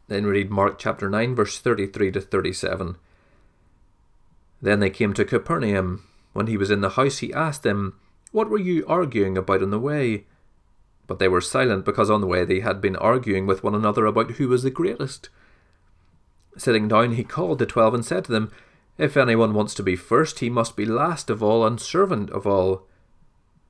Then 0.09 0.25
read 0.25 0.49
Mark 0.49 0.79
chapter 0.79 1.07
9, 1.07 1.35
verse 1.35 1.59
33 1.59 2.11
to 2.13 2.21
37. 2.21 2.97
Then 4.59 4.79
they 4.79 4.89
came 4.89 5.13
to 5.13 5.23
Capernaum. 5.23 6.03
When 6.33 6.47
he 6.47 6.57
was 6.57 6.71
in 6.71 6.81
the 6.81 6.89
house, 6.89 7.19
he 7.19 7.31
asked 7.31 7.61
them, 7.61 7.93
What 8.31 8.49
were 8.49 8.57
you 8.57 8.83
arguing 8.87 9.37
about 9.37 9.61
on 9.61 9.69
the 9.69 9.79
way? 9.79 10.25
But 11.05 11.19
they 11.19 11.27
were 11.27 11.41
silent 11.41 11.85
because 11.85 12.09
on 12.09 12.21
the 12.21 12.27
way 12.27 12.43
they 12.43 12.61
had 12.61 12.81
been 12.81 12.95
arguing 12.95 13.45
with 13.45 13.63
one 13.63 13.75
another 13.75 14.07
about 14.07 14.31
who 14.31 14.47
was 14.47 14.63
the 14.63 14.71
greatest. 14.71 15.29
Sitting 16.57 16.87
down, 16.87 17.13
he 17.13 17.23
called 17.23 17.59
the 17.59 17.67
twelve 17.67 17.93
and 17.93 18.03
said 18.03 18.25
to 18.25 18.31
them, 18.31 18.51
If 18.97 19.15
anyone 19.15 19.53
wants 19.53 19.75
to 19.75 19.83
be 19.83 19.95
first, 19.95 20.39
he 20.39 20.49
must 20.49 20.75
be 20.75 20.85
last 20.85 21.29
of 21.29 21.43
all 21.43 21.63
and 21.67 21.79
servant 21.79 22.31
of 22.31 22.47
all. 22.47 22.87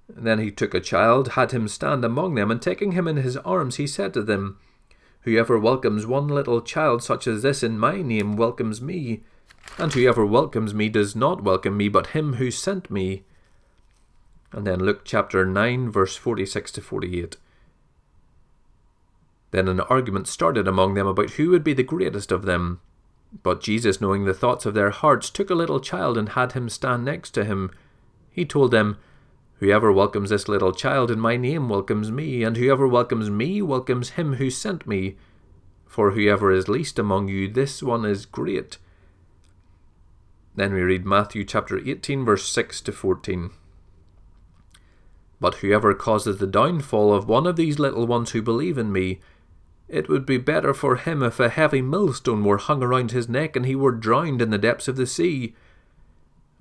Then 0.07 0.39
he 0.39 0.51
took 0.51 0.73
a 0.73 0.79
child, 0.79 1.33
had 1.33 1.51
him 1.51 1.67
stand 1.67 2.05
among 2.05 2.35
them, 2.35 2.49
and 2.49 2.61
taking 2.61 2.93
him 2.93 3.09
in 3.09 3.17
his 3.17 3.35
arms, 3.37 3.75
he 3.75 3.85
said 3.85 4.13
to 4.13 4.23
them, 4.23 4.57
Whoever 5.23 5.59
welcomes 5.59 6.05
one 6.05 6.27
little 6.27 6.61
child 6.61 7.03
such 7.03 7.27
as 7.27 7.41
this 7.41 7.61
in 7.61 7.77
my 7.77 8.01
name 8.01 8.37
welcomes 8.37 8.81
me, 8.81 9.23
and 9.77 9.93
whoever 9.93 10.25
welcomes 10.25 10.73
me 10.73 10.89
does 10.89 11.15
not 11.15 11.43
welcome 11.43 11.75
me, 11.75 11.89
but 11.89 12.07
him 12.07 12.33
who 12.33 12.51
sent 12.51 12.89
me. 12.89 13.23
And 14.51 14.65
then 14.65 14.79
Luke 14.79 15.01
chapter 15.03 15.45
9, 15.45 15.91
verse 15.91 16.15
46 16.15 16.71
to 16.73 16.81
48. 16.81 17.37
Then 19.51 19.67
an 19.67 19.79
argument 19.81 20.27
started 20.27 20.67
among 20.67 20.93
them 20.93 21.07
about 21.07 21.31
who 21.31 21.49
would 21.49 21.63
be 21.63 21.73
the 21.73 21.83
greatest 21.83 22.31
of 22.31 22.43
them. 22.43 22.79
But 23.43 23.61
Jesus, 23.61 24.01
knowing 24.01 24.25
the 24.25 24.33
thoughts 24.33 24.65
of 24.65 24.73
their 24.73 24.89
hearts, 24.89 25.29
took 25.29 25.49
a 25.49 25.55
little 25.55 25.79
child 25.79 26.17
and 26.17 26.29
had 26.29 26.53
him 26.53 26.69
stand 26.69 27.05
next 27.05 27.31
to 27.31 27.45
him. 27.45 27.71
He 28.31 28.45
told 28.45 28.71
them, 28.71 28.97
Whoever 29.59 29.91
welcomes 29.91 30.29
this 30.29 30.47
little 30.47 30.71
child 30.71 31.11
in 31.11 31.19
my 31.19 31.35
name 31.35 31.67
welcomes 31.67 32.11
me, 32.11 32.43
and 32.43 32.55
whoever 32.55 32.87
welcomes 32.87 33.29
me 33.29 33.61
welcomes 33.61 34.11
him 34.11 34.35
who 34.35 34.49
sent 34.49 34.87
me. 34.87 35.17
For 35.85 36.11
whoever 36.11 36.49
is 36.51 36.69
least 36.69 36.97
among 36.97 37.27
you, 37.27 37.49
this 37.49 37.83
one 37.83 38.05
is 38.05 38.25
great. 38.25 38.77
Then 40.55 40.73
we 40.73 40.81
read 40.81 41.05
Matthew 41.05 41.43
chapter 41.43 41.77
18, 41.77 42.23
verse 42.23 42.47
6 42.47 42.79
to 42.81 42.91
14. 42.93 43.49
But 45.41 45.55
whoever 45.55 45.93
causes 45.93 46.37
the 46.37 46.47
downfall 46.47 47.13
of 47.13 47.27
one 47.27 47.45
of 47.45 47.57
these 47.57 47.79
little 47.79 48.07
ones 48.07 48.31
who 48.31 48.41
believe 48.41 48.77
in 48.77 48.91
me, 48.93 49.19
it 49.89 50.07
would 50.07 50.25
be 50.25 50.37
better 50.37 50.73
for 50.73 50.95
him 50.95 51.21
if 51.21 51.39
a 51.39 51.49
heavy 51.49 51.81
millstone 51.81 52.45
were 52.45 52.57
hung 52.57 52.81
around 52.81 53.11
his 53.11 53.27
neck 53.27 53.57
and 53.57 53.65
he 53.65 53.75
were 53.75 53.91
drowned 53.91 54.41
in 54.41 54.51
the 54.51 54.57
depths 54.57 54.87
of 54.87 54.95
the 54.95 55.07
sea. 55.07 55.53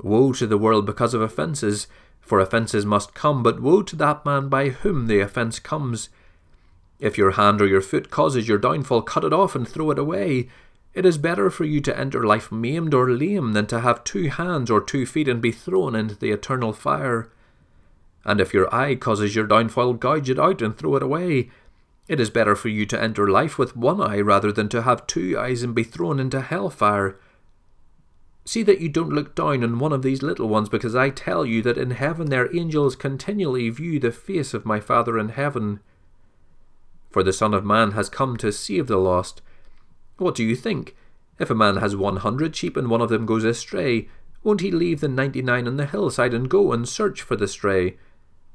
Woe 0.01 0.33
to 0.33 0.47
the 0.47 0.59
world 0.59 0.87
because 0.87 1.15
of 1.15 1.21
offences! 1.21 1.87
For 2.29 2.41
offences 2.41 2.85
must 2.85 3.15
come, 3.15 3.43
but 3.43 3.63
woe 3.63 3.81
to 3.81 3.97
that 3.97 4.27
man 4.27 4.51
by 4.51 4.69
whom 4.69 5.07
the 5.07 5.21
offence 5.21 5.59
comes. 5.59 6.11
If 7.01 7.17
your 7.17 7.31
hand 7.31 7.63
or 7.63 7.67
your 7.67 7.81
foot 7.81 8.11
causes 8.11 8.47
your 8.47 8.59
downfall, 8.59 9.01
cut 9.01 9.25
it 9.25 9.33
off 9.33 9.55
and 9.55 9.67
throw 9.67 9.91
it 9.93 9.99
away. 9.99 10.51
It 10.93 11.07
is 11.07 11.17
better 11.17 11.49
for 11.49 11.65
you 11.65 11.81
to 11.81 11.99
enter 11.99 12.27
life 12.27 12.53
maimed 12.53 12.93
or 12.93 13.11
lame 13.11 13.55
than 13.55 13.67
to 13.69 13.81
have 13.81 14.05
two 14.05 14.29
hands 14.29 14.71
or 14.71 14.83
two 14.83 15.07
feet 15.07 15.27
and 15.27 15.41
be 15.41 15.53
thrown 15.53 15.95
into 15.95 16.15
the 16.15 16.31
eternal 16.31 16.75
fire. 16.75 17.31
And 18.27 18.43
if 18.43 18.53
your 18.53 18.73
eye 18.75 18.97
causes 18.97 19.35
your 19.35 19.47
downfall, 19.47 19.95
gouge 19.95 20.29
it 20.29 20.39
out 20.39 20.61
and 20.61 20.77
throw 20.77 20.97
it 20.97 21.03
away. 21.03 21.49
It 22.09 22.21
is 22.21 22.29
better 22.29 22.55
for 22.55 22.69
you 22.69 22.85
to 22.87 23.03
enter 23.03 23.27
life 23.27 23.57
with 23.57 23.75
one 23.75 24.03
eye 24.03 24.21
rather 24.21 24.53
than 24.53 24.69
to 24.69 24.83
have 24.83 25.07
two 25.07 25.39
eyes 25.39 25.63
and 25.63 25.75
be 25.75 25.83
thrown 25.83 26.21
into 26.21 26.43
hell 26.43 26.69
fire. 26.69 27.19
See 28.49 28.63
that 28.63 28.81
you 28.81 28.89
don't 28.89 29.13
look 29.13 29.35
down 29.35 29.63
on 29.63 29.79
one 29.79 29.93
of 29.93 30.01
these 30.01 30.23
little 30.23 30.49
ones, 30.49 30.71
because 30.71 30.95
I 30.95 31.11
tell 31.11 31.45
you 31.45 31.61
that 31.61 31.77
in 31.77 31.91
heaven 31.91 32.31
their 32.31 32.49
angels 32.57 32.97
continually 32.97 33.69
view 33.69 34.01
the 34.01 34.11
face 34.11 34.55
of 34.55 34.65
my 34.65 34.81
Father 34.81 35.19
in 35.19 35.29
heaven. 35.29 35.81
For 37.11 37.23
the 37.23 37.35
Son 37.35 37.53
of 37.53 37.63
Man 37.63 37.91
has 37.91 38.09
come 38.09 38.39
to 38.39 38.51
save 38.51 38.87
the 38.87 38.97
lost. 38.97 39.43
What 40.17 40.35
do 40.35 40.43
you 40.43 40.57
think? 40.57 40.97
If 41.39 41.51
a 41.51 41.55
man 41.55 41.77
has 41.77 41.95
one 41.95 42.17
hundred 42.17 42.57
sheep 42.57 42.75
and 42.75 42.89
one 42.89 43.03
of 43.03 43.11
them 43.11 43.27
goes 43.27 43.45
astray, 43.45 44.09
won't 44.43 44.63
he 44.63 44.71
leave 44.71 45.01
the 45.01 45.09
ninety 45.09 45.43
nine 45.43 45.69
on 45.69 45.77
the 45.77 45.85
hillside 45.85 46.33
and 46.33 46.49
go 46.49 46.73
and 46.73 46.89
search 46.89 47.21
for 47.21 47.37
the 47.37 47.49
stray? 47.49 47.99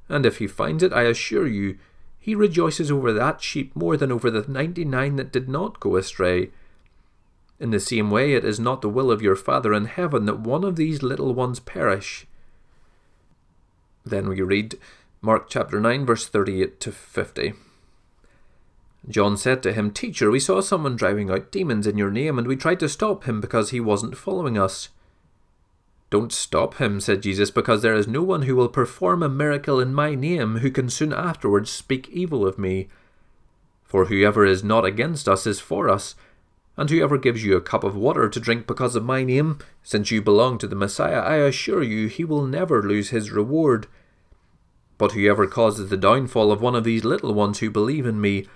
And 0.09 0.25
if 0.25 0.39
he 0.39 0.47
finds 0.47 0.81
it, 0.81 0.91
I 0.91 1.03
assure 1.03 1.45
you, 1.45 1.77
he 2.17 2.33
rejoices 2.33 2.89
over 2.89 3.13
that 3.13 3.43
sheep 3.43 3.75
more 3.75 3.95
than 3.95 4.11
over 4.11 4.31
the 4.31 4.51
ninety 4.51 4.85
nine 4.85 5.17
that 5.17 5.31
did 5.31 5.47
not 5.47 5.79
go 5.79 5.97
astray. 5.97 6.49
In 7.59 7.71
the 7.71 7.79
same 7.79 8.09
way, 8.09 8.33
it 8.33 8.43
is 8.43 8.59
not 8.59 8.81
the 8.81 8.89
will 8.89 9.11
of 9.11 9.21
your 9.21 9.35
Father 9.35 9.73
in 9.73 9.85
heaven 9.85 10.25
that 10.25 10.39
one 10.39 10.63
of 10.63 10.75
these 10.75 11.03
little 11.03 11.33
ones 11.33 11.59
perish. 11.59 12.25
Then 14.05 14.27
we 14.27 14.41
read 14.41 14.77
Mark 15.21 15.49
chapter 15.49 15.79
9, 15.79 16.05
verse 16.05 16.27
38 16.27 16.79
to 16.81 16.91
50. 16.91 17.53
John 19.07 19.37
said 19.37 19.61
to 19.63 19.73
him, 19.73 19.91
Teacher, 19.91 20.31
we 20.31 20.39
saw 20.39 20.61
someone 20.61 20.95
driving 20.95 21.29
out 21.29 21.51
demons 21.51 21.87
in 21.87 21.97
your 21.97 22.11
name, 22.11 22.37
and 22.37 22.47
we 22.47 22.55
tried 22.55 22.79
to 22.81 22.89
stop 22.89 23.25
him 23.25 23.41
because 23.41 23.69
he 23.69 23.79
wasn't 23.79 24.17
following 24.17 24.57
us. 24.57 24.89
Don't 26.09 26.31
stop 26.31 26.75
him, 26.75 26.99
said 26.99 27.23
Jesus, 27.23 27.51
because 27.51 27.81
there 27.81 27.95
is 27.95 28.07
no 28.07 28.21
one 28.21 28.43
who 28.43 28.55
will 28.55 28.69
perform 28.69 29.23
a 29.23 29.29
miracle 29.29 29.79
in 29.79 29.93
my 29.93 30.15
name 30.15 30.57
who 30.57 30.69
can 30.69 30.89
soon 30.89 31.11
afterwards 31.11 31.71
speak 31.71 32.07
evil 32.09 32.45
of 32.47 32.59
me. 32.59 32.87
For 33.83 34.05
whoever 34.05 34.45
is 34.45 34.63
not 34.63 34.85
against 34.85 35.27
us 35.27 35.47
is 35.47 35.59
for 35.59 35.89
us 35.89 36.15
and 36.75 36.89
whoever 36.89 37.17
gives 37.17 37.43
you 37.43 37.55
a 37.55 37.61
cup 37.61 37.83
of 37.83 37.95
water 37.95 38.27
to 38.27 38.39
drink 38.39 38.65
because 38.65 38.95
of 38.95 39.03
my 39.03 39.23
name, 39.23 39.59
since 39.83 40.09
you 40.09 40.21
belong 40.21 40.57
to 40.57 40.67
the 40.67 40.75
Messiah, 40.75 41.19
I 41.19 41.35
assure 41.35 41.83
you 41.83 42.07
he 42.07 42.25
will 42.25 42.45
never 42.45 42.81
lose 42.81 43.09
his 43.09 43.31
reward. 43.31 43.87
But 44.97 45.11
whoever 45.11 45.45
causes 45.45 45.89
the 45.89 45.97
downfall 45.97 46.51
of 46.51 46.61
one 46.61 46.75
of 46.75 46.83
these 46.83 47.03
little 47.03 47.33
ones 47.33 47.59
who 47.59 47.69
believe 47.69 48.05
in 48.05 48.19
me, 48.19 48.47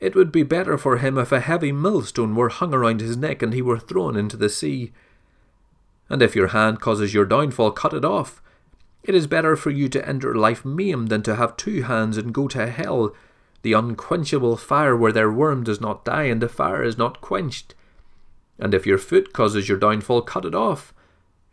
it 0.00 0.14
would 0.14 0.30
be 0.30 0.42
better 0.42 0.76
for 0.76 0.98
him 0.98 1.16
if 1.16 1.32
a 1.32 1.40
heavy 1.40 1.72
millstone 1.72 2.34
were 2.34 2.50
hung 2.50 2.74
around 2.74 3.00
his 3.00 3.16
neck 3.16 3.40
and 3.40 3.54
he 3.54 3.62
were 3.62 3.78
thrown 3.78 4.16
into 4.16 4.36
the 4.36 4.50
sea. 4.50 4.92
And 6.10 6.20
if 6.20 6.36
your 6.36 6.48
hand 6.48 6.80
causes 6.80 7.14
your 7.14 7.24
downfall, 7.24 7.72
cut 7.72 7.94
it 7.94 8.04
off. 8.04 8.42
It 9.02 9.14
is 9.14 9.26
better 9.26 9.56
for 9.56 9.70
you 9.70 9.88
to 9.90 10.06
enter 10.06 10.34
life 10.34 10.64
maimed 10.64 11.08
than 11.08 11.22
to 11.22 11.36
have 11.36 11.56
two 11.56 11.82
hands 11.82 12.18
and 12.18 12.34
go 12.34 12.48
to 12.48 12.66
hell 12.66 13.14
the 13.62 13.72
unquenchable 13.72 14.56
fire 14.56 14.96
where 14.96 15.12
their 15.12 15.30
worm 15.30 15.64
does 15.64 15.80
not 15.80 16.04
die 16.04 16.24
and 16.24 16.40
the 16.40 16.48
fire 16.48 16.82
is 16.82 16.98
not 16.98 17.20
quenched. 17.20 17.74
And 18.58 18.74
if 18.74 18.86
your 18.86 18.98
foot 18.98 19.32
causes 19.32 19.68
your 19.68 19.78
downfall, 19.78 20.22
cut 20.22 20.44
it 20.44 20.54
off. 20.54 20.94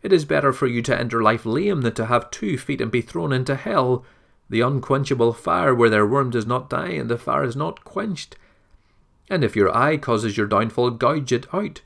It 0.02 0.12
is 0.12 0.24
better 0.24 0.52
for 0.52 0.66
you 0.66 0.82
to 0.82 0.98
enter 0.98 1.22
life 1.22 1.46
lame 1.46 1.82
than 1.82 1.94
to 1.94 2.06
have 2.06 2.30
two 2.30 2.58
feet 2.58 2.80
and 2.80 2.90
be 2.90 3.00
thrown 3.00 3.32
into 3.32 3.56
hell, 3.56 4.04
the 4.50 4.60
unquenchable 4.60 5.32
fire 5.32 5.74
where 5.74 5.90
their 5.90 6.06
worm 6.06 6.30
does 6.30 6.46
not 6.46 6.70
die 6.70 6.90
and 6.90 7.10
the 7.10 7.18
fire 7.18 7.44
is 7.44 7.56
not 7.56 7.84
quenched. 7.84 8.36
And 9.30 9.42
if 9.42 9.56
your 9.56 9.74
eye 9.74 9.96
causes 9.96 10.36
your 10.36 10.46
downfall, 10.46 10.90
gouge 10.90 11.32
it 11.32 11.46
out. 11.52 11.80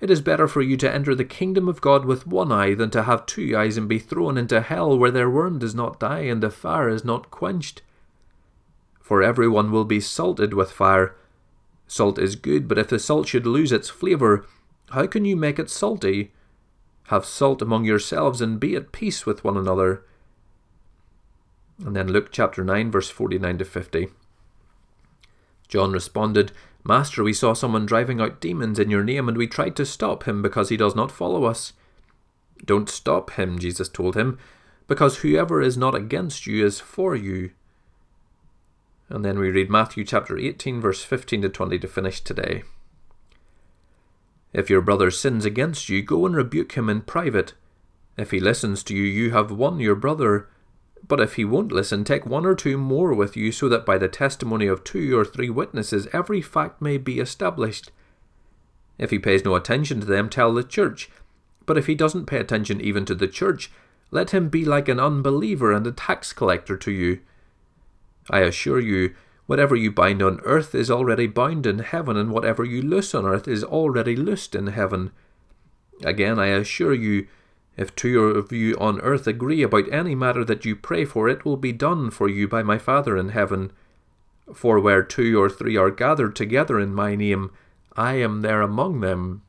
It 0.00 0.10
is 0.10 0.20
better 0.20 0.46
for 0.46 0.60
you 0.60 0.76
to 0.78 0.92
enter 0.92 1.14
the 1.14 1.24
kingdom 1.24 1.68
of 1.68 1.80
God 1.80 2.04
with 2.04 2.26
one 2.26 2.52
eye 2.52 2.74
than 2.74 2.90
to 2.90 3.04
have 3.04 3.24
two 3.24 3.56
eyes 3.56 3.76
and 3.76 3.88
be 3.88 3.98
thrown 3.98 4.36
into 4.36 4.60
hell 4.60 4.98
where 4.98 5.10
their 5.10 5.30
worm 5.30 5.58
does 5.58 5.74
not 5.74 6.00
die 6.00 6.22
and 6.22 6.42
the 6.42 6.50
fire 6.50 6.88
is 6.88 7.04
not 7.04 7.30
quenched 7.30 7.82
for 9.06 9.22
everyone 9.22 9.70
will 9.70 9.84
be 9.84 10.00
salted 10.00 10.52
with 10.52 10.72
fire. 10.72 11.14
Salt 11.86 12.18
is 12.18 12.34
good, 12.34 12.66
but 12.66 12.76
if 12.76 12.88
the 12.88 12.98
salt 12.98 13.28
should 13.28 13.46
lose 13.46 13.70
its 13.70 13.88
flavour, 13.88 14.44
how 14.90 15.06
can 15.06 15.24
you 15.24 15.36
make 15.36 15.60
it 15.60 15.70
salty? 15.70 16.32
Have 17.04 17.24
salt 17.24 17.62
among 17.62 17.84
yourselves 17.84 18.40
and 18.40 18.58
be 18.58 18.74
at 18.74 18.90
peace 18.90 19.24
with 19.24 19.44
one 19.44 19.56
another. 19.56 20.02
And 21.84 21.94
then 21.94 22.08
Luke 22.08 22.30
chapter 22.32 22.64
9, 22.64 22.90
verse 22.90 23.08
49 23.08 23.58
to 23.58 23.64
50. 23.64 24.08
John 25.68 25.92
responded, 25.92 26.50
Master, 26.82 27.22
we 27.22 27.32
saw 27.32 27.52
someone 27.52 27.86
driving 27.86 28.20
out 28.20 28.40
demons 28.40 28.80
in 28.80 28.90
your 28.90 29.04
name, 29.04 29.28
and 29.28 29.38
we 29.38 29.46
tried 29.46 29.76
to 29.76 29.86
stop 29.86 30.24
him 30.24 30.42
because 30.42 30.68
he 30.68 30.76
does 30.76 30.96
not 30.96 31.12
follow 31.12 31.44
us. 31.44 31.74
Don't 32.64 32.90
stop 32.90 33.30
him, 33.34 33.60
Jesus 33.60 33.88
told 33.88 34.16
him, 34.16 34.36
because 34.88 35.18
whoever 35.18 35.62
is 35.62 35.76
not 35.76 35.94
against 35.94 36.48
you 36.48 36.66
is 36.66 36.80
for 36.80 37.14
you. 37.14 37.52
And 39.08 39.24
then 39.24 39.38
we 39.38 39.50
read 39.50 39.70
Matthew 39.70 40.04
chapter 40.04 40.36
18, 40.36 40.80
verse 40.80 41.04
15 41.04 41.42
to 41.42 41.48
20 41.48 41.78
to 41.78 41.88
finish 41.88 42.20
today. 42.20 42.64
If 44.52 44.70
your 44.70 44.80
brother 44.80 45.10
sins 45.10 45.44
against 45.44 45.88
you, 45.88 46.02
go 46.02 46.26
and 46.26 46.34
rebuke 46.34 46.72
him 46.72 46.88
in 46.88 47.02
private. 47.02 47.54
If 48.16 48.30
he 48.30 48.40
listens 48.40 48.82
to 48.84 48.94
you, 48.94 49.02
you 49.02 49.30
have 49.30 49.50
won 49.50 49.78
your 49.78 49.94
brother. 49.94 50.48
But 51.06 51.20
if 51.20 51.34
he 51.34 51.44
won't 51.44 51.72
listen, 51.72 52.02
take 52.02 52.26
one 52.26 52.46
or 52.46 52.54
two 52.54 52.78
more 52.78 53.12
with 53.12 53.36
you, 53.36 53.52
so 53.52 53.68
that 53.68 53.86
by 53.86 53.98
the 53.98 54.08
testimony 54.08 54.66
of 54.66 54.82
two 54.82 55.16
or 55.16 55.24
three 55.24 55.50
witnesses 55.50 56.08
every 56.12 56.40
fact 56.40 56.82
may 56.82 56.98
be 56.98 57.20
established. 57.20 57.92
If 58.98 59.10
he 59.10 59.18
pays 59.18 59.44
no 59.44 59.54
attention 59.54 60.00
to 60.00 60.06
them, 60.06 60.28
tell 60.28 60.52
the 60.54 60.64
church. 60.64 61.10
But 61.66 61.78
if 61.78 61.86
he 61.86 61.94
doesn't 61.94 62.26
pay 62.26 62.38
attention 62.38 62.80
even 62.80 63.04
to 63.04 63.14
the 63.14 63.28
church, 63.28 63.70
let 64.10 64.30
him 64.30 64.48
be 64.48 64.64
like 64.64 64.88
an 64.88 64.98
unbeliever 64.98 65.72
and 65.72 65.86
a 65.86 65.92
tax 65.92 66.32
collector 66.32 66.76
to 66.76 66.90
you. 66.90 67.20
I 68.30 68.40
assure 68.40 68.80
you, 68.80 69.14
whatever 69.46 69.76
you 69.76 69.90
bind 69.90 70.22
on 70.22 70.40
earth 70.44 70.74
is 70.74 70.90
already 70.90 71.26
bound 71.26 71.66
in 71.66 71.78
heaven, 71.80 72.16
and 72.16 72.30
whatever 72.30 72.64
you 72.64 72.82
loose 72.82 73.14
on 73.14 73.24
earth 73.24 73.46
is 73.46 73.62
already 73.64 74.16
loosed 74.16 74.54
in 74.54 74.68
heaven. 74.68 75.12
Again, 76.04 76.38
I 76.38 76.46
assure 76.46 76.94
you, 76.94 77.26
if 77.76 77.94
two 77.94 78.20
of 78.20 78.52
you 78.52 78.76
on 78.78 79.00
earth 79.00 79.26
agree 79.26 79.62
about 79.62 79.92
any 79.92 80.14
matter 80.14 80.44
that 80.44 80.64
you 80.64 80.74
pray 80.74 81.04
for, 81.04 81.28
it 81.28 81.44
will 81.44 81.56
be 81.56 81.72
done 81.72 82.10
for 82.10 82.28
you 82.28 82.48
by 82.48 82.62
my 82.62 82.78
Father 82.78 83.16
in 83.16 83.30
heaven. 83.30 83.72
For 84.54 84.80
where 84.80 85.02
two 85.02 85.40
or 85.40 85.50
three 85.50 85.76
are 85.76 85.90
gathered 85.90 86.36
together 86.36 86.78
in 86.80 86.94
my 86.94 87.14
name, 87.16 87.50
I 87.96 88.14
am 88.14 88.42
there 88.42 88.62
among 88.62 89.00
them. 89.00 89.42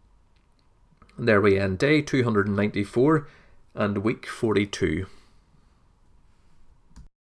There 1.17 1.41
we 1.41 1.57
end 1.57 1.79
day 1.79 2.01
294 2.01 3.27
and 3.75 3.99
week 3.99 4.25
42. 4.25 5.07